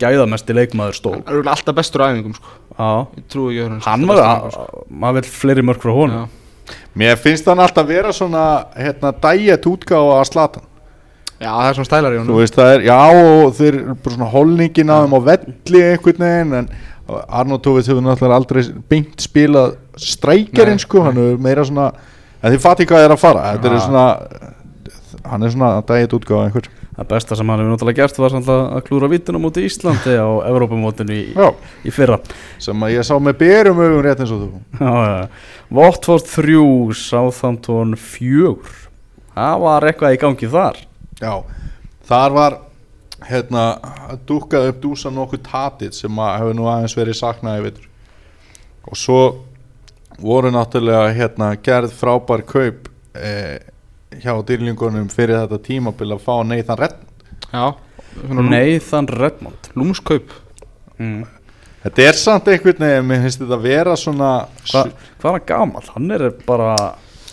gæðamesti 0.00 0.56
leikmaður 0.56 0.96
stók 0.96 1.18
hann 1.20 1.42
er 1.42 1.52
alltaf 1.52 1.76
bestur 1.76 2.06
á 2.06 2.08
æfingum 2.08 2.38
sko. 2.38 2.56
Já, 2.72 2.88
ég 3.18 3.28
trúi 3.34 3.50
ekki 3.58 3.66
að 3.68 3.90
hann 3.90 4.08
var 4.08 4.22
að, 4.24 4.58
maður 4.88 5.20
vil 5.20 5.34
fleiri 5.42 5.66
mörg 5.68 5.84
frá 5.84 5.92
honum. 5.98 6.32
Mér 6.94 7.18
finnst 7.20 7.48
hann 7.50 7.60
alltaf 7.60 7.88
vera 7.88 8.12
svona 8.14 8.44
hérna, 8.76 9.12
dæjet 9.24 9.68
útgáfa 9.68 10.20
að 10.20 10.30
slatan 10.30 10.70
Já, 11.42 11.50
það 11.50 11.68
er 11.68 11.76
svona 11.76 11.90
stælar 11.90 12.14
í 12.14 12.16
Þú 12.16 12.22
honum 12.22 12.40
veist, 12.40 12.56
það 12.56 12.72
er, 12.72 12.84
já, 12.86 12.98
og 13.20 13.54
þeir 13.58 13.70
eru 13.74 13.96
bara 14.04 14.16
svona 14.16 14.30
holningin 14.32 14.92
að 14.94 15.04
þeim 15.04 15.16
á 15.16 15.20
velli 15.28 15.84
einhvern 15.90 16.26
veginn 16.26 16.58
en 16.60 16.68
Arnótovið 17.04 17.90
hefur 17.90 18.04
náttúrulega 18.06 18.38
aldrei 18.38 18.62
beint 18.88 19.20
spilað 19.20 19.74
strækjarinn 20.00 20.78
Nei, 20.78 20.84
sko, 20.86 21.02
hann 21.04 21.20
er 21.20 21.42
meira 21.42 21.66
svona 21.66 21.90
en 22.40 22.54
þið 22.54 22.62
fattir 22.62 22.88
hvað 22.88 23.04
er 23.04 23.14
að 23.16 23.20
fara, 23.20 23.44
þetta 23.56 23.72
er 23.72 23.84
svona 23.84 24.06
hann 25.24 25.44
er 25.44 25.52
svona 25.52 25.74
dæjet 25.88 26.16
útgáfa 26.16 26.46
einhver 26.46 26.70
Það 26.94 27.08
besta 27.10 27.36
sem 27.38 27.50
hann 27.50 27.60
hefur 27.60 27.72
náttúrulega 27.74 28.04
gert 28.04 28.18
var 28.22 28.36
að 28.38 28.82
klúra 28.86 29.10
vituna 29.10 29.40
múti 29.42 29.64
Íslandi 29.66 30.14
á 30.14 30.30
Evrópumótinu 30.46 31.16
í, 31.16 31.24
í 31.82 31.94
fyrra. 31.94 32.20
Sem 32.62 32.86
að 32.86 32.94
ég 32.94 33.08
sá 33.08 33.16
með 33.18 33.40
berum 33.40 33.82
augum 33.82 34.02
rétt 34.04 34.22
eins 34.22 34.34
og 34.34 34.44
þú. 34.44 34.84
Watford 35.74 36.28
3, 36.30 36.60
Southampton 36.94 37.96
4 37.98 38.84
Það 39.34 39.64
var 39.64 39.88
eitthvað 39.88 40.14
í 40.14 40.20
gangi 40.22 40.50
þar. 40.52 40.78
Já, 41.18 41.32
þar 42.06 42.36
var 42.36 42.56
hérna, 43.26 43.64
dúkkað 44.28 44.70
upp 44.70 44.80
dúsa 44.82 45.10
nokkuð 45.10 45.42
tatið 45.48 45.96
sem 45.96 46.22
að 46.22 46.36
hefur 46.38 46.56
nú 46.58 46.68
aðeins 46.70 46.96
verið 46.98 47.18
saknaði 47.18 47.66
veitur 47.66 47.90
og 48.84 48.98
svo 49.00 49.20
voru 50.20 50.50
náttúrulega 50.52 51.14
hérna 51.16 51.54
gerð 51.64 51.94
frábær 51.96 52.44
kaup 52.46 52.90
eh, 53.16 53.58
hjá 54.22 54.34
dýrlingunum 54.48 55.08
fyrir 55.12 55.40
þetta 55.44 55.58
tímabil 55.64 56.14
að 56.14 56.22
fá 56.24 56.34
Nathan 56.46 56.80
Redden 56.80 57.12
Já, 57.54 57.64
Nathan 58.30 59.08
Redmond 59.10 59.70
lúmskaup 59.78 60.34
mm. 60.98 61.24
Þetta 61.84 62.04
er 62.08 62.16
samt 62.16 62.46
einhvern 62.48 62.80
veginn, 62.80 63.08
mér 63.10 63.24
finnst 63.26 63.42
þetta 63.42 63.58
að 63.58 63.66
vera 63.66 63.96
svona 64.00 64.28
Hva, 64.70 64.84
Hvað 65.20 65.28
er 65.28 65.34
hann 65.36 65.48
gamall? 65.50 65.88
Hann 65.96 66.14
er 66.16 66.26
bara, 66.46 66.70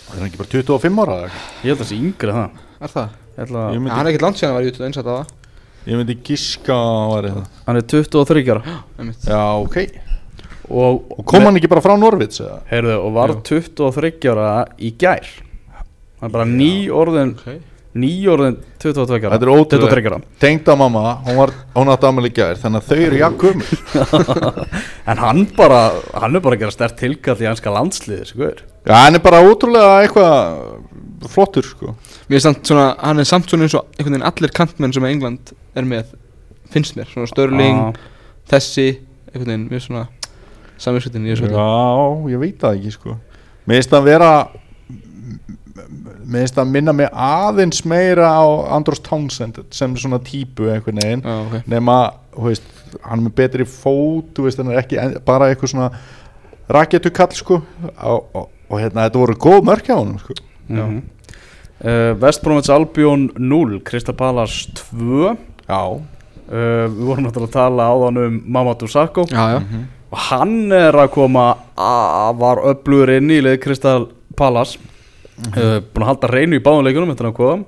Það 0.08 0.18
er 0.18 0.26
ekki 0.26 0.40
bara 0.42 0.52
25 0.52 1.04
ára 1.04 1.18
ég 1.22 1.68
held 1.70 1.76
að 1.76 1.84
það 1.84 1.90
sé 1.92 2.00
yngri 2.00 2.36
það 2.36 2.58
Er 2.82 2.96
það? 2.96 3.14
Já, 3.32 3.46
myndi, 3.78 3.94
hann 3.94 4.02
er 4.02 4.10
ekkert 4.10 4.26
langt 4.26 4.40
síðan 4.40 4.52
að 4.52 4.58
vera 4.60 4.72
í 4.72 4.88
einsætt 4.88 5.06
að 5.06 5.14
það 5.20 5.38
ég 5.82 5.98
myndi 5.98 6.16
giska 6.28 6.74
að 6.76 6.92
hann 6.98 7.12
væri 7.12 7.30
það 7.36 7.62
Hann 7.66 7.78
er 7.80 7.86
23 7.90 8.42
ára. 8.52 8.74
Já, 9.32 9.40
ok 9.62 9.78
Og, 10.72 11.00
Og 11.16 11.24
kom 11.26 11.46
hann 11.48 11.58
ekki 11.58 11.70
bara 11.72 11.82
frá 11.84 11.96
Norvits 11.98 12.42
eða? 12.44 12.60
Heyrðu, 12.68 12.98
og 13.02 13.16
var 13.16 13.34
23 13.48 14.12
ára 14.30 14.50
í 14.78 14.92
gær 15.00 15.26
Hann 16.22 16.30
er 16.30 16.34
bara 16.38 16.46
ný 16.48 16.72
orðin 16.94 17.34
Ok. 17.36 17.60
Ný 17.92 18.08
orðin 18.32 18.54
22 18.80 19.18
ára 19.20 19.34
Þetta 19.34 19.44
er 19.44 19.50
ótrúlegt. 19.52 19.90
23 19.90 20.08
ára 20.08 20.18
Tengda 20.40 20.76
mamma, 20.80 21.02
hún 21.26 21.36
var, 21.36 21.50
hún 21.74 21.90
átti 21.92 22.08
ammali 22.08 22.30
gær 22.32 22.56
þannig 22.62 22.80
að 22.80 22.86
þau 22.88 23.02
eru 23.08 23.18
jakkumur 23.20 23.82
En 25.12 25.20
hann 25.20 25.42
bara, 25.58 25.80
hann 26.22 26.38
er 26.38 26.44
bara 26.46 26.56
að 26.56 26.62
gera 26.62 26.72
stert 26.72 26.96
tilkall 27.02 27.36
í 27.42 27.48
hanska 27.50 27.74
landsliði 27.74 28.30
sko 28.30 28.46
er. 28.48 28.62
Já, 28.86 28.94
hann 28.96 29.18
er 29.18 29.24
bara 29.26 29.42
ótrúlega 29.44 29.98
eitthvað 30.06 31.28
flottur 31.34 31.66
sko 31.68 31.92
svona, 32.32 32.86
hann 33.02 33.20
er 33.20 33.28
samt 33.28 33.50
svona 33.52 33.66
eins 33.68 33.76
og 33.78 33.84
einhvern 33.98 34.16
veginn 34.16 34.26
allir 34.30 34.54
kantmenn 34.56 34.94
sem 34.96 35.04
England 35.10 35.52
er 35.76 35.84
með 35.86 36.14
finnst 36.72 36.96
mér, 36.96 37.10
svona 37.12 37.28
Störling 37.30 37.78
Ah, 37.90 38.00
þessi, 38.54 38.88
einhvern 39.34 39.52
veginn, 39.52 39.68
er 39.76 39.84
svona 39.84 40.06
samvinskutin 40.80 41.28
í 41.28 41.34
þessu. 41.34 41.52
Já, 41.52 41.68
ég 42.32 42.40
veit 42.42 42.56
það 42.64 42.78
ekki 42.80 42.94
sko 42.96 43.18
Mér 43.68 43.78
finnst 43.82 43.92
það 43.92 44.08
vera 44.08 44.30
Mér 45.72 46.42
finnst 46.42 46.56
það 46.58 46.72
minna 46.72 46.92
mig 46.96 47.08
aðeins 47.12 47.82
meira 47.88 48.28
á 48.28 48.44
Andros 48.76 49.00
Townsend 49.04 49.60
sem 49.72 49.94
svona 49.96 50.18
típu 50.24 50.68
einhvern 50.72 51.00
veginn. 51.00 51.22
Já, 51.24 51.36
ok. 51.46 51.68
Nema, 51.72 51.96
þú 52.34 52.48
veist, 52.50 52.66
hann 53.02 53.22
er 53.22 53.24
með 53.24 53.34
betri 53.40 53.66
fót, 53.68 54.34
þú 54.36 54.46
veist, 54.46 54.60
hann 54.60 54.72
er 54.72 54.82
ekki 54.82 54.98
en- 55.00 55.16
bara 55.24 55.48
eitthvað 55.48 55.72
svona 55.72 55.90
raketu 56.72 57.12
kall 57.14 57.32
sko. 57.36 57.62
Og, 57.96 58.28
og, 58.34 58.50
og 58.68 58.80
hérna, 58.80 59.06
þetta 59.06 59.22
voru 59.22 59.38
góð 59.46 59.64
mörk 59.70 59.88
hjá 59.88 59.96
honum 59.96 60.18
sko. 60.20 60.36
Mm 60.68 60.78
-hmm. 60.78 61.02
uh, 61.84 62.20
Vestbrómins 62.20 62.70
Albion 62.70 63.30
0 63.36 63.80
Krista 63.84 64.12
Palas 64.12 64.68
2 64.92 65.30
uh, 65.30 65.36
Já, 65.68 66.00
Við 66.52 67.04
vorum 67.06 67.24
náttúrulega 67.24 67.48
að 67.48 67.52
tala 67.52 67.88
áðan 67.88 68.16
um 68.26 68.42
Mamadou 68.46 68.88
Sakko 68.88 69.24
Já, 69.30 69.50
já, 69.56 69.62
og 70.10 70.18
hann 70.18 70.72
er 70.72 70.92
að 70.92 71.08
koma 71.10 71.56
að 71.76 72.36
var 72.36 72.58
öflugur 72.58 73.10
inn 73.16 73.30
í 73.30 73.40
leið 73.40 73.60
Kristal 73.62 74.08
Palas 74.36 74.78
uh, 75.40 75.78
búin 75.92 76.04
að 76.04 76.10
halda 76.10 76.30
reynu 76.32 76.58
í 76.58 76.64
báðanleikunum 76.64 77.14
að 77.14 77.24
hann 77.26 77.36
kom 77.36 77.64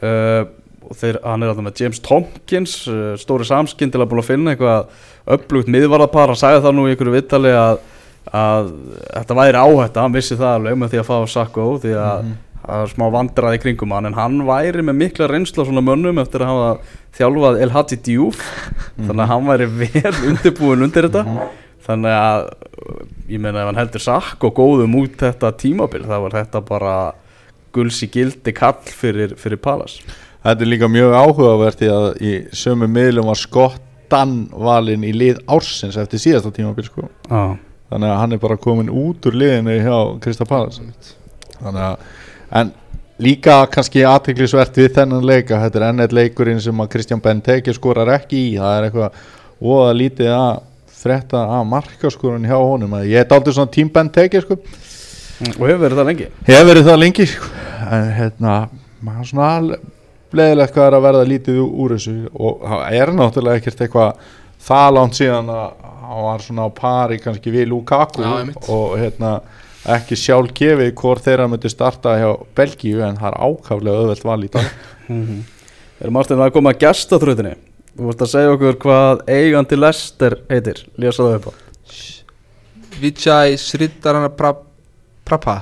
uh, 0.00 0.42
og 0.90 0.98
þeir, 0.98 1.20
hann 1.22 1.44
er 1.44 1.52
alltaf 1.52 1.66
með 1.66 1.80
James 1.84 2.02
Tompkins 2.02 2.74
uh, 2.90 3.14
stóri 3.20 3.46
samskinn 3.46 3.92
til 3.92 4.02
að 4.02 4.10
búin 4.10 4.22
að 4.24 4.30
finna 4.32 4.54
eitthvað 4.54 4.90
öflugt 5.30 5.70
miðvarðapar. 5.70 6.32
Hann 6.32 6.40
sagði 6.40 6.62
það 6.64 6.76
nú 6.76 6.86
í 6.88 6.94
einhverju 6.94 7.14
vittali 7.14 7.52
að, 7.54 7.82
að 8.34 8.70
þetta 9.04 9.36
væri 9.38 9.64
áhætta, 9.64 10.04
hann 10.04 10.16
vissi 10.16 10.38
það 10.38 10.54
alveg 10.56 10.80
með 10.80 10.94
því 10.94 11.02
að 11.02 11.10
fá 11.10 11.16
Sakko 11.30 11.68
því 11.84 11.94
að 12.00 12.32
það 12.60 12.82
er 12.84 12.92
smá 12.94 13.06
vandraði 13.14 13.62
kringum 13.62 13.94
hann. 13.94 14.10
En 14.10 14.18
hann 14.18 14.42
væri 14.48 14.84
með 14.86 14.98
mikla 15.04 15.30
reynsla 15.30 15.68
svona 15.68 15.84
mönnum 15.84 16.20
eftir 16.22 16.44
að 16.44 16.52
hafa 16.52 16.98
þjálfað 17.20 17.62
El 17.64 17.72
Hati 17.76 18.00
Diouf. 18.08 18.42
Þannig 19.06 19.24
að 19.26 19.32
hann 19.34 19.50
væri 19.52 19.70
vel 19.84 20.14
undirbúin 20.32 20.88
undir 20.88 21.10
þetta 21.10 21.26
þannig 21.86 22.16
að 22.16 22.48
ég 23.30 23.42
meina 23.42 23.62
ef 23.62 23.70
hann 23.70 23.80
heldur 23.80 24.04
sakk 24.04 24.48
og 24.48 24.56
góðum 24.56 24.96
út 25.00 25.20
þetta 25.20 25.52
tímabil 25.60 26.02
þá 26.06 26.16
var 26.24 26.36
þetta 26.38 26.64
bara 26.66 26.96
gulsi 27.74 28.08
gildi 28.10 28.54
kall 28.56 28.80
fyrir, 28.84 29.36
fyrir 29.38 29.60
Palas 29.62 30.00
Þetta 30.40 30.64
er 30.64 30.70
líka 30.70 30.88
mjög 30.88 31.14
áhugavert 31.20 31.82
í 31.84 31.88
að 31.92 32.06
í 32.24 32.30
sömu 32.56 32.86
miðlum 32.88 33.26
var 33.28 33.36
skottan 33.36 34.34
valinn 34.56 35.04
í 35.04 35.10
lið 35.12 35.42
ársins 35.52 35.98
eftir 36.00 36.22
síðasta 36.22 36.52
tímabil 36.56 36.86
sko. 36.86 37.10
Ah. 37.28 37.58
þannig 37.90 38.08
að 38.08 38.20
hann 38.22 38.32
er 38.32 38.40
bara 38.40 38.56
komin 38.56 38.88
út 38.88 39.26
úr 39.28 39.36
liðinu 39.36 39.76
hjá 39.82 39.96
Krista 40.24 40.46
Palas 40.48 40.80
þannig 41.58 41.82
að 41.84 42.06
en 42.60 42.72
líka 43.20 43.58
kannski 43.72 44.04
aðteklisvert 44.06 44.78
við 44.80 44.94
þennan 44.96 45.26
leika 45.26 45.60
þetta 45.64 45.80
er 45.80 45.86
enn 45.90 46.04
eitt 46.04 46.16
leikurinn 46.16 46.62
sem 46.62 46.80
að 46.80 46.90
Kristján 46.94 47.22
Benteke 47.24 47.74
skorar 47.76 48.08
ekki 48.16 48.40
í. 48.48 48.50
Það 48.56 48.76
er 48.76 48.88
eitthvað 48.88 49.20
voða 49.60 49.94
lítið 49.96 50.32
að 50.32 50.62
frétta 51.00 51.44
að 51.56 51.68
markaskorun 51.70 52.46
hjá 52.48 52.56
honum 52.58 52.96
að 52.98 53.08
ég 53.12 53.24
er 53.24 53.36
aldrei 53.36 53.56
svona 53.56 53.72
tím 53.74 53.90
Benteke 53.92 54.42
sko. 54.44 54.58
Og 55.56 55.64
hefur 55.64 55.80
verið 55.86 56.00
það 56.00 56.10
lengi? 56.10 56.28
Hefur 56.48 56.68
verið 56.70 56.90
það 56.90 57.00
lengi 57.00 57.26
sko. 57.30 57.50
en 57.90 58.10
hérna 58.18 58.56
maður 59.00 59.30
svona 59.30 59.78
leðilegt 60.36 60.74
hvað 60.74 60.86
er 60.86 60.96
að 60.98 61.06
verða 61.06 61.28
lítið 61.30 61.62
úr 61.64 61.94
þessu 61.96 62.16
og 62.34 62.66
það 62.66 62.98
er 63.00 63.12
náttúrulega 63.16 63.60
ekkert 63.60 63.80
eitthvað 63.86 64.26
það 64.66 64.90
langt 64.98 65.18
síðan 65.18 65.48
að 65.54 65.64
hann 66.10 66.26
var 66.26 66.44
svona 66.44 66.66
á 66.68 66.70
pari 66.74 67.18
kannski 67.22 67.54
við 67.54 67.70
Lukaku 67.70 68.26
Já, 68.26 68.34
og 68.68 68.98
hérna 69.00 69.32
ekki 69.96 70.18
sjálf 70.18 70.52
gefið 70.54 70.92
hvort 71.00 71.24
þeirra 71.24 71.48
myndi 71.48 71.70
starta 71.72 72.18
hjá 72.20 72.28
Belgíu 72.58 73.00
en 73.06 73.16
það 73.16 73.30
er 73.30 73.40
ákaflega 73.40 74.04
öðvelt 74.04 74.28
val 74.28 74.44
í 74.44 74.52
dag. 74.52 74.68
Mm 75.08 75.40
Erum 76.00 76.14
Martin 76.16 76.40
að 76.40 76.54
koma 76.54 76.72
að 76.72 76.80
gesta 76.80 77.18
þrautinni 77.20 77.58
Þú 78.00 78.06
vorst 78.08 78.22
að 78.24 78.28
segja 78.32 78.52
okkur 78.54 78.76
hvað 78.80 79.18
eigandi 79.28 79.76
Lester 79.76 80.38
heitir. 80.48 80.78
Lesa 80.96 81.26
það 81.26 81.34
upp 81.36 81.48
á. 81.50 81.52
Vijay 83.00 83.58
Sridharana 83.60 84.30
pra, 84.32 84.54
Prapa 85.28 85.56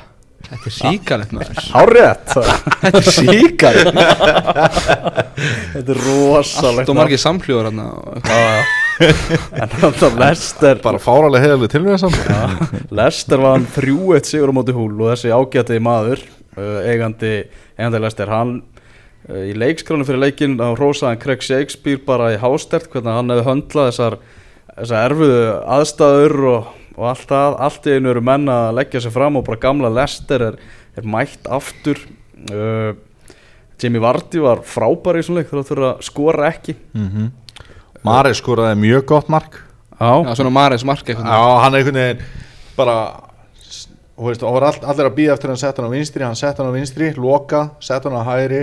Þetta 0.46 0.70
er 0.70 0.74
síkalegt 0.76 1.34
maður. 1.34 1.58
Hárétt 1.74 2.36
Þetta 2.84 3.00
er 3.00 3.08
síkalegt 3.16 3.98
Þetta 5.74 5.82
er 5.96 6.00
rosalegt 6.06 6.84
Allt 6.84 6.94
og 6.94 6.98
margir 7.00 7.22
samhljóður 7.24 7.68
hérna 7.72 7.88
Já, 8.22 8.38
já. 8.38 8.62
En 9.58 9.74
þetta 9.74 10.12
Lester. 10.22 10.80
Bara 10.86 11.02
fáralega 11.02 11.42
heiðalega 11.42 11.74
til 11.74 11.82
við 11.88 12.00
samt 12.04 12.88
Lester 12.94 13.42
var 13.42 13.58
hann 13.58 13.68
3-1 13.74 14.30
sigur 14.30 14.54
á 14.54 14.58
móti 14.62 14.78
húl 14.78 14.92
og 14.94 15.10
þessi 15.16 15.34
ágæti 15.34 15.82
maður 15.82 16.22
uh, 16.22 16.80
eigandi, 16.86 17.34
eigandi 17.74 18.06
Lester 18.06 18.30
hann 18.30 18.60
í 19.28 19.52
leikskránu 19.58 20.06
fyrir 20.08 20.22
leikinn 20.22 20.56
á 20.56 20.72
Rósaðan 20.78 21.20
Craig 21.20 21.42
Shakespeare 21.44 22.00
bara 22.04 22.30
í 22.32 22.38
hástert 22.40 22.88
hvernig 22.92 23.12
hann 23.12 23.32
hefði 23.32 23.46
höndlað 23.48 23.90
þessar, 23.90 24.16
þessar 24.78 25.10
erfiðu 25.10 25.42
aðstæður 25.76 26.36
og, 26.52 26.70
og 26.96 27.10
allt 27.10 27.26
það, 27.32 27.58
allt 27.66 27.88
í 27.90 27.96
einu 27.98 28.12
eru 28.14 28.24
menn 28.24 28.48
að 28.52 28.70
leggja 28.78 29.04
sig 29.04 29.14
fram 29.14 29.36
og 29.40 29.44
bara 29.48 29.60
gamla 29.66 29.92
Lester 29.92 30.46
er, 30.48 30.56
er 30.96 31.12
mætt 31.16 31.50
aftur. 31.58 32.00
Uh, 32.48 32.96
Jamie 33.78 34.02
Vardy 34.02 34.40
var 34.42 34.64
frábær 34.66 35.20
í 35.20 35.22
svona 35.26 35.42
leik 35.42 35.52
þegar 35.52 35.62
það 35.62 35.70
þurfa 35.72 35.92
að 35.92 36.08
skora 36.08 36.50
ekki. 36.52 36.78
Mm 36.96 37.28
Mari 38.06 38.30
skoraði 38.38 38.76
mjög 38.78 39.08
gott 39.10 39.26
mark. 39.28 39.56
Já, 39.98 40.22
Já, 40.22 40.34
svona 40.38 40.52
Mares 40.54 40.84
mark 40.86 41.02
eitthvað. 41.02 41.26
Já, 41.26 41.56
hann 41.64 41.74
er 41.74 41.80
einhvern 41.80 41.98
veginn 41.98 42.20
bara 42.78 42.94
og 44.18 44.28
veist, 44.28 44.42
og 44.46 44.54
var 44.54 44.68
all, 44.68 44.78
allir 44.92 45.08
að 45.08 45.16
býða 45.16 45.34
eftir 45.34 45.50
að 45.50 45.54
hann 45.54 45.60
sett 45.62 45.80
hann 45.80 45.90
á 45.90 45.94
vinstri 45.94 46.24
hann 46.26 46.38
sett 46.38 46.60
hann 46.60 46.70
á 46.70 46.74
vinstri, 46.74 47.08
loka, 47.18 47.64
sett 47.82 48.06
hann 48.06 48.14
á 48.18 48.22
hægri 48.26 48.60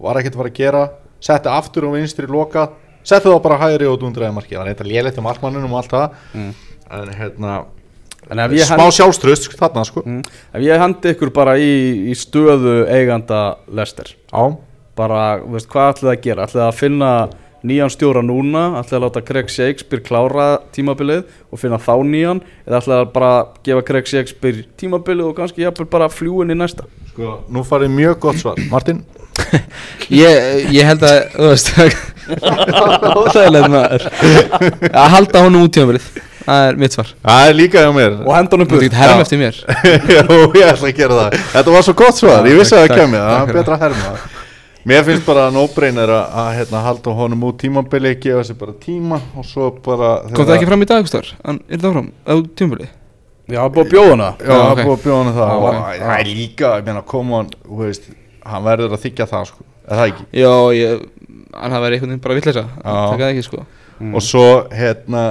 var 0.00 0.20
ekkert 0.20 0.36
að 0.36 0.42
fara 0.42 0.52
að 0.52 0.60
gera 0.60 0.84
setti 1.20 1.52
aftur 1.52 1.88
á 1.88 1.90
vinstri, 1.94 2.28
loka 2.30 2.68
setti 3.04 3.28
þá 3.28 3.42
bara 3.42 3.58
á 3.60 3.62
hægri 3.66 3.88
og 3.90 3.98
dundraði 4.00 4.36
marki 4.36 4.56
það 4.56 4.62
var 4.62 4.72
eitthvað 4.72 4.92
lélætt 4.92 5.20
um 5.20 5.28
markmannunum 5.28 5.74
og 5.74 5.82
allt 5.82 5.94
það. 5.94 6.16
Mm. 6.34 6.50
en 6.90 7.12
hérna, 7.18 7.58
en 8.30 8.42
smá 8.66 8.86
sjálfströst 8.92 9.52
þarna 9.58 9.84
sko. 9.88 10.02
Mm. 10.04 10.24
Ef 10.52 10.64
ég 10.64 10.82
hendi 10.82 11.14
ykkur 11.14 11.32
bara 11.34 11.56
í, 11.58 11.70
í 12.10 12.16
stöðu 12.18 12.82
eiganda 12.90 13.60
Lester 13.72 14.10
Já, 14.10 14.56
bara, 14.98 15.22
veist, 15.44 15.70
hvað 15.70 15.94
ætlið 15.94 16.12
að 16.12 16.26
gera? 16.26 16.48
ætlið 16.48 16.66
að 16.66 16.76
finna 16.80 17.12
nýjan 17.66 17.92
stjóra 17.92 18.22
núna? 18.24 18.64
Ætlið 18.80 18.98
að 18.98 19.04
láta 19.04 19.22
Craig 19.28 19.52
Shakespeare 19.52 20.04
klára 20.04 20.48
tímabilið 20.74 21.24
og 21.50 21.60
finna 21.60 21.80
þá 21.80 21.94
nýjan? 22.08 22.42
Eða 22.66 22.80
ætlið 22.80 22.96
að 22.96 23.08
bara 23.16 23.32
gefa 23.66 23.86
Craig 23.90 24.10
Shakespeare 24.10 24.66
tímabilið 24.80 25.30
og 25.30 25.38
kannski 25.40 25.64
jafnvel 25.64 25.88
bara 25.92 26.10
fljúin 26.12 26.52
í 26.52 26.56
næsta? 26.56 26.88
Sko, 27.12 27.40
nú 27.52 27.64
farið 27.66 27.92
mjög 27.96 28.20
gott 28.24 28.40
svar. 28.40 28.60
Martin, 28.72 29.02
Ég, 30.10 30.66
ég 30.74 30.86
held 30.88 31.04
að, 31.06 31.20
þú 31.36 31.50
veist 31.52 31.70
Óþægilegt 33.20 33.70
maður. 33.72 34.04
Að 34.90 35.08
halda 35.14 35.44
honum 35.46 35.64
út 35.66 35.72
tímabilið 35.74 36.08
Það 36.40 36.66
er 36.66 36.78
mitt 36.80 36.94
svar. 36.96 37.08
Það 37.22 37.48
er 37.50 37.56
líka 37.58 37.82
hjá 37.84 37.90
mér. 37.94 38.14
Og 38.24 38.32
henda 38.34 38.56
honum 38.56 38.68
Þú 38.70 38.74
burt 38.78 38.86
ert 38.88 38.96
herm 38.98 39.22
eftir 39.22 39.40
mér. 39.40 39.58
Jú, 40.16 40.36
ég 40.56 40.70
ætla 40.72 40.88
að 40.88 40.94
gera 40.96 41.18
það. 41.18 41.34
Þetta 41.52 41.74
var 41.76 41.84
svo 41.86 41.94
gott 42.00 42.18
svar, 42.18 42.48
ég 42.48 42.56
vissi 42.58 42.74
að 42.74 42.80
það 42.80 42.88
Takk, 42.90 43.00
kemur 43.00 43.20
Það 43.20 43.34
takk. 43.34 43.50
er 43.52 43.58
betra 43.60 43.76
að 43.76 43.84
herma. 43.84 44.12
Mér 44.90 45.04
finnst 45.04 45.26
bara 45.26 45.42
no-brainer 45.52 46.12
að, 46.16 46.38
að 46.42 46.48
hérna, 46.56 46.80
halda 46.86 47.12
honum 47.18 47.42
út 47.50 47.58
tímabili, 47.60 48.14
gefa 48.24 48.46
sér 48.48 48.56
bara 48.62 48.72
tíma 48.80 49.18
og 49.36 49.44
svo 49.46 49.68
bara 49.84 50.14
Kom 50.32 50.46
það 50.48 50.54
ekki 50.56 50.70
fram 50.70 50.86
í 50.86 50.88
dag, 50.88 51.04
Gustar? 51.04 51.28
Hann 51.44 51.60
er 51.68 51.82
það 51.84 51.94
fram 51.98 52.08
á 52.24 52.34
tímabilið? 52.56 52.94
Já, 53.50 53.60
búið 53.66 53.84
að 53.84 53.92
bjóða 53.92 54.14
hana. 54.14 54.30
Já, 54.40 54.46
Já, 54.48 54.54
það 54.56 54.72
ok. 54.72 54.80
búið 54.86 54.96
að 54.96 55.04
bjóða 55.04 55.20
hann 55.20 55.36
það. 55.36 55.50
Já, 55.52 55.58
og 55.60 55.68
ok. 55.68 56.00
það 56.00 56.16
er 56.16 56.28
líka, 56.32 56.72
ég 56.80 56.88
meina, 56.88 57.04
koma 57.12 57.36
hann, 57.42 57.52
þú 57.68 57.80
veist 57.84 58.08
hann 58.54 58.64
verður 58.66 58.96
að 58.96 59.04
þykja 59.06 59.26
það, 59.30 59.50
sko 59.52 59.66
er 59.86 60.00
það 60.00 60.08
ekki? 60.12 60.26
Já, 60.42 60.54
ég, 60.78 61.04
hann 61.60 61.74
hafi 61.76 61.84
verið 61.86 61.96
einhvern 61.98 62.12
veginn 62.14 62.24
bara 62.26 62.38
villesa 62.40 62.64
Já. 62.66 62.96
Það 63.12 63.28
ekki, 63.30 63.46
sko 63.50 63.66
Mm. 64.00 64.14
og 64.16 64.22
svo, 64.24 64.44
hérna 64.72 65.22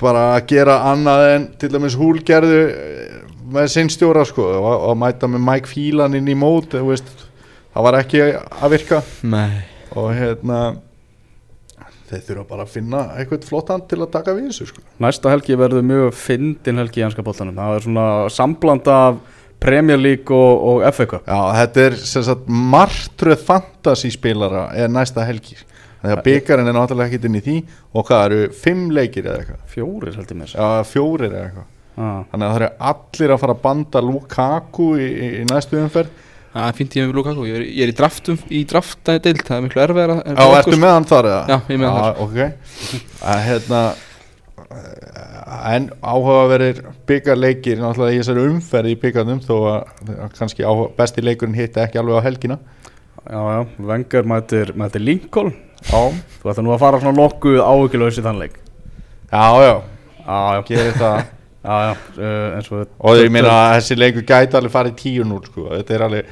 bara 0.00 0.24
að 0.36 0.46
gera 0.52 0.74
annað 0.90 1.22
en 1.30 1.46
til 1.60 1.70
dæmis 1.72 1.94
húl 1.96 2.18
gerðu 2.26 2.58
eh, 2.74 3.14
með 3.50 3.70
sinn 3.72 3.88
stjóra, 3.92 4.26
sko 4.28 4.44
og, 4.58 4.68
og 4.90 4.98
mæta 5.00 5.28
með 5.30 5.40
Mike 5.46 5.70
Phelan 5.70 6.16
inn 6.18 6.28
í 6.28 6.36
mót, 6.36 6.74
þú 6.76 6.90
veist 6.90 7.08
það 7.72 7.86
var 7.86 7.98
ekki 8.02 8.22
að 8.36 8.74
virka 8.74 9.00
Nei 9.32 9.62
og 9.96 10.12
hérna 10.14 10.60
þeir 12.10 12.22
þurfa 12.26 12.44
bara 12.50 12.64
að 12.66 12.72
finna 12.74 13.00
eitthvað 13.18 13.48
flottan 13.48 13.82
til 13.90 14.00
að 14.02 14.12
taka 14.14 14.34
við 14.36 14.48
þessu 14.50 14.66
sko. 14.70 14.82
Næsta 15.02 15.30
helgi 15.32 15.56
verður 15.58 15.84
mjög 15.86 16.12
fyndin 16.18 16.78
helgi 16.82 17.02
í 17.02 17.04
ennska 17.06 17.24
boltanum 17.26 17.56
það 17.58 17.76
er 17.78 17.84
svona 17.86 18.06
sambland 18.34 18.90
af 18.90 19.20
Premier 19.60 20.00
League 20.00 20.36
og, 20.36 20.62
og 20.70 20.84
FA 20.96 21.06
Cup. 21.10 21.26
Já, 21.28 21.40
þetta 21.58 21.82
er 21.86 21.98
sem 22.00 22.24
sagt 22.26 22.46
martröð 22.48 23.42
fantasy 23.48 24.12
spilara 24.14 24.68
er 24.76 24.88
næsta 24.92 25.26
helgi. 25.28 25.58
Þannig 26.00 26.16
að 26.16 26.22
byggarinn 26.30 26.70
er 26.70 26.76
náttúrulega 26.78 27.10
ekkert 27.10 27.26
inn 27.28 27.36
í 27.36 27.42
því. 27.44 27.58
Og 27.92 28.06
hvað 28.08 28.24
eru, 28.30 28.40
fimm 28.56 28.86
leikir 28.96 29.26
eða 29.28 29.42
eitthvað? 29.42 29.60
Fjórir 29.74 30.16
held 30.16 30.32
ég 30.32 30.38
mér. 30.40 30.54
Já, 30.56 30.88
fjórir 30.88 31.28
eða 31.28 31.44
eitthvað. 31.50 31.68
Ah. 32.00 32.20
þannig 32.30 32.46
að 32.46 32.52
það 32.52 32.56
eru 32.56 32.68
allir 32.88 33.32
að 33.34 33.40
fara 33.42 33.54
að 33.56 33.62
banda 33.64 34.00
Lukaku 34.06 34.84
í, 34.96 35.06
í, 35.10 35.26
í 35.40 35.46
næstu 35.50 35.76
umferð. 35.82 36.26
Það 36.50 36.66
er 36.66 36.76
fínt 36.78 36.94
ég 36.96 37.10
með 37.10 37.18
Lukaku. 37.18 37.44
Ég 37.46 37.58
er, 37.58 37.64
ég 37.68 37.84
er 37.84 37.92
í 37.92 37.96
draftum, 37.98 38.38
í 38.48 38.60
draftaði 38.70 39.20
deild 39.26 39.42
Það 39.46 39.56
er 39.58 39.64
miklu 39.66 39.82
erfiðara 39.84 40.16
Já, 40.24 40.46
ertu 40.62 40.78
með 40.80 40.94
hann 40.96 41.08
þar 41.10 41.28
eða? 41.30 41.42
Já, 41.50 41.58
ég 41.74 41.82
með 41.82 41.92
hann 41.92 42.06
þar. 42.06 42.22
ok. 42.24 43.04
Að, 43.20 43.42
hérna, 43.50 43.82
En 45.50 45.88
áhugaverðir 45.98 46.84
byggarleikir 47.10 47.80
náttúrulega 47.82 48.14
í 48.14 48.20
þessari 48.20 48.44
umferð 48.46 48.92
í 48.92 48.98
byggarnum 49.02 49.40
þó 49.42 49.54
að, 49.72 50.12
kannski 50.38 50.62
áhuga, 50.62 50.92
besti 50.98 51.24
leikurinn 51.26 51.58
hitti 51.58 51.82
ekki 51.82 51.98
alveg 51.98 52.22
á 52.22 52.26
helgina. 52.28 52.58
Já, 53.24 53.40
já, 53.40 53.60
Wenger 53.90 54.28
mætir, 54.30 54.70
mætir 54.78 55.02
Lincoln. 55.04 55.50
Já, 55.90 56.00
Þú 56.40 56.52
ætti 56.52 56.64
nú 56.64 56.74
að 56.74 56.82
fara 56.84 57.00
svona 57.02 57.18
nokkuð 57.18 57.58
áhyggjulaus 57.64 58.20
í 58.20 58.24
þann 58.24 58.40
leik. 58.44 58.60
Já, 59.30 59.44
já, 59.64 59.74
Já, 60.20 60.38
já, 60.54 60.62
gerir 60.70 60.96
það. 61.00 61.20
Já, 61.60 61.74
já 61.84 61.90
uh, 61.92 62.54
eins 62.56 62.68
og 62.72 62.92
Og 63.04 63.18
ég 63.20 63.26
meina 63.28 63.50
að 63.52 63.74
þessi 63.74 63.96
leikur 63.98 64.22
gæti 64.24 64.56
alveg 64.56 64.72
farið 64.72 64.94
10-0 65.02 65.40
sko. 65.44 65.64
Þetta 65.74 65.92
er 65.92 66.04
alveg 66.06 66.30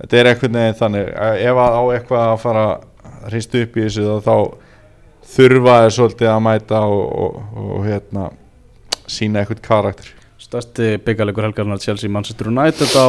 Þetta 0.00 0.18
er 0.18 0.28
einhvern 0.32 0.56
veginn 0.58 0.78
þannig 0.80 1.10
Ef 1.46 1.60
að 1.62 1.76
á 1.78 1.82
eitthvað 1.94 2.24
að 2.32 2.40
fara 2.42 2.64
að 2.66 3.28
hristu 3.30 3.62
upp 3.62 3.78
í 3.78 3.84
þessu 3.84 4.16
þá, 4.26 4.34
þá 5.26 5.36
þurfa 5.36 5.76
þeir 5.82 5.94
svolítið 5.96 6.30
að 6.32 6.42
mæta 6.46 6.80
og, 6.86 7.02
og, 7.26 7.40
og 7.76 7.86
hérna 7.86 8.28
sína 9.10 9.42
eitthvað 9.42 9.62
karakter. 9.66 10.12
Stærsti 10.46 10.92
byggarleikur 11.02 11.46
helgarnar 11.48 11.80
Chelsea 11.82 12.10
Manchester 12.12 12.50
United 12.52 12.92
á 12.94 13.08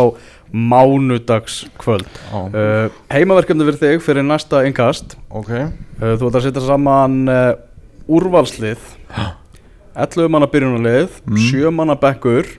mánudags 0.50 1.66
kvöld 1.78 2.08
Já, 2.08 2.40
uh, 2.50 2.94
Heimaverkefni 3.14 3.68
fyrir 3.68 3.82
þig 3.82 4.06
fyrir 4.06 4.26
næsta 4.26 4.64
innkast. 4.66 5.18
Ok. 5.30 5.52
Uh, 5.54 6.16
Þú 6.18 6.30
ætlar 6.32 6.40
að 6.42 6.48
setja 6.48 6.64
saman 6.66 7.20
uh, 7.30 7.52
úrvalslið. 8.08 8.80
11 9.98 10.30
manna 10.30 10.48
byrjunarlið 10.50 11.22
Mm. 11.28 11.38
7 11.42 11.72
manna 11.74 11.96
bekkur 11.98 12.50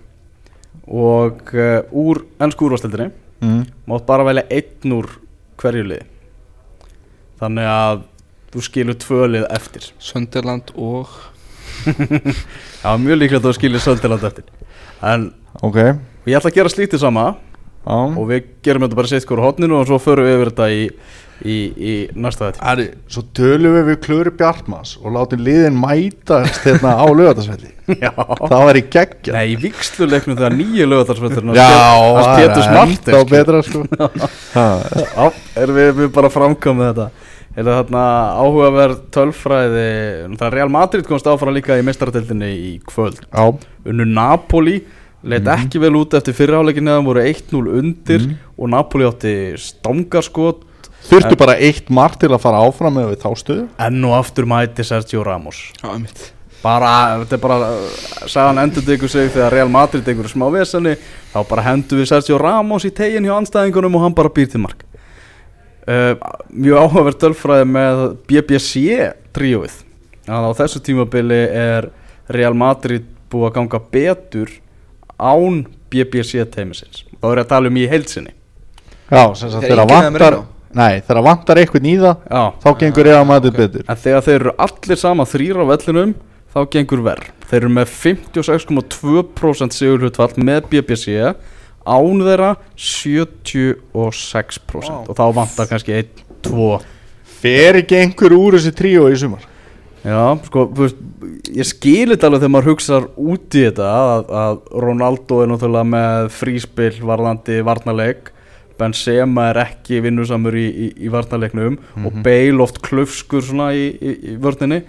og 0.89 1.53
úr 1.93 2.23
ennsku 2.41 2.67
úrvalstildinni 2.67 3.13
mm. 3.41 3.61
mátt 3.87 4.07
bara 4.09 4.25
velja 4.27 4.47
einn 4.51 4.95
úr 4.97 5.11
hverju 5.61 5.85
lið 5.87 6.07
þannig 7.39 7.69
að 7.71 8.01
þú 8.55 8.65
skilur 8.69 8.99
tvö 9.03 9.27
lið 9.35 9.49
eftir. 9.59 9.91
Sönderland 10.01 10.73
og 10.77 11.11
Já, 12.83 12.91
mjög 12.99 13.21
líklegt 13.21 13.43
að 13.43 13.51
þú 13.51 13.57
skilur 13.59 13.83
Söldiland 13.85 14.25
eftir. 14.29 14.49
En 15.05 15.31
Ok, 15.65 15.77
ég 16.29 16.37
ætla 16.39 16.51
að 16.53 16.59
gera 16.61 16.71
slítið 16.71 17.01
sama 17.03 17.23
já. 17.33 17.97
og 17.97 18.27
við 18.29 18.45
gerum 18.63 18.85
þetta 18.85 18.99
bara 18.99 19.11
sitt 19.11 19.25
hvort 19.27 19.43
hodninu 19.43 19.79
og 19.81 19.89
svo 19.89 19.99
förum 20.03 20.27
við 20.29 20.37
yfir 20.37 20.51
þetta 20.53 20.67
í, 20.71 20.83
í, 21.43 21.57
í 21.75 21.95
næsta 22.15 22.51
þetta 22.51 22.69
Æri, 22.73 22.85
svo 23.11 23.25
tölum 23.35 23.75
við 23.75 23.89
við 23.89 23.99
Klöru 24.05 24.33
Bjartmans 24.39 24.93
og 25.01 25.17
látum 25.17 25.43
liðin 25.43 25.79
mætast 25.81 26.63
hérna 26.69 26.95
á 26.95 27.07
lögatarsvelli 27.11 27.73
Já. 28.05 28.13
Það 28.15 28.65
var 28.69 28.79
í 28.79 28.85
geggja 28.93 29.35
Nei, 29.35 29.45
í 29.55 29.57
viksluleiknum 29.65 30.39
þegar 30.39 30.59
nýju 30.61 30.89
lögatarsveitur 30.93 31.51
Já, 31.59 31.67
hans 32.19 32.31
Pétur 32.39 32.71
enda 32.85 33.25
betra 33.33 33.65
sko. 33.67 33.87
Ha, 34.55 34.69
Já, 35.17 35.31
erum 35.65 35.81
við, 35.81 35.91
við 36.05 36.15
bara 36.21 36.31
framkomið 36.31 36.93
þetta 36.93 37.11
Er 37.59 37.67
það 37.67 37.79
þarna 37.81 38.05
áhugaverð 38.39 38.99
tölfræði? 39.17 39.89
Það 40.39 40.47
er 40.47 40.55
Real 40.55 40.71
Madrid 40.71 41.09
komst 41.09 41.27
áfram 41.27 41.57
líka 41.57 41.75
í 41.75 41.83
mestaratildinni 41.87 42.51
í 42.55 42.71
kvöld. 42.87 43.19
Já, 43.33 43.51
Unnu 43.89 44.07
Napoli 44.07 44.79
Leit 45.27 45.49
ekki 45.51 45.81
vel 45.83 45.97
út 45.99 46.15
eftir 46.15 46.37
fyrirháleikinni 46.39 46.93
Það 46.93 47.09
voru 47.09 47.25
1-0 47.27 47.75
undir 47.81 48.27
Og 48.55 48.71
Napoli 48.71 49.09
átti 49.09 49.35
stangarskot. 49.59 50.63
Þurftu 51.09 51.39
bara 51.41 51.57
eitt 51.59 51.91
mark 51.91 52.19
til 52.23 52.31
að 52.31 52.45
fara 52.45 52.63
áfram 52.63 52.95
með 52.95 53.11
við 53.11 53.23
þá 53.25 53.43
stöðu 53.43 53.67
Enn 53.89 54.07
og 54.07 54.15
aftur 54.21 54.47
mæti 54.51 54.87
Sergio 54.87 55.25
Ramos. 55.27 55.65
Já, 55.81 55.89
einmitt. 55.97 56.29
Bara, 56.63 56.93
þetta 57.23 57.37
er 57.37 57.43
bara 57.43 57.71
sagðan 58.27 58.65
endur 58.65 58.87
tegur 58.87 59.11
sig 59.11 59.31
þegar 59.31 59.55
Real 59.55 59.71
Madrid 59.71 60.03
tegur 60.07 60.27
smá 60.27 60.49
veseni, 60.51 60.97
þá 61.31 61.39
bara 61.47 61.67
hendur 61.69 62.03
við 62.03 62.11
Sergio 62.11 62.39
Ramos 62.43 62.87
í 62.87 62.91
tegin 62.91 63.27
hjá 63.27 63.37
anstæðingunum 63.39 63.95
og 63.95 64.07
hann 64.07 64.19
bara 64.19 64.33
býr 64.35 64.51
til 64.51 64.65
mark 64.67 64.83
uh, 65.89 66.15
mjög 66.53 66.83
áhugaverð 66.85 67.21
tölfræði 67.25 67.69
með 67.73 68.03
BBC 68.29 68.83
tríóið 69.37 69.81
að 70.29 70.49
á 70.49 70.53
þessu 70.61 70.83
tímabili 70.85 71.41
er 71.57 71.91
Real 72.33 72.57
Madrid 72.59 73.07
búið 73.33 73.49
að 73.51 73.57
ganga 73.59 73.83
betur 73.95 74.53
án 75.17 75.65
BBC 75.89 76.45
teimisins 76.53 77.05
þá 77.19 77.33
er 77.33 77.43
að 77.43 77.51
tala 77.55 77.73
um 77.73 77.81
í 77.81 77.89
heilsinni 77.89 78.35
Já, 79.09 79.23
sem 79.41 79.49
sagt 79.49 79.65
er 79.65 79.81
vantar. 79.89 80.43
Nei, 80.77 81.01
þegar 81.01 81.25
vantar 81.25 81.59
eitthvað 81.63 81.87
í 81.89 81.95
það 81.97 82.27
Já. 82.29 82.43
þá 82.61 82.69
gengur 82.83 83.09
ég 83.09 83.17
að 83.17 83.29
maður 83.31 83.55
betur 83.57 83.87
En 83.89 84.01
þegar 84.03 84.27
þeir 84.27 84.41
eru 84.43 84.53
allir 84.67 85.01
sama 85.01 85.25
þrýra 85.29 85.65
á 85.65 85.71
vellinum 85.71 86.13
þá 86.53 86.61
gengur 86.73 87.05
verð. 87.05 87.31
Þeir 87.49 87.61
eru 87.63 87.71
með 87.77 87.95
56,2% 88.03 89.77
sigurhlutfall 89.77 90.45
með 90.45 90.69
BBC 90.73 91.17
án 91.89 92.21
þeirra 92.27 92.51
76% 92.77 95.09
og 95.09 95.15
þá 95.17 95.27
vantar 95.37 95.67
kannski 95.71 95.93
1, 95.99 96.09
2 96.47 96.79
Fer 97.39 97.79
ekki 97.79 98.01
einhver 98.01 98.33
úr 98.35 98.57
þessi 98.57 98.73
tríó 98.75 99.05
í 99.13 99.17
sumar? 99.19 99.45
Já, 100.03 100.39
sko, 100.47 100.65
þú 100.73 100.85
veist, 100.85 100.99
ég 101.55 101.67
skil 101.67 102.09
þetta 102.13 102.29
alveg 102.29 102.43
þegar 102.43 102.53
maður 102.55 102.71
hugsar 102.73 103.07
út 103.19 103.57
í 103.59 103.63
þetta 103.67 103.93
að, 103.93 104.33
að 104.41 104.59
Ronaldo 104.85 105.41
er 105.43 105.51
náttúrulega 105.51 105.91
með 105.93 106.29
fríspil 106.35 106.93
varðandi 107.07 107.59
varnarleik. 107.67 108.33
Benzema 108.79 109.49
er 109.51 109.61
ekki 109.65 109.99
vinnusamur 110.05 110.55
í, 110.59 110.67
í, 110.71 110.89
í 111.03 111.11
varnarleiknum. 111.11 111.81
Og 112.07 112.21
Bale 112.27 112.63
oft 112.63 112.79
klöfskur 112.87 113.43
svona 113.45 113.73
í, 113.75 113.89
í, 113.99 114.15
í 114.33 114.37
vörninni. 114.43 114.85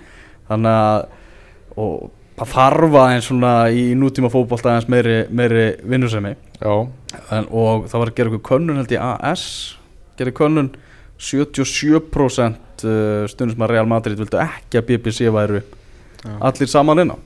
Þannig 0.50 0.78
að 0.78 1.08
og 1.80 2.10
það 2.40 2.52
þarf 2.54 2.98
aðeins 3.02 3.30
svona 3.30 3.54
í 3.76 3.90
nútíma 4.00 4.32
fótbolta 4.32 4.72
aðeins 4.74 4.90
meiri, 4.92 5.18
meiri 5.30 5.66
vinnusemi. 5.84 6.36
Og 6.64 6.94
það 7.30 7.98
var 8.00 8.12
að 8.12 8.16
gera 8.16 8.32
eitthvað 8.32 8.46
könnun 8.50 8.80
held 8.80 8.94
ég 8.96 9.04
AS 9.04 9.44
gerði 10.20 10.36
könnun. 10.40 10.70
77% 11.20 12.86
stundum 13.28 13.52
sem 13.52 13.66
að 13.66 13.74
Real 13.74 13.90
Madrid 13.92 14.20
vildu 14.20 14.40
ekki 14.40 14.80
að 14.80 14.86
BBC 14.88 15.28
væru 15.36 15.60
Já. 15.60 16.32
allir 16.48 16.70
saman 16.72 17.04
inn 17.04 17.12
á 17.12 17.18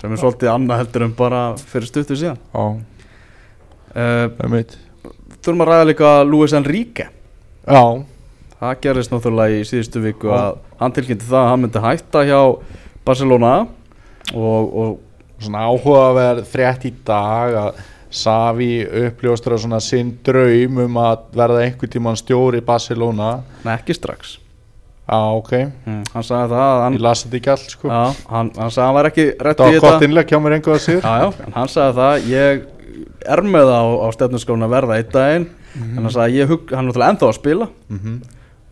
sem 0.00 0.14
er 0.14 0.20
svolítið 0.22 0.50
annað 0.50 0.80
heldur 0.80 1.04
en 1.04 1.12
bara 1.18 1.42
fyrir 1.60 1.86
stuttu 1.86 2.16
síðan. 2.16 2.40
Já, 2.40 2.64
uh, 3.92 4.24
það 4.32 4.40
er 4.46 4.50
mitt 4.54 4.72
þurfum 5.42 5.64
að 5.64 5.70
ræða 5.70 5.88
líka 5.90 6.10
Luis 6.26 6.54
Enrique. 6.56 7.06
Já, 7.62 7.82
það 8.56 8.80
gerist 8.86 9.12
náttúrulega 9.12 9.60
í 9.60 9.68
síðustu 9.68 10.02
viku 10.02 10.32
Já. 10.32 10.34
að 10.38 10.58
hann 10.80 10.96
tilkynnti 10.96 11.28
það 11.28 11.40
að 11.42 11.50
hann 11.50 11.62
myndi 11.66 11.84
hætta 11.84 12.24
hjá 12.26 12.40
Barcelona 13.06 13.52
og, 14.34 14.76
og 14.82 15.42
svona 15.42 15.64
áhugaverð 15.68 16.46
frétt 16.48 16.86
í 16.88 16.94
dag 17.06 17.58
að 17.66 17.82
Savi 18.12 18.82
uppljóstur 18.84 19.56
svona 19.56 19.78
sinn 19.80 20.10
draum 20.24 20.82
um 20.84 20.98
að 21.00 21.22
verða 21.32 21.62
einhvern 21.64 21.92
tímann 21.94 22.18
stjóri 22.20 22.60
í 22.60 22.64
Barcelona. 22.66 23.38
Nei, 23.64 23.72
ekki 23.78 23.96
strax. 23.96 24.34
Já, 25.02 25.16
ok, 25.32 25.52
mm, 25.86 26.02
hann 26.12 26.26
sagði 26.26 26.52
það 26.52 26.66
að 26.66 26.82
hann, 26.82 26.98
ég 26.98 27.02
lasi 27.06 27.24
þetta 27.24 27.38
ekki 27.38 27.50
allt 27.54 27.72
sko. 27.72 27.88
Já, 27.88 28.20
hann, 28.34 28.50
hann 28.58 28.70
sagði 28.70 28.82
að 28.82 28.86
hann 28.86 28.98
var 28.98 29.08
ekki 29.08 29.24
rétt 29.32 29.62
Það 29.62 29.72
í 29.72 29.72
var 29.72 29.82
gott 29.84 29.96
þetta. 29.96 30.08
innleg 30.08 30.28
hjá 30.28 30.38
mér 30.44 30.54
einhvað 30.56 30.76
að 30.76 30.84
sér 30.84 31.00
já, 31.00 31.16
já, 31.24 31.48
hann 31.56 31.72
sagði 31.72 31.96
það 31.98 32.28
ég 32.30 32.62
er 33.32 33.42
með 33.48 33.66
það 33.72 33.80
á, 33.80 33.86
á 33.92 34.08
stefnarskólan 34.16 34.66
að 34.68 34.74
verða 34.76 34.98
einn 35.00 35.10
daginn. 35.16 35.48
En 35.82 35.98
hann 35.98 36.12
sagði 36.12 36.28
að 36.28 36.36
ég 36.36 36.52
hug, 36.52 36.64
hann 36.68 36.84
er 36.84 36.88
náttúrulega 36.90 37.14
ennþá 37.14 37.28
að 37.28 37.38
spila 37.40 37.68
mm 37.72 37.98
-hmm. 38.02 38.16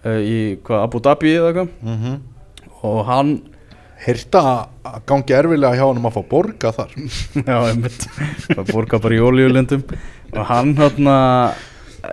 uh, 0.05 0.21
í 0.21 0.39
hvað, 0.69 0.85
Abu 0.85 1.03
Dhabi 1.09 1.33
eða 1.39 1.49
eitthvað. 1.51 1.73
Mm 1.81 2.19
og 2.81 3.05
hann 3.05 3.31
Heyrta 4.01 4.43
að 4.87 5.01
gangi 5.09 5.35
erfilega 5.37 5.77
hjá 5.77 5.85
hann 5.85 6.05
að 6.09 6.15
fá 6.15 6.23
borga 6.31 6.71
þar. 6.73 6.93
Já, 7.51 7.57
einmitt. 7.69 8.07
Það 8.47 8.71
borga 8.71 9.01
bara 9.03 9.17
í 9.17 9.21
ólíulindum 9.21 9.83
og 10.31 10.47
hann 10.49 10.73
hérna 10.79 11.17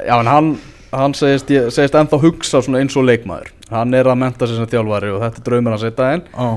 já, 0.03 0.15
en 0.17 0.29
hann, 0.31 0.49
hann 0.91 1.15
segist, 1.15 1.51
ég, 1.53 1.69
segist 1.71 1.95
ennþá 1.95 2.19
hugsa 2.25 2.59
svona 2.65 2.81
eins 2.81 2.97
og 2.99 3.07
leikmaður. 3.07 3.53
Hann 3.71 3.95
er 3.95 4.09
að 4.11 4.19
menta 4.19 4.49
sig 4.49 4.59
sem 4.59 4.67
þjálfari 4.71 5.13
og 5.13 5.23
þetta 5.23 5.39
er 5.39 5.45
draumur 5.47 5.75
hans 5.77 5.85
daginn. 5.95 6.25
Já, 6.33 6.49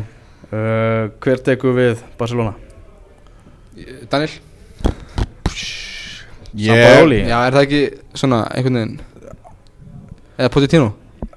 uh, 0.51 1.05
hver 1.22 1.45
tekur 1.47 1.76
við 1.78 2.03
Barcelona? 2.18 2.57
Daniel? 4.11 4.33
Sampaoli? 6.51 7.20
Já, 7.22 7.37
er 7.47 7.55
það 7.55 7.68
ekki 7.68 7.85
svona 8.18 8.41
einhvern 8.51 8.81
veginn? 8.81 8.99
Eða 10.41 10.51
Pochettino? 10.57 10.91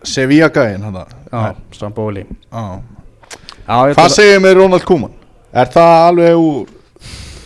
Sevilla 0.03 0.49
gæinn 0.51 0.83
hann 0.83 0.97
Já, 0.97 1.53
Sampaoli 1.77 2.25
Já 2.25 2.63
Hvað 3.67 4.09
segir 4.11 4.41
með 4.43 4.57
Ronald 4.59 4.87
Koeman? 4.87 5.13
Er 5.53 5.69
það 5.71 5.97
alveg 6.07 6.39
úr 6.41 6.71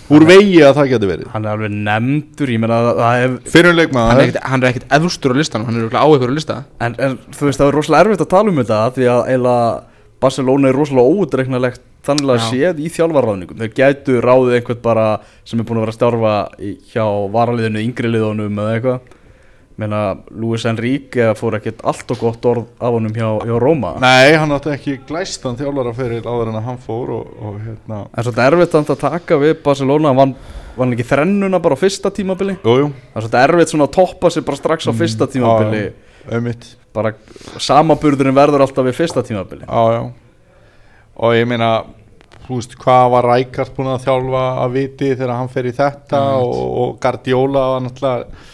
úr 0.07 0.23
vegi 0.23 0.61
að 0.63 0.77
það 0.77 0.89
getur 0.93 1.09
verið? 1.11 1.27
Hann 1.33 1.45
er 1.45 1.57
alveg 1.57 1.73
nefndur, 1.73 2.51
ég 2.53 2.61
meina 2.63 2.77
að 2.79 3.01
það 3.01 3.17
hef 3.21 3.33
Fyrir 3.51 3.67
Hann 3.67 3.73
er 3.73 3.79
leikmaður 3.81 4.21
ekkit, 4.23 4.39
hann 4.47 4.63
er 4.63 4.69
ekkit 4.71 4.87
efstur 4.97 5.35
á 5.35 5.37
listanum, 5.37 5.67
hann 5.67 5.75
er 5.77 5.83
örugglega 5.83 6.07
á 6.07 6.09
ykkur 6.15 6.31
á 6.31 6.37
lista. 6.37 6.57
En, 6.79 6.95
en 7.03 7.17
þú 7.35 7.49
veist 7.49 7.61
það 7.61 7.71
er 7.71 7.77
rosalega 7.77 8.05
erfitt 8.05 8.23
að 8.23 8.31
tala 8.31 8.53
um 8.53 8.61
þetta 8.61 8.79
því 8.95 9.09
að 9.11 9.21
eiginlega 9.33 9.67
Barcelona 10.23 10.71
er 10.71 10.79
rosalega 10.79 11.17
óutreiknalegt 11.17 11.83
þannig 12.07 12.31
að 12.33 12.45
séð 12.47 12.79
í 12.79 12.89
þjálfarráðningum 12.95 13.59
þeir 13.59 13.73
gætu 13.75 14.17
ráðið 14.23 14.57
einhvern 14.57 14.81
bara 14.85 15.07
sem 15.43 15.59
er 15.59 15.67
búin 15.67 15.81
að 15.81 15.85
vera 15.85 15.93
að 15.93 15.97
starfa 15.97 16.35
hjá 16.93 17.05
varaliðinu 17.35 17.83
yngri 17.83 18.11
liðunum 18.13 18.61
eða 18.63 18.77
eitthvað 18.77 19.16
meina 19.77 20.01
Luis 20.33 20.65
Enrique 20.65 21.29
fór 21.37 21.57
ekkert 21.59 21.83
allt 21.87 22.09
og 22.13 22.21
gott 22.21 22.45
orð 22.49 22.65
af 22.81 22.95
honum 22.95 23.13
hjá, 23.13 23.27
hjá 23.45 23.57
Róma 23.61 23.93
Nei, 24.01 24.33
hann 24.33 24.53
átti 24.55 24.71
ekki 24.73 24.95
glæstan 25.07 25.57
þjálfara 25.59 25.93
fyrir 25.97 26.25
áður 26.25 26.51
en 26.51 26.57
að 26.59 26.69
hann 26.71 26.79
fór 26.81 27.11
og, 27.19 27.35
og 27.37 27.59
hérna. 27.61 27.99
En 28.09 28.25
svolítið 28.25 28.45
erfitt 28.47 28.77
samt 28.77 28.93
að 28.95 29.03
taka 29.03 29.37
við 29.41 29.53
Barcelona. 29.65 30.09
Hann 30.11 30.21
vann, 30.21 30.33
vann 30.79 30.95
ekki 30.95 31.05
þrennuna 31.11 31.61
bara 31.61 31.77
á 31.77 31.83
fyrsta 31.83 32.11
tímabili? 32.13 32.57
Jújú, 32.65 32.89
það 32.89 33.21
er 33.21 33.27
svolítið 33.27 33.43
erfitt 33.43 33.73
svona 33.75 33.87
að 33.87 33.93
toppa 33.99 34.33
sig 34.33 34.47
bara 34.49 34.61
strax 34.61 34.89
á 34.89 34.93
fyrsta 34.97 35.29
tímabili. 35.35 35.83
Auðmitt 36.27 36.67
bara 36.97 37.13
samaburðurinn 37.61 38.35
verður 38.37 38.65
alltaf 38.65 38.89
við 38.89 38.97
fyrsta 38.97 39.23
tímabili. 39.25 39.67
Já, 39.69 39.93
já. 39.93 40.01
Og 41.17 41.37
ég 41.37 41.47
meina, 41.49 41.71
þú 42.47 42.57
veist, 42.59 42.77
hvað 42.81 43.07
var 43.13 43.31
Rækart 43.31 43.77
búin 43.77 43.93
að 43.93 44.05
þjálfa 44.09 44.43
að 44.65 44.75
viti 44.81 45.13
þegar 45.13 45.37
hann 45.37 45.49
fer 45.53 45.69
í 45.69 45.73
þetta 45.77 46.21
Já, 46.21 46.37
og, 46.41 46.77
og 46.81 47.01
Guardiola 47.01 47.63
var 47.75 47.83
náttúrulega 47.85 48.45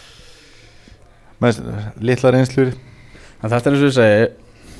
með 1.43 1.59
litla 2.01 2.31
reynslur. 2.35 2.71
En 3.43 3.51
þetta 3.51 3.69
er 3.69 3.75
eins 3.75 3.83
og 3.83 3.89
ég 3.89 3.97
segi 3.97 4.23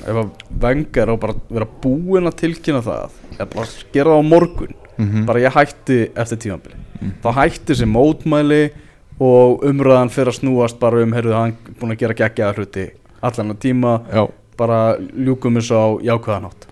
ef 0.04 0.16
að 0.20 0.30
vengar 0.60 1.12
á 1.12 1.14
bara 1.20 1.34
vera 1.48 1.68
búinn 1.84 2.28
að 2.28 2.38
tilkynna 2.42 2.82
það 2.84 3.14
eða 3.38 3.46
bara 3.54 3.68
gera 3.94 4.10
það 4.10 4.20
á 4.20 4.30
morgun 4.32 4.74
Mhm. 4.94 5.24
bara 5.26 5.40
ég 5.42 5.50
hætti 5.56 5.96
eftir 6.14 6.38
tímabili 6.38 6.76
þá 7.24 7.32
hætti 7.34 7.74
sem 7.74 7.88
mótmæli 7.90 8.70
og 9.18 9.64
umræðan 9.66 10.10
fyrir 10.12 10.30
að 10.30 10.36
snúast 10.38 10.78
bara 10.78 11.00
um 11.02 11.12
heyrðu 11.16 11.32
hann 11.34 11.56
búinn 11.80 11.94
að 11.96 11.98
gera 11.98 12.14
geggjaða 12.14 12.54
hluti 12.58 12.84
allan 13.22 13.50
að 13.54 13.58
tíma 13.64 13.94
Já, 14.12 14.28
bara 14.56 14.78
ljúkum 15.00 15.56
þessu 15.58 15.74
á 15.74 15.86
jákvæðanátt 16.04 16.68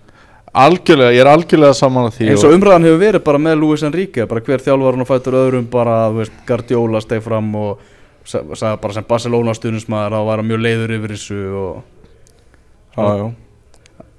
algjörlega, 0.55 1.15
ég 1.17 1.21
er 1.25 1.31
algjörlega 1.33 1.75
saman 1.75 2.07
að 2.11 2.17
því 2.19 2.29
eins 2.31 2.45
og 2.45 2.55
umræðan 2.55 2.85
hefur 2.87 3.01
verið 3.03 3.25
bara 3.25 3.39
með 3.39 3.59
Luis 3.63 3.83
Enrique 3.89 4.27
bara 4.29 4.41
hver 4.45 4.63
þjálfarinn 4.63 5.01
og 5.05 5.09
fætur 5.09 5.39
öðrum 5.41 5.67
bara 5.73 5.97
þú 6.13 6.21
veist, 6.21 6.33
Guardiola 6.47 7.01
steg 7.01 7.23
fram 7.25 7.55
og 7.57 7.79
sagði 8.29 8.81
bara 8.83 8.97
sem 8.97 9.07
Barcelona 9.09 9.55
stuðnismæður 9.57 10.19
að 10.19 10.29
vara 10.31 10.47
mjög 10.47 10.63
leiður 10.67 10.95
yfir 10.99 11.15
þessu 11.17 11.41
og 11.63 11.73
já, 12.97 13.07
já. 13.23 13.31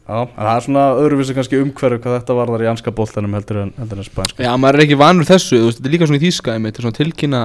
Já, 0.04 0.18
en 0.20 0.32
það 0.36 0.50
er 0.54 0.64
svona 0.66 0.82
öðruvísi 1.00 1.34
kannski 1.38 1.60
umhverju 1.64 2.02
hvað 2.04 2.18
þetta 2.18 2.36
varðar 2.36 2.64
í 2.66 2.68
anska 2.74 2.92
boltanum 2.92 3.38
heldur 3.38 3.62
en, 3.62 3.70
heldur 3.80 4.02
en 4.02 4.08
spænska 4.08 4.44
Já, 4.44 4.52
maður 4.60 4.82
er 4.82 4.84
ekki 4.84 4.98
vanur 5.00 5.28
þessu, 5.30 5.62
þú 5.62 5.70
veist, 5.70 5.78
þetta 5.80 5.88
er 5.88 5.94
líka 5.96 6.10
svona 6.10 6.20
í 6.20 6.24
þýska 6.26 6.56
einmitt, 6.58 6.74
þetta 6.74 6.82
er 6.82 6.88
svona 6.90 6.98
tilkynna 6.98 7.44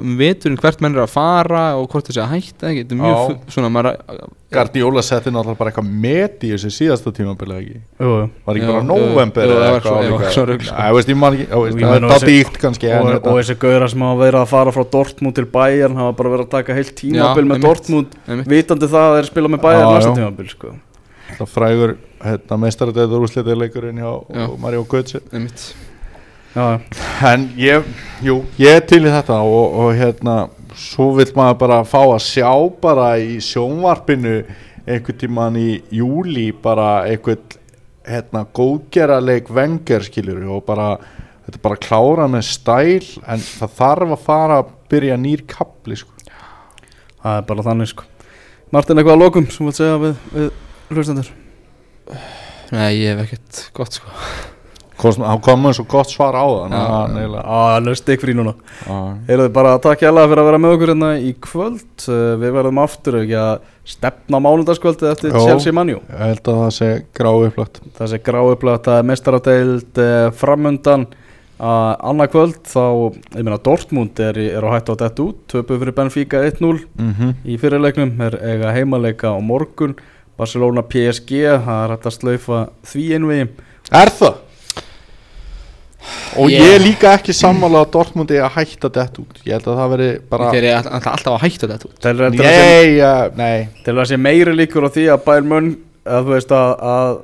um 0.00 0.16
veturinn 0.18 0.58
hvert 0.60 0.80
menn 0.84 0.94
er 0.96 1.02
að 1.04 1.12
fara 1.14 1.62
og 1.78 1.86
hvort 1.92 2.08
þessi 2.08 2.20
að 2.24 2.32
hætta 2.34 2.70
ekki, 2.70 2.82
þetta 2.84 2.94
er 2.94 3.00
mjög 3.02 3.52
svona, 3.54 3.70
maður 3.74 3.98
Guardiola 4.54 5.02
setti 5.02 5.32
náttúrulega 5.34 5.58
bara 5.58 5.70
eitthvað 5.72 5.88
met 6.04 6.44
í 6.46 6.50
þessu 6.52 6.70
síðasta 6.70 7.10
tímabilið 7.16 7.56
ekki 7.60 7.74
Jú, 7.74 8.10
jú. 8.10 8.26
Var 8.46 8.58
ekki 8.60 8.66
Jú, 8.68 8.72
bara 8.72 8.86
november 8.88 9.44
eða 9.50 9.64
það 9.64 9.78
eitthvað 9.78 11.04
það 12.04 12.14
er 12.14 12.28
dýrt 12.28 12.58
kannski 12.62 12.90
en 12.90 13.00
og, 13.02 13.10
þetta- 13.14 13.32
og 13.32 13.38
þessi 13.40 13.56
gauðra 13.64 13.88
sem 13.90 14.04
hafa 14.06 14.20
verið 14.22 14.40
að 14.40 14.50
fara 14.52 14.74
frá 14.76 14.84
Dortmund 14.94 15.34
til 15.38 15.46
Bayern 15.54 15.96
hafa 16.00 16.16
bara 16.20 16.32
verið 16.34 16.46
að 16.46 16.52
taka 16.54 16.76
heilt 16.78 16.94
tímabil 17.00 17.44
Já, 17.44 17.50
með. 17.52 17.64
Dortmund 17.64 18.18
vitandi 18.54 18.90
það 18.94 19.08
að 19.08 19.16
þeir 19.18 19.30
spila 19.30 19.52
með 19.54 19.62
Bayern 19.64 19.88
næsta 19.94 20.10
já. 20.10 20.16
tímabil 20.20 20.50
sko. 20.52 20.74
Það 21.34 21.50
frægur 21.50 21.96
hérna, 22.24 22.58
meistaradeitur 22.62 23.24
úrslitileikurinn 23.26 23.98
hjá 23.98 24.12
Já. 24.38 24.46
Mario 24.62 24.84
Götze 24.86 25.20
En 26.54 27.48
ég, 27.58 27.82
jú, 28.22 28.44
ég 28.62 28.76
er 28.78 28.84
til 28.86 29.00
í 29.02 29.10
þetta 29.10 29.40
og, 29.42 29.74
og 29.74 29.96
hérna, 29.98 30.36
svo 30.78 31.08
vill 31.16 31.32
maður 31.34 31.58
bara 31.64 31.80
fá 31.88 32.00
að 32.04 32.22
sjá 32.22 32.52
bara 32.82 33.08
í 33.18 33.40
sjónvarpinu 33.42 34.36
einhvern 34.84 35.18
tíman 35.18 35.58
í 35.58 35.68
júli 35.94 36.52
bara 36.62 37.08
einhvern 37.08 37.58
hérna, 38.06 38.44
góðgeraleik 38.54 39.50
vengar 39.54 40.06
skiljur 40.06 40.46
og 40.54 40.62
bara, 40.68 40.92
þetta 41.48 41.62
bara 41.66 41.82
klára 41.88 42.30
með 42.30 42.46
stæl 42.52 43.02
en 43.24 43.42
það 43.42 43.76
þarf 43.80 44.14
að 44.14 44.24
fara 44.30 44.62
að 44.62 44.72
byrja 44.94 45.18
nýr 45.18 45.46
kapli 45.50 45.98
sko. 45.98 46.14
það 47.18 47.38
er 47.40 47.46
bara 47.50 47.68
þannig 47.70 47.94
sko. 47.96 48.10
Martin, 48.70 49.00
eitthvað 49.00 49.16
að 49.18 49.24
lokum 49.26 49.50
sem 49.50 49.58
þú 49.58 49.70
vilt 49.72 49.82
segja 49.82 50.00
við, 50.06 50.26
við 50.38 50.50
hlustendur 50.94 51.36
Nei, 52.74 52.90
ég 53.00 53.14
hef 53.14 53.24
ekkert 53.26 53.64
gott 53.74 53.98
sko 53.98 54.52
Hann 55.04 55.40
kom 55.44 55.62
með 55.66 55.72
svo 55.78 55.84
gott 55.88 56.10
svar 56.10 56.34
á 56.34 56.44
það 56.44 56.60
hann, 56.62 56.74
já. 56.74 57.20
eiginlega- 57.20 57.44
Já, 57.44 57.80
löst 57.84 58.08
ykkur 58.14 58.30
í 58.32 58.36
núna. 58.38 58.54
Eruðu 59.28 59.52
bara 59.52 59.78
takk 59.78 60.00
hjá 60.00 60.10
fyrir 60.14 60.40
að 60.42 60.46
vera 60.50 60.58
með 60.58 60.74
okkur 60.76 60.92
hérna 60.94 61.10
í 61.20 61.34
kvöld 61.40 61.80
Uh, 62.04 62.36
Við 62.36 62.50
verðum 62.52 62.78
aftur 62.82 63.14
ekki 63.22 63.36
að 63.38 63.60
stefna 63.88 64.40
mánudagskvöldið 64.44 65.10
eftir. 65.12 65.30
Chelsea 65.32 65.72
Manju 65.72 66.00
Ég 66.10 66.18
held 66.18 66.48
að 66.50 66.58
það 66.60 66.72
sé 66.76 66.88
gráu 67.16 67.44
upplagt 67.46 67.78
Það 67.96 68.10
sé 68.10 68.18
gráupplagt 68.26 68.88
að 68.92 69.04
mestaradeild 69.08 70.00
uh, 70.02 70.30
framundan 70.36 71.06
uh, 71.06 71.94
Annað 72.04 72.30
kvöld 72.34 72.58
þá, 72.68 72.82
ég 73.38 73.44
meina 73.46 73.56
Dortmund 73.64 74.20
er, 74.20 74.36
er 74.58 74.66
á 74.68 74.74
hættu 74.74 74.92
á 74.92 75.00
dett 75.00 75.22
út 75.24 75.40
Töpu 75.48 75.78
fyrir 75.80 75.96
Benfica 75.96 76.42
1-0 76.44 76.60
mm 76.98 77.12
-hmm. 77.14 77.32
í 77.46 77.56
fyrirleiknum 77.62 78.20
Er 78.20 78.36
eiga 78.42 78.72
heimaleika 78.76 79.32
á 79.32 79.38
morgun 79.40 79.94
Barcelona 80.36 80.82
PSG, 80.82 81.30
það 81.62 81.84
er 81.84 81.90
hægt 81.94 82.06
að 82.10 82.16
slaufa 82.18 82.68
því 82.84 83.04
einvið 83.16 83.48
Er 83.94 84.10
það? 84.10 84.34
Og 86.36 86.50
Ég- 86.50 86.60
ég 86.60 86.74
er 86.74 86.80
líka 86.82 87.12
ekki 87.16 87.32
sammála 87.36 87.84
að 87.84 87.90
Dortmund 87.94 88.30
er 88.30 88.42
að 88.44 88.56
hætta 88.58 88.90
þetta 88.90 89.22
út 89.22 89.38
Ég 89.46 89.52
held 89.56 89.68
að 89.70 89.78
það 89.80 89.90
veri 89.94 90.08
bara 90.30 90.48
Þeir 90.52 90.64
eru 90.64 90.72
all- 90.76 91.10
alltaf 91.12 91.32
að 91.34 91.40
hætta 91.44 91.68
þetta 91.70 91.86
út 91.90 92.00
ja, 92.98 93.12
nei. 93.36 93.68
Til 93.84 93.94
að 93.94 94.08
sé 94.10 94.16
meiri 94.20 94.52
líkur 94.56 94.84
á 94.84 94.90
því 94.94 95.04
að 95.14 95.24
Bayern 95.24 95.48
Munn 95.48 95.70
að 96.04 96.26
þú 96.26 96.34
veist 96.34 96.50
að, 96.52 96.74
að 96.94 97.14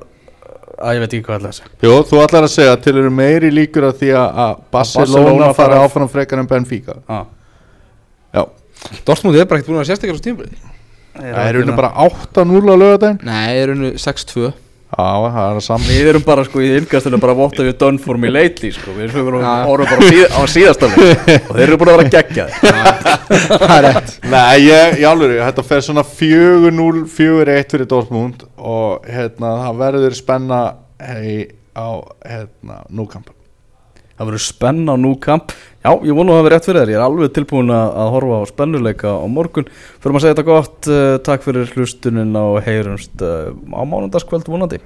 að 0.81 0.95
ég 0.95 0.99
veit 1.03 1.13
ekki 1.13 1.25
hvað 1.27 1.37
ætla 1.37 1.49
að 1.51 1.57
segja. 1.59 1.69
Jú, 1.85 1.91
þú 2.09 2.21
ætlar 2.23 2.43
að 2.47 2.53
segja 2.55 2.71
að 2.73 2.81
til 2.87 2.93
eru 2.97 3.09
meiri 3.13 3.51
líkur 3.53 3.83
að 3.85 3.99
því 4.01 4.07
að 4.17 4.55
Barcelona 4.73 5.51
fari 5.53 5.75
fara- 5.75 5.81
áfram 5.85 6.09
frekar 6.09 6.39
en 6.41 6.47
Benfica. 6.49 6.95
Ah. 7.07 7.25
Já, 8.33 8.45
Dortmund 9.05 9.37
er 9.37 9.45
bara 9.45 9.59
ekkert 9.61 9.69
búin 9.69 9.83
að 9.83 9.91
sérstaklega 9.91 10.17
á 10.17 10.25
tímabili. 10.25 10.57
Það 11.21 11.45
er 11.51 11.59
unni 11.61 11.75
bara 11.75 11.91
8-0 12.07 12.71
á 12.71 12.75
lögadaginn 12.79 13.19
Nei, 13.27 13.47
þeir 13.51 13.61
eru 13.67 13.73
unni 13.75 13.91
6-2 13.99 14.53
Já, 14.91 15.31
það 15.31 15.45
er 15.45 15.57
að 15.57 15.63
saman 15.63 15.87
Við 15.87 16.09
erum 16.11 16.23
bara 16.25 16.43
sko 16.43 16.61
í 16.61 16.69
innkastinu 16.75 17.19
bara 17.23 17.35
votta 17.37 17.63
við 17.63 17.77
done 17.79 18.01
for 18.03 18.19
me 18.19 18.31
lately 18.31 18.73
sko. 18.75 18.91
Við 18.97 19.15
erum 19.21 19.39
orðum 19.39 19.87
bara 19.87 19.87
á 19.87 20.09
síð, 20.11 20.25
á 20.35 20.41
síðasta 20.51 20.89
leik. 20.91 21.25
Og 21.47 21.55
þeir 21.55 21.63
eru 21.69 21.79
búin 21.79 21.91
að 21.93 21.99
vera 22.01 22.13
geggja 22.17 22.47
Það 23.31 23.75
er 23.77 23.87
rétt. 23.87 24.13
Nei, 24.27 24.57
ég, 24.67 24.99
ég 24.99 25.07
alveg, 25.07 25.37
þetta 25.47 25.67
fer 25.71 25.85
svona 25.87 26.03
4-0, 26.07 27.03
4-1 27.15 27.75
fyrir 27.75 27.91
Dortmund 27.95 28.47
og 28.59 29.07
hérna, 29.07 29.55
það 29.65 29.83
verður 29.85 30.17
spenna 30.19 30.63
hei, 30.99 31.37
á 31.71 31.87
hérna, 32.27 32.83
núkamp 32.91 33.31
Það 34.21 34.29
verður 34.29 34.45
spenna 34.45 34.93
á 34.93 34.97
nú 35.01 35.15
kamp 35.17 35.53
Já, 35.81 35.95
ég 36.05 36.13
vonu 36.13 36.29
að 36.29 36.37
það 36.37 36.43
verið 36.45 36.53
rétt 36.53 36.65
fyrir 36.67 36.77
þér. 36.83 36.89
Ég 36.91 36.99
er 36.99 37.03
alveg 37.07 37.31
tilbúin 37.33 37.73
að, 37.73 38.01
horfa 38.13 38.37
á 38.37 38.43
spennuleika 38.51 39.15
á 39.17 39.25
morgun. 39.25 39.69
Fyrir 39.97 40.19
að 40.19 40.21
segja 40.21 40.35
þetta 40.35 40.47
gott. 40.51 40.79
Uh, 40.85 41.13
Takk 41.25 41.47
fyrir 41.47 41.73
hlustunin 41.73 42.37
og 42.37 42.59
heyrumst 42.67 43.25
uh, 43.25 43.49
á 43.49 43.81
mánundagskvöld 43.81 44.45
vonandi 44.45 44.77